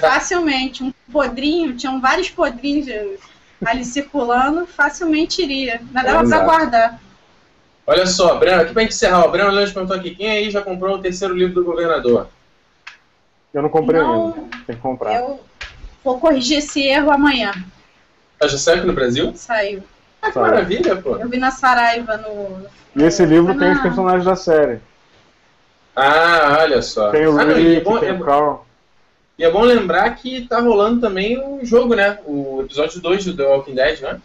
Facilmente. 0.00 0.82
Um 0.82 0.92
podrinho, 1.12 1.76
tinham 1.76 2.00
vários 2.00 2.30
podrinhos 2.30 2.86
ali 3.64 3.84
circulando, 3.84 4.66
facilmente 4.66 5.42
iria. 5.42 5.80
Não 5.92 6.02
dava 6.02 6.28
pra 6.28 6.44
guardar. 6.44 7.00
Olha 7.86 8.06
só, 8.06 8.34
Breno, 8.36 8.62
aqui 8.62 8.72
pra 8.72 8.82
gente 8.82 8.92
encerrar, 8.94 9.24
o 9.26 9.30
Breno 9.30 9.50
Lange 9.50 9.72
perguntou 9.72 9.96
aqui, 9.96 10.14
quem 10.14 10.28
aí 10.28 10.50
já 10.50 10.60
comprou 10.60 10.96
o 10.96 11.00
terceiro 11.00 11.34
livro 11.34 11.54
do 11.54 11.64
governador? 11.64 12.26
Eu 13.54 13.62
não 13.62 13.68
comprei 13.68 14.00
Não. 14.00 14.26
ainda. 14.34 14.40
Tem 14.66 14.76
que 14.76 14.82
comprar. 14.82 15.14
Eu 15.14 15.40
vou 16.04 16.18
corrigir 16.18 16.58
esse 16.58 16.82
erro 16.82 17.10
amanhã. 17.10 17.52
Ah, 18.40 18.48
já 18.48 18.58
saiu 18.58 18.78
aqui 18.78 18.86
no 18.86 18.92
Brasil? 18.92 19.32
Saiu. 19.36 19.82
Ah, 20.20 20.26
que 20.28 20.34
Saiu. 20.34 20.46
maravilha, 20.46 20.96
pô. 20.96 21.16
Eu 21.16 21.28
vi 21.28 21.38
na 21.38 21.50
Saraiva 21.50 22.16
no. 22.16 22.66
E 22.96 23.02
esse 23.04 23.24
livro 23.24 23.52
Foi 23.54 23.58
tem 23.62 23.70
os 23.70 23.76
na- 23.76 23.82
personagens 23.82 24.24
da 24.24 24.36
série. 24.36 24.80
Ah, 25.94 26.58
olha 26.60 26.82
só. 26.82 27.10
Tem 27.10 27.26
o 27.26 27.38
ah, 27.38 27.44
e, 27.44 27.50
é 27.50 27.54
Rick, 27.54 27.84
bom, 27.84 27.98
tem 27.98 28.08
é, 28.10 28.12
o 28.12 28.20
Carl. 28.20 28.66
e 29.38 29.44
é 29.44 29.50
bom 29.50 29.62
lembrar 29.62 30.10
que 30.16 30.42
tá 30.46 30.60
rolando 30.60 31.00
também 31.00 31.38
o 31.38 31.64
jogo, 31.64 31.94
né? 31.94 32.18
O 32.26 32.60
episódio 32.62 33.00
2 33.00 33.24
do 33.24 33.36
The 33.36 33.44
Walking 33.44 33.74
Dead, 33.74 34.00
né? 34.00 34.20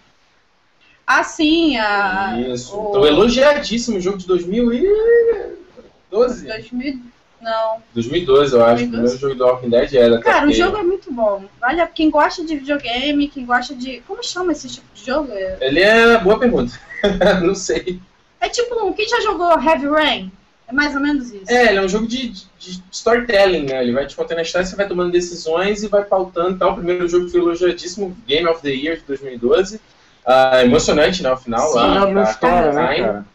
Ah, 1.20 1.24
sim, 1.24 1.78
a. 1.78 2.38
Isso. 2.54 2.76
o- 2.76 2.90
Então, 2.90 3.06
elogiadíssimo 3.06 3.98
o 3.98 4.02
jogo 4.02 4.18
de 4.18 4.26
2012. 4.28 6.48
2000. 6.48 7.00
Não. 7.42 7.82
2012, 7.94 8.56
eu 8.56 8.64
acho. 8.64 8.86
O 8.86 8.88
2012. 8.88 8.90
primeiro 8.90 9.18
jogo 9.20 9.36
do 9.36 9.46
Walking 9.46 9.70
Dead 9.70 9.94
era. 9.96 10.20
Cara, 10.22 10.48
o 10.48 10.54
jogo 10.54 10.78
é 10.78 10.84
muito 10.84 11.12
bom. 11.12 11.44
Olha, 11.62 11.88
quem 11.88 12.10
gosta 12.10 12.44
de 12.46 12.56
videogame, 12.58 13.28
quem 13.28 13.46
gosta 13.46 13.74
de. 13.76 14.02
Como 14.08 14.24
chama 14.24 14.52
esse 14.52 14.70
tipo 14.70 14.86
de 14.94 15.06
jogo? 15.06 15.32
Ele 15.60 15.80
é. 15.80 16.18
Boa 16.20 16.40
pergunta. 16.40 16.74
não 17.44 17.56
sei. 17.56 18.00
é 18.40 18.48
tipo 18.48 18.76
um. 18.86 18.94
Quem 18.94 19.10
já 19.10 19.20
jogou 19.22 19.52
Heavy 19.60 19.88
Rain? 19.88 20.32
É 20.68 20.74
mais 20.74 20.94
ou 20.96 21.02
menos 21.02 21.32
isso. 21.34 21.52
É, 21.52 21.70
ele 21.70 21.80
é 21.80 21.82
um 21.82 21.90
jogo 21.90 22.08
de, 22.08 22.30
de 22.30 22.82
storytelling, 22.92 23.66
né? 23.66 23.82
Ele 23.84 23.92
vai 23.92 24.08
te 24.08 24.16
contando 24.16 24.40
a 24.40 24.44
história, 24.44 24.66
você 24.66 24.76
vai 24.76 24.88
tomando 24.88 25.12
decisões 25.12 25.84
e 25.84 25.88
vai 25.88 26.06
pautando 26.06 26.58
tal. 26.58 26.72
O 26.72 26.76
primeiro 26.76 27.08
jogo 27.10 27.28
foi 27.28 27.42
elogiadíssimo, 27.42 28.16
Game 28.26 28.48
of 28.48 28.62
the 28.62 28.70
Year 28.70 28.96
de 28.98 29.04
2012. 29.04 29.82
Ah, 30.26 30.62
emocionante, 30.64 31.24
né? 31.24 31.30
Ao 31.30 31.38
final 31.38 31.72
Sim, 31.72 31.76
lá. 31.78 32.16
Tá- 32.24 32.32
história, 32.32 32.74
né, 32.74 32.96
cara? 33.00 33.26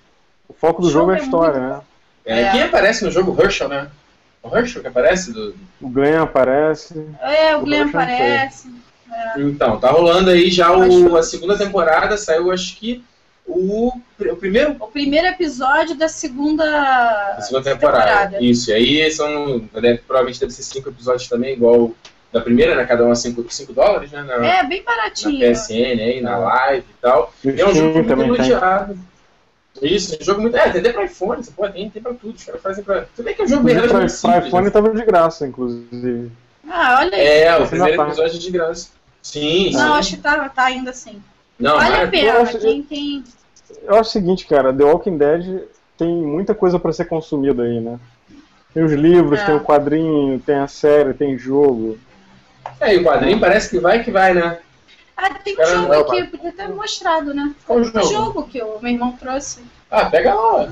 O 0.48 0.54
foco 0.54 0.82
do 0.82 0.88
O 0.88 0.90
jogo 0.90 1.06
jogo 1.06 1.12
é 1.12 1.14
a 1.16 1.18
é 1.18 1.22
história, 1.22 1.60
muito 1.60 1.74
né? 1.74 1.80
É, 2.24 2.42
É. 2.42 2.50
Quem 2.52 2.62
aparece 2.62 3.04
no 3.04 3.10
jogo? 3.10 3.36
Herschel, 3.40 3.68
né? 3.68 3.88
O 4.42 4.56
Herschel 4.56 4.82
que 4.82 4.88
aparece? 4.88 5.32
Do... 5.32 5.54
O 5.80 5.88
Glenn 5.88 6.22
aparece. 6.22 7.06
É, 7.20 7.56
o 7.56 7.60
Eu 7.60 7.64
Glenn 7.64 7.90
sei. 7.90 8.00
aparece. 8.00 8.70
Então, 9.36 9.78
tá 9.78 9.90
rolando 9.90 10.30
aí 10.30 10.50
já 10.50 10.76
o, 10.76 11.16
a 11.16 11.22
segunda 11.22 11.56
temporada, 11.56 12.16
saiu 12.16 12.50
acho 12.50 12.76
que 12.76 13.02
o, 13.46 13.92
o 14.18 14.36
primeiro 14.36 14.76
O 14.80 14.88
primeiro 14.88 15.26
episódio 15.28 15.96
da 15.96 16.08
segunda. 16.08 17.38
Segunda 17.40 17.62
temporada. 17.70 18.42
Isso, 18.42 18.70
e 18.70 18.74
aí 18.74 19.10
são. 19.12 19.60
Deve, 19.72 19.98
provavelmente 19.98 20.40
deve 20.40 20.52
ser 20.52 20.64
cinco 20.64 20.88
episódios 20.88 21.28
também, 21.28 21.54
igual 21.54 21.92
da 22.32 22.40
primeira, 22.40 22.74
né? 22.74 22.84
Cada 22.84 23.04
um 23.04 23.10
a 23.10 23.14
5 23.14 23.42
dólares, 23.72 24.10
né? 24.10 24.22
Na, 24.22 24.34
É, 24.46 24.64
bem 24.64 24.82
na 24.84 24.92
baratinho. 24.94 25.38
PSN 25.54 26.00
aí, 26.00 26.20
na 26.20 26.36
live 26.38 26.84
e 26.88 26.94
tal. 27.00 27.32
E 27.44 27.48
é 27.60 27.66
um 27.66 27.74
jogo 27.74 27.94
muito 27.94 28.14
tem. 28.16 28.24
elogiado. 28.26 28.98
Isso, 29.82 30.14
é 30.14 30.18
um 30.22 30.24
jogo 30.24 30.40
muito. 30.40 30.56
É, 30.56 30.70
tem 30.70 30.80
até 30.80 30.92
pra 30.92 31.04
iPhone, 31.04 31.44
você 31.44 31.50
pode, 31.50 31.74
tem, 31.74 31.90
tem 31.90 32.02
pra 32.02 32.14
tudo. 32.14 32.34
Os 32.34 32.44
caras 32.44 32.62
fazem 32.62 32.82
pra. 32.84 33.02
Tudo 33.14 33.24
bem 33.24 33.34
que 33.34 33.42
é 33.42 33.44
um 33.44 33.48
jogo 33.48 33.62
bem 33.64 33.74
pra, 33.78 33.88
pra 33.88 34.08
simples. 34.08 34.46
iPhone 34.46 34.64
né? 34.64 34.70
tava 34.70 34.90
de 34.94 35.04
graça, 35.04 35.46
inclusive. 35.46 36.30
Ah, 36.68 36.98
olha 37.00 37.14
aí. 37.16 37.26
É, 37.26 37.56
o 37.58 37.60
Esse 37.62 37.70
primeiro 37.70 38.02
episódio 38.02 38.36
é 38.36 38.38
de 38.38 38.50
graça. 38.50 38.88
Sim, 39.22 39.72
Não, 39.72 39.92
sim. 39.92 39.98
acho 39.98 40.10
que 40.16 40.22
tá, 40.22 40.48
tá 40.48 40.64
ainda 40.64 40.90
assim. 40.90 41.20
Não, 41.58 41.76
vale 41.76 41.90
mas- 41.90 42.08
a 42.08 42.10
pena. 42.10 42.28
eu 42.32 42.42
acho- 42.42 42.58
Quem, 42.58 42.82
quem... 42.82 43.24
eu 43.82 43.94
acho 43.94 44.08
o 44.10 44.12
seguinte, 44.12 44.46
cara, 44.46 44.72
The 44.72 44.84
Walking 44.84 45.16
Dead 45.18 45.62
tem 45.98 46.08
muita 46.08 46.54
coisa 46.54 46.78
pra 46.78 46.92
ser 46.92 47.06
consumida 47.06 47.62
aí, 47.62 47.80
né? 47.80 47.98
Tem 48.72 48.84
os 48.84 48.92
livros, 48.92 49.40
É. 49.40 49.46
tem 49.46 49.54
o 49.56 49.60
quadrinho, 49.60 50.38
tem 50.40 50.56
a 50.56 50.68
série, 50.68 51.14
tem 51.14 51.36
jogo. 51.38 51.98
É, 52.80 52.94
e 52.94 52.98
o 52.98 53.04
quadrinho 53.04 53.38
parece 53.40 53.70
que 53.70 53.78
vai 53.78 54.02
que 54.02 54.10
vai, 54.10 54.34
né? 54.34 54.58
Ah, 55.16 55.30
tem 55.34 55.54
um 55.58 55.64
jogo 55.64 55.88
não, 55.92 56.00
aqui, 56.00 56.10
pai. 56.18 56.26
podia 56.26 56.52
ter 56.52 56.68
mostrado, 56.68 57.32
né? 57.34 57.54
Qual 57.66 57.78
O 57.78 57.84
jogo? 57.84 58.02
jogo 58.02 58.48
que 58.48 58.62
o 58.62 58.78
meu 58.80 58.92
irmão 58.92 59.12
trouxe. 59.12 59.62
Ah, 59.90 60.06
pega 60.06 60.34
lá. 60.34 60.68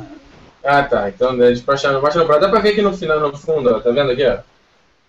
Ah, 0.63 0.83
tá. 0.83 1.09
Então, 1.09 1.37
deixa 1.37 1.63
eu 1.67 1.75
achar, 1.75 1.93
mostra 2.01 2.23
no. 2.25 2.41
Dá 2.41 2.49
pra 2.49 2.61
ver 2.61 2.71
aqui 2.71 2.83
no 2.83 2.97
final, 2.97 3.21
no 3.21 3.37
fundo, 3.37 3.75
ó. 3.75 3.81
Tá 3.81 3.91
vendo 3.91 4.11
aqui, 4.13 4.27
ó? 4.27 4.39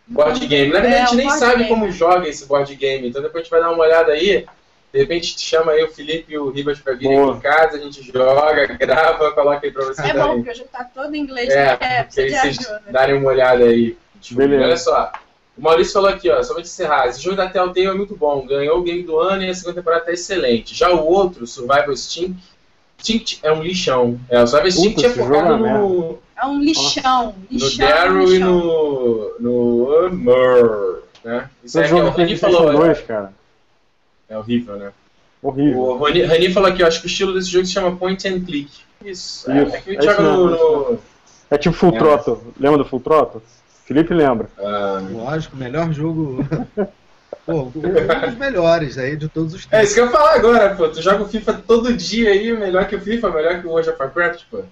Board 0.07 0.45
game. 0.47 0.71
Na 0.71 0.79
verdade, 0.79 0.95
É, 0.95 1.01
a 1.01 1.05
gente 1.07 1.13
o 1.13 1.17
nem 1.17 1.29
sabe 1.31 1.63
game. 1.63 1.69
como 1.69 1.91
joga 1.91 2.27
esse 2.29 2.45
board 2.45 2.73
game. 2.75 3.09
Então 3.09 3.21
depois 3.21 3.41
a 3.41 3.43
gente 3.43 3.51
vai 3.51 3.59
dar 3.61 3.71
uma 3.71 3.83
olhada 3.83 4.11
aí. 4.13 4.45
De 4.93 4.99
repente 4.99 5.37
chama 5.37 5.73
aí 5.73 5.83
o 5.83 5.89
Felipe 5.91 6.31
e 6.33 6.37
o 6.37 6.49
Ribas 6.49 6.79
pra 6.79 6.93
virem 6.93 7.19
aqui 7.19 7.31
em 7.37 7.39
casa, 7.41 7.75
a 7.75 7.79
gente 7.81 8.01
joga, 8.13 8.65
grava, 8.79 9.31
coloca 9.33 9.65
aí 9.65 9.71
pra 9.71 9.83
vocês 9.83 10.07
É 10.09 10.13
bom, 10.13 10.35
porque 10.35 10.51
o 10.51 10.55
jogo 10.55 10.69
tá 10.71 10.85
todo 10.93 11.13
em 11.13 11.19
inglês, 11.19 11.49
É, 11.49 11.77
é, 11.81 12.03
precisa 12.03 12.21
aí 12.21 12.29
de 12.31 12.37
vocês 12.39 12.59
ajuda. 12.69 12.91
darem 12.91 13.15
uma 13.15 13.27
olhada 13.29 13.65
aí. 13.65 13.97
Beleza. 14.31 14.63
Olha 14.63 14.77
só. 14.77 15.11
O 15.57 15.61
Maurício 15.61 15.93
falou 15.93 16.09
aqui, 16.09 16.29
ó, 16.29 16.43
somente 16.43 16.65
encerrar. 16.65 17.07
Esse 17.07 17.21
jogo 17.21 17.37
da 17.37 17.49
Telltale 17.49 17.87
é 17.87 17.93
muito 17.93 18.15
bom. 18.15 18.45
Ganhou 18.45 18.79
o 18.79 18.83
game 18.83 19.03
do 19.03 19.17
ano 19.19 19.43
e 19.43 19.49
a 19.49 19.55
segunda 19.55 19.75
temporada 19.75 20.05
tá 20.05 20.11
excelente. 20.11 20.75
Já 20.75 20.91
o 20.91 21.05
outro, 21.05 21.47
Survival 21.47 21.93
Instinct, 21.93 22.37
Instinct 22.99 23.39
é 23.41 23.51
um 23.51 23.61
lixão. 23.61 24.19
É, 24.29 24.41
o 24.43 24.47
Survival 24.47 24.83
Puta, 24.93 25.07
é 25.07 25.09
focado 25.09 25.65
é 25.65 25.73
no, 25.73 26.19
É 26.41 26.45
um 26.45 26.59
lixão, 26.59 27.35
no 27.49 27.57
lixão, 27.57 27.87
Daryl 27.87 28.23
e 28.23 28.31
lixão. 28.31 28.59
no, 28.59 29.35
no 29.39 30.05
Amor, 30.07 31.03
né? 31.23 31.49
Isso 31.63 31.79
é 31.79 31.87
que 31.87 31.93
o 31.93 32.09
Rani 32.09 32.37
falou, 32.37 32.63
PlayStation 32.63 32.83
é, 32.83 32.87
2, 32.87 33.01
cara. 33.01 33.33
é 34.29 34.37
horrível, 34.37 34.75
né? 34.75 34.91
Horrível. 35.41 35.79
O 35.79 35.97
Rani, 36.03 36.21
Rani 36.23 36.51
falou 36.51 36.69
aqui, 36.69 36.83
ó, 36.83 36.87
acho 36.87 36.99
que 36.99 37.05
o 37.05 37.07
estilo 37.07 37.33
desse 37.33 37.49
jogo 37.49 37.65
se 37.65 37.71
chama 37.71 37.95
Point 37.95 38.27
and 38.27 38.41
Click. 38.43 38.71
Isso, 39.03 39.49
é, 39.49 39.63
Isso, 39.63 39.75
é 39.75 39.81
que 39.81 39.89
a 39.89 39.93
é 39.93 39.95
gente 39.95 40.05
joga 40.05 40.21
isso 40.21 40.31
no... 40.31 40.91
no 40.91 40.99
É 41.49 41.57
tipo 41.57 41.75
Full 41.75 41.95
É. 41.95 41.97
Throttle. 41.97 42.41
Lembra 42.59 42.77
do 42.79 42.85
Full 42.85 42.99
Throttle? 42.99 43.41
Felipe 43.85 44.13
lembra. 44.13 44.49
ah, 44.59 44.99
Lógico, 45.11 45.55
melhor 45.55 45.91
jogo. 45.93 46.45
Pô, 47.45 47.61
um 47.65 47.69
dos 47.69 48.37
melhores 48.39 48.97
aí 48.97 49.15
de 49.15 49.29
todos 49.29 49.53
os 49.53 49.65
é 49.65 49.69
tempos. 49.69 49.85
isso 49.85 49.93
que 49.93 49.99
eu 50.01 50.05
ia 50.07 50.11
falar 50.11 50.33
agora, 50.33 50.75
pô. 50.75 50.89
Tu 50.89 50.99
joga 50.99 51.23
o 51.23 51.27
FIFA 51.27 51.53
todo 51.67 51.93
dia 51.95 52.31
aí, 52.31 52.51
melhor 52.57 52.87
que 52.87 52.95
o 52.95 52.99
FIFA, 53.01 53.29
melhor 53.29 53.61
que 53.61 53.67
o 53.67 53.69
World 53.69 53.87
of 53.91 53.99
Warcraft, 54.01 54.43
pô. 54.49 54.63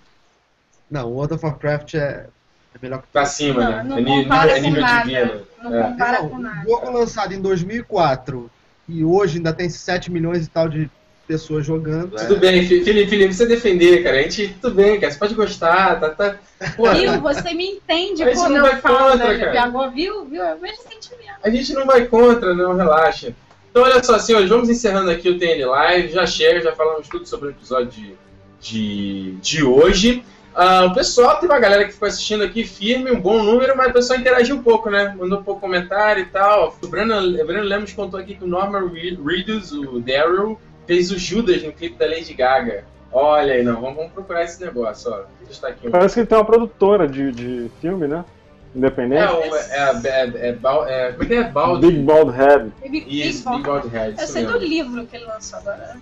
Não, 0.89 1.07
o 1.07 1.13
World 1.13 1.35
of 1.35 1.45
Warcraft 1.45 1.93
é, 1.93 2.25
é 2.73 2.77
melhor 2.81 3.03
que 3.03 3.07
Pra 3.13 3.25
cima, 3.27 3.61
Não, 3.63 3.71
né? 3.71 3.83
não 3.83 3.97
é, 3.99 4.23
compara 4.23 4.51
é 4.51 4.55
com 4.55 4.61
nível 4.61 4.81
nada. 4.81 5.03
divino. 5.07 5.41
Não 5.61 5.75
É. 5.75 5.83
compara 5.83 6.21
Não, 6.23 6.29
com 6.29 6.35
o 6.35 6.39
nada. 6.39 6.63
jogo 6.67 6.91
lançado 6.91 7.33
em 7.35 7.41
2004 7.41 8.49
e 8.89 9.03
hoje 9.05 9.37
ainda 9.37 9.53
tem 9.53 9.69
7 9.69 10.11
milhões 10.11 10.43
e 10.47 10.49
tal 10.49 10.67
de 10.67 10.89
pessoas 11.27 11.65
jogando. 11.65 12.11
Tudo 12.15 12.35
é- 12.35 12.39
bem, 12.39 12.67
Felipe, 12.67 13.09
Felipe, 13.09 13.33
você 13.33 13.45
defender, 13.45 14.03
cara. 14.03 14.17
A 14.17 14.21
gente, 14.23 14.55
tudo 14.61 14.75
bem, 14.75 14.99
cara. 14.99 15.11
Você 15.11 15.19
pode 15.19 15.33
gostar, 15.33 15.99
tá. 15.99 16.09
tá 16.09 16.35
pô, 16.75 16.91
Viu? 16.91 17.21
Você 17.21 17.53
me 17.53 17.65
entende 17.65 18.23
A 18.23 18.27
gente 18.27 18.35
quando 18.35 18.51
não 18.51 18.57
eu 18.65 18.71
vai 18.71 18.81
falo 18.81 18.97
contra, 19.11 19.17
da 19.17 19.39
cara. 19.39 19.51
GPH, 19.69 19.87
viu? 19.93 20.25
Viu? 20.25 20.43
É 20.43 20.53
o 20.55 20.61
mesmo 20.61 20.83
sentimento. 20.83 21.33
a 21.43 21.49
gente 21.49 21.73
não 21.73 21.85
vai 21.85 22.05
contra, 22.05 22.53
não, 22.53 22.75
relaxa. 22.75 23.33
Então, 23.71 23.83
olha 23.83 24.03
só, 24.03 24.19
senhores, 24.19 24.49
vamos 24.49 24.69
encerrando 24.69 25.09
aqui 25.09 25.29
o 25.29 25.39
TN 25.39 25.65
Live. 25.65 26.09
Já 26.13 26.27
chega, 26.27 26.61
já 26.61 26.73
falamos 26.73 27.07
tudo 27.07 27.25
sobre 27.27 27.47
o 27.47 27.51
episódio 27.51 27.89
de, 27.89 28.13
de, 28.61 29.31
de 29.41 29.63
hoje. 29.63 30.23
Ah, 30.55 30.85
o 30.85 30.93
pessoal, 30.93 31.37
tem 31.39 31.49
uma 31.49 31.57
galera 31.59 31.83
que 31.85 31.93
ficou 31.93 32.07
assistindo 32.07 32.43
aqui 32.43 32.63
firme, 32.63 33.09
um 33.11 33.19
bom 33.19 33.41
número, 33.41 33.75
mas 33.75 33.89
o 33.89 33.93
pessoal 33.93 34.19
interagiu 34.19 34.55
um 34.57 34.61
pouco, 34.61 34.87
né? 34.91 35.15
Mandou 35.17 35.39
um 35.39 35.43
pouco 35.43 35.59
comentário 35.61 36.21
e 36.21 36.25
tal. 36.27 36.77
O 36.83 36.87
Breno, 36.87 37.17
o 37.17 37.45
Breno 37.47 37.63
Lemos 37.63 37.91
contou 37.93 38.19
aqui 38.19 38.35
que 38.35 38.43
o 38.43 38.47
Norman 38.47 38.87
Re- 38.89 39.17
Reedus, 39.25 39.71
o 39.71 39.99
Daryl, 39.99 40.59
fez 40.87 41.11
o 41.11 41.17
Judas 41.17 41.63
no 41.63 41.71
clipe 41.71 41.95
da 41.97 42.05
Lady 42.05 42.33
Gaga. 42.33 42.85
Olha 43.11 43.53
aí, 43.53 43.63
não, 43.63 43.79
vamos, 43.79 43.95
vamos 43.95 44.11
procurar 44.11 44.43
esse 44.43 44.63
negócio, 44.63 45.11
ó. 45.11 45.23
Estar 45.49 45.67
aqui 45.69 45.87
um. 45.87 45.91
Parece 45.91 46.15
que 46.15 46.19
ele 46.21 46.27
tem 46.27 46.37
uma 46.37 46.45
produtora 46.45 47.07
de, 47.07 47.31
de 47.31 47.71
filme, 47.79 48.07
né? 48.07 48.25
É, 48.73 48.77
Independente. 48.77 49.21
o, 49.31 49.55
é, 49.55 49.77
a- 49.77 50.01
é, 50.03 50.31
é, 50.35 50.49
é, 50.49 51.11
como 51.11 51.23
é 51.23 51.25
que 51.27 51.33
é? 51.35 51.43
Baldi? 51.43 51.87
Big 51.87 51.99
Bald 51.99 52.31
Head. 52.35 52.71
Big, 52.89 53.05
Isso, 53.07 53.43
Big 53.47 53.57
Big 53.57 53.67
Bald 53.69 53.87
Head. 53.89 54.19
Eu 54.19 54.27
sei 54.27 54.45
do 54.45 54.57
livro 54.57 55.05
que 55.05 55.15
ele 55.15 55.25
lançou 55.25 55.59
agora. 55.59 55.95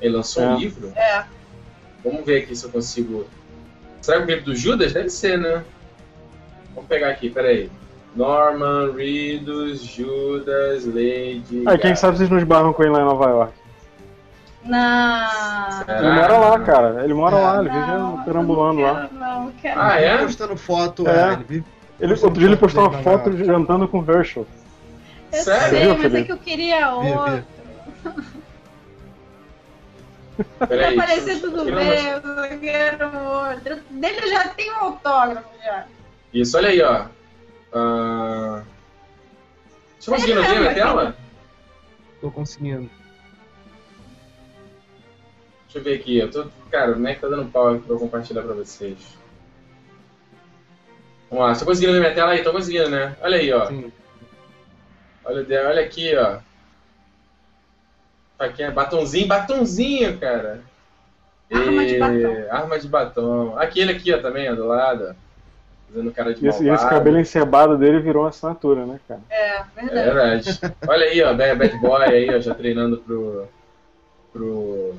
Ele 0.00 0.16
lançou 0.16 0.42
É. 0.42 0.46
um 0.48 0.56
livro? 0.58 0.92
É. 0.96 1.24
Vamos 2.04 2.24
ver 2.26 2.42
aqui 2.42 2.56
se 2.56 2.64
eu 2.64 2.70
consigo. 2.70 3.26
Será 4.00 4.18
que 4.18 4.24
o 4.24 4.26
livro 4.26 4.44
do 4.46 4.56
Judas? 4.56 4.92
Deve 4.92 5.10
ser, 5.10 5.38
né? 5.38 5.62
Vamos 6.74 6.88
pegar 6.88 7.10
aqui, 7.10 7.30
peraí. 7.30 7.70
Norman, 8.16 8.92
Reedus, 8.96 9.80
Judas, 9.82 10.84
Lady. 10.84 11.62
Ah, 11.66 11.74
e 11.74 11.78
quem 11.78 11.94
sabe 11.94 12.16
vocês 12.16 12.28
não 12.30 12.38
esbarram 12.38 12.72
com 12.72 12.82
ele 12.82 12.90
lá 12.92 13.00
em 13.02 13.04
Nova 13.04 13.26
York. 13.30 13.52
Na. 14.68 15.84
Ele 15.88 16.10
mora 16.12 16.36
lá, 16.38 16.60
cara. 16.60 17.04
Ele 17.04 17.14
mora 17.14 17.36
É. 17.36 17.40
lá, 17.42 17.60
ele 17.60 17.68
Não, 17.70 18.12
vive 18.12 18.24
perambulando 18.24 18.80
eu 18.80 18.86
não 18.86 18.92
lá. 18.94 19.00
quero, 19.08 19.14
Não, 19.14 19.46
eu 19.46 19.52
quero. 19.62 19.80
Ah, 19.80 19.94
é? 20.00 20.18
Postando 20.18 20.56
foto, 20.56 21.08
É. 21.08 21.10
é, 21.30 21.32
ele 21.32 21.44
vive 21.44 21.64
Ele, 22.00 22.12
outro 22.12 22.30
dia 22.32 22.46
ele 22.46 22.56
postou 22.56 22.88
uma 22.88 22.98
foto 23.02 23.36
jantando 23.36 23.88
com 23.88 24.00
o 24.00 24.10
Herschel. 24.10 24.46
Eu 25.32 25.42
Sério, 25.42 25.68
sei, 25.78 25.96
mas 25.96 26.14
é 26.14 26.22
que 26.22 26.32
eu 26.32 26.38
queria 26.38 26.90
Vi, 27.00 27.06
vi. 27.06 27.12
outro. 27.12 27.44
Peraí. 30.36 30.46
Pra 30.58 30.66
deixa 30.66 30.96
parecer 30.96 31.32
eu- 31.32 31.40
tudo 31.40 31.68
eu 31.68 31.74
bem, 31.74 32.20
não- 32.20 32.44
eu 32.44 32.60
quero 32.60 33.04
outro. 33.18 33.76
Dele 33.90 34.18
eu 34.22 34.28
já 34.30 34.48
tem 34.48 34.70
um 34.72 34.76
autógrafo 34.76 35.48
já. 35.64 35.84
Isso, 36.32 36.56
olha 36.56 36.68
aí, 36.68 36.80
ó. 36.82 37.06
Ah... 37.74 38.62
Você 39.98 40.10
conseguindo 40.12 40.42
ver 40.42 40.46
a 40.56 40.58
minha 40.60 40.70
É, 40.70 40.74
tela? 40.74 41.16
Tô 42.20 42.30
conseguindo. 42.30 42.88
Deixa 45.68 45.78
eu 45.78 45.82
ver 45.82 45.94
aqui. 46.00 46.18
Eu 46.18 46.30
tô... 46.30 46.46
Cara, 46.70 46.92
o 46.92 46.98
Mac 47.00 47.20
tá 47.20 47.28
dando 47.28 47.50
pau 47.50 47.68
aqui 47.68 47.84
pra 47.84 47.94
eu 47.94 47.98
compartilhar 47.98 48.42
pra 48.42 48.54
vocês. 48.54 48.96
Vamos 51.30 51.44
lá, 51.46 51.54
você 51.54 51.64
conseguindo 51.64 51.92
ver 51.92 52.00
minha 52.00 52.14
tela 52.14 52.32
aí? 52.32 52.42
Tô 52.42 52.52
conseguindo, 52.52 52.88
né? 52.88 53.14
Olha 53.20 53.36
aí, 53.36 53.52
ó. 53.52 53.66
Sim. 53.66 53.92
Olha, 55.24 55.68
olha 55.68 55.82
aqui, 55.82 56.16
ó. 56.16 56.38
Tá 58.38 58.46
aqui, 58.46 58.62
é 58.62 58.70
batonzinho, 58.70 59.26
batonzinho, 59.26 60.16
cara. 60.18 60.62
Arma 61.52 61.84
de 61.86 61.98
batom. 61.98 62.46
Arma 62.50 62.78
de 62.78 62.88
batom. 62.88 63.58
Aquele 63.58 63.92
aqui, 63.92 64.14
ó, 64.14 64.22
também, 64.22 64.50
ó, 64.50 64.54
do 64.54 64.66
lado. 64.66 65.14
Fazendo 65.88 66.12
cara 66.12 66.34
de 66.34 66.44
E 66.44 66.48
esse, 66.48 66.58
e 66.64 66.68
esse 66.68 66.68
malvado. 66.68 66.90
cabelo 66.90 67.18
encebado 67.18 67.76
dele 67.78 68.00
virou 68.00 68.22
uma 68.22 68.28
assinatura, 68.30 68.86
né, 68.86 69.00
cara? 69.08 69.20
É, 69.28 69.56
É 69.56 69.64
verdade. 69.82 70.44
verdade. 70.52 70.74
Olha 70.86 71.06
aí, 71.06 71.22
ó, 71.22 71.34
Bad 71.34 71.56
Bad 71.56 71.78
Boy 71.78 72.02
aí, 72.04 72.34
ó, 72.34 72.38
já 72.40 72.54
treinando 72.54 72.98
pro. 72.98 73.46
pro. 74.32 74.94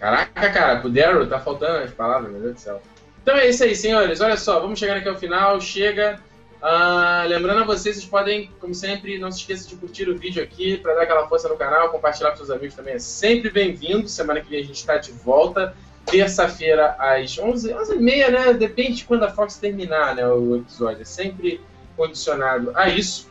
Caraca, 0.00 0.50
cara, 0.50 0.80
pro 0.80 0.88
Daryl 0.88 1.28
tá 1.28 1.38
faltando 1.38 1.84
as 1.84 1.90
palavras, 1.92 2.32
meu 2.32 2.40
Deus 2.40 2.54
do 2.54 2.60
céu. 2.60 2.82
Então 3.22 3.36
é 3.36 3.50
isso 3.50 3.62
aí, 3.62 3.76
senhores. 3.76 4.22
Olha 4.22 4.36
só, 4.36 4.58
vamos 4.58 4.78
chegando 4.78 4.96
aqui 4.96 5.08
ao 5.08 5.14
final. 5.14 5.60
Chega. 5.60 6.18
Ah, 6.62 7.24
lembrando 7.28 7.62
a 7.62 7.64
vocês, 7.64 7.96
vocês 7.96 8.08
podem, 8.08 8.50
como 8.58 8.74
sempre, 8.74 9.18
não 9.18 9.30
se 9.30 9.40
esqueça 9.40 9.68
de 9.68 9.76
curtir 9.76 10.08
o 10.08 10.16
vídeo 10.16 10.42
aqui 10.42 10.78
para 10.78 10.94
dar 10.94 11.02
aquela 11.02 11.28
força 11.28 11.48
no 11.48 11.56
canal, 11.56 11.90
compartilhar 11.90 12.30
com 12.30 12.36
seus 12.38 12.50
amigos 12.50 12.74
também 12.74 12.94
é 12.94 12.98
sempre 12.98 13.50
bem-vindo. 13.50 14.08
Semana 14.08 14.40
que 14.40 14.48
vem 14.48 14.60
a 14.60 14.64
gente 14.64 14.76
está 14.76 14.96
de 14.96 15.12
volta. 15.12 15.74
Terça-feira 16.06 16.96
às 16.98 17.38
11, 17.38 17.72
11h30, 17.72 18.28
né? 18.30 18.52
Depende 18.54 18.96
de 18.96 19.04
quando 19.04 19.24
a 19.24 19.30
Fox 19.30 19.58
terminar 19.58 20.14
né, 20.14 20.26
o 20.26 20.56
episódio. 20.56 21.02
É 21.02 21.04
sempre 21.04 21.60
condicionado 21.94 22.72
a 22.74 22.88
isso. 22.88 23.28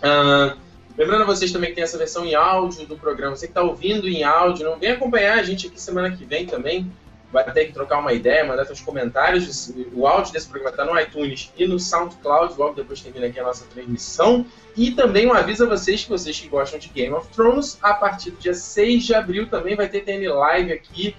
Ah, 0.00 0.56
lembrando 0.96 1.22
a 1.22 1.26
vocês 1.26 1.52
também 1.52 1.70
que 1.70 1.76
tem 1.76 1.84
essa 1.84 1.98
versão 1.98 2.24
em 2.24 2.34
áudio 2.34 2.86
do 2.86 2.96
programa. 2.96 3.36
Você 3.36 3.46
que 3.46 3.50
está 3.50 3.62
ouvindo 3.62 4.08
em 4.08 4.22
áudio, 4.24 4.68
não 4.68 4.78
vem 4.78 4.90
acompanhar 4.90 5.38
a 5.38 5.42
gente 5.42 5.66
aqui 5.66 5.80
semana 5.80 6.16
que 6.16 6.24
vem 6.24 6.46
também. 6.46 6.90
Vai 7.32 7.44
ter 7.52 7.66
que 7.66 7.72
trocar 7.72 7.98
uma 7.98 8.12
ideia, 8.12 8.44
mandar 8.44 8.64
seus 8.64 8.80
comentários. 8.80 9.72
O 9.92 10.06
áudio 10.06 10.32
desse 10.32 10.48
programa 10.48 10.70
está 10.70 10.84
no 10.84 10.98
iTunes 10.98 11.52
e 11.56 11.66
no 11.66 11.78
SoundCloud, 11.78 12.54
logo 12.56 12.74
depois 12.74 13.00
termina 13.00 13.26
aqui 13.26 13.40
a 13.40 13.42
nossa 13.42 13.64
transmissão. 13.66 14.46
E 14.76 14.92
também 14.92 15.26
um 15.26 15.32
aviso 15.32 15.64
a 15.64 15.68
vocês 15.68 16.04
que 16.04 16.08
vocês 16.08 16.38
que 16.38 16.48
gostam 16.48 16.78
de 16.78 16.88
Game 16.88 17.14
of 17.14 17.28
Thrones, 17.28 17.78
a 17.82 17.94
partir 17.94 18.30
do 18.30 18.38
dia 18.38 18.54
6 18.54 19.04
de 19.04 19.14
abril 19.14 19.48
também 19.48 19.74
vai 19.74 19.88
ter 19.88 20.02
TN 20.02 20.28
Live 20.28 20.72
aqui 20.72 21.16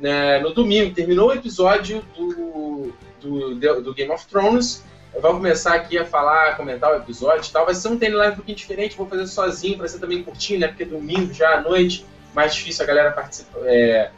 né, 0.00 0.40
no 0.40 0.52
domingo. 0.52 0.94
Terminou 0.94 1.28
o 1.28 1.32
episódio 1.32 2.04
do, 2.16 2.92
do, 3.20 3.82
do 3.82 3.94
Game 3.94 4.12
of 4.12 4.26
Thrones. 4.26 4.82
Vamos 5.20 5.38
começar 5.38 5.74
aqui 5.74 5.96
a 5.96 6.04
falar, 6.04 6.56
comentar 6.56 6.92
o 6.92 6.96
episódio 6.96 7.48
e 7.48 7.52
tal. 7.52 7.64
Vai 7.64 7.74
ser 7.74 7.88
um 7.88 7.98
TN 7.98 8.14
Live 8.14 8.32
um 8.32 8.36
pouquinho 8.36 8.56
diferente, 8.56 8.96
vou 8.96 9.06
fazer 9.06 9.26
sozinho, 9.26 9.78
para 9.78 9.88
ser 9.88 9.98
também 9.98 10.22
curtinho, 10.22 10.60
né? 10.60 10.68
Porque 10.68 10.84
domingo 10.84 11.32
já 11.32 11.54
à 11.54 11.60
noite, 11.60 12.04
mais 12.34 12.54
difícil 12.54 12.84
a 12.84 12.86
galera 12.86 13.12
participar. 13.12 13.60
É, 13.64 14.10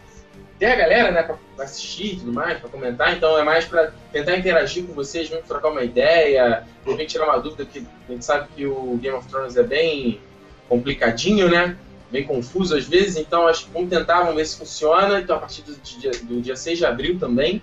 ter 0.59 0.67
a 0.67 0.77
galera, 0.77 1.11
né, 1.11 1.23
pra 1.23 1.37
pra 1.57 1.65
assistir 1.65 2.15
e 2.15 2.17
tudo 2.17 2.33
mais, 2.33 2.59
pra 2.61 2.69
comentar, 2.69 3.17
então 3.17 3.37
é 3.39 3.43
mais 3.43 3.65
pra 3.65 3.91
tentar 4.13 4.37
interagir 4.37 4.85
com 4.85 4.93
vocês, 4.93 5.31
mesmo 5.31 5.45
trocar 5.47 5.71
uma 5.71 5.83
ideia, 5.83 6.65
de 6.85 6.91
repente 6.91 7.13
tirar 7.13 7.25
uma 7.25 7.39
dúvida, 7.39 7.65
que 7.65 7.85
a 8.09 8.13
gente 8.13 8.25
sabe 8.25 8.49
que 8.55 8.67
o 8.67 8.97
Game 8.99 9.17
of 9.17 9.27
Thrones 9.27 9.57
é 9.57 9.63
bem 9.63 10.21
complicadinho, 10.69 11.49
né? 11.49 11.77
Bem 12.11 12.25
confuso 12.25 12.77
às 12.77 12.87
vezes, 12.87 13.17
então 13.17 13.49
acho 13.49 13.65
que 13.65 13.73
vamos 13.73 13.89
tentar, 13.89 14.21
vamos 14.21 14.37
ver 14.37 14.47
se 14.47 14.59
funciona. 14.59 15.19
Então 15.19 15.37
a 15.37 15.39
partir 15.41 15.63
do 15.63 15.75
dia, 15.77 16.11
do 16.23 16.41
dia 16.41 16.55
6 16.55 16.79
de 16.79 16.87
abril 16.87 17.19
também. 17.19 17.61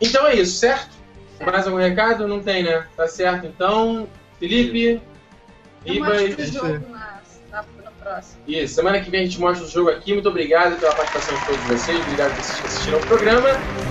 Então 0.00 0.26
é 0.26 0.34
isso, 0.34 0.58
certo? 0.58 0.90
Mais 1.44 1.66
algum 1.66 1.78
recado? 1.78 2.26
Não 2.28 2.40
tem, 2.40 2.62
né? 2.62 2.86
Tá 2.96 3.06
certo. 3.08 3.46
Então, 3.46 4.08
Felipe, 4.38 5.00
Ribas, 5.84 6.22
isso. 6.38 6.60
Isso, 8.46 8.74
semana 8.74 9.00
que 9.00 9.10
vem 9.10 9.22
a 9.22 9.24
gente 9.24 9.40
mostra 9.40 9.66
o 9.66 9.70
jogo 9.70 9.90
aqui. 9.90 10.12
Muito 10.12 10.28
obrigado 10.28 10.78
pela 10.78 10.94
participação 10.94 11.38
de 11.38 11.46
todos 11.46 11.60
vocês. 11.64 11.98
Obrigado 12.00 12.30
por 12.32 12.40
assistir- 12.40 12.66
assistiram 12.66 12.98
o 12.98 13.06
programa. 13.06 13.48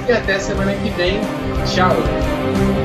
E 0.07 0.11
até 0.11 0.37
semana 0.39 0.73
que 0.75 0.89
vem. 0.91 1.19
Tchau. 1.73 2.82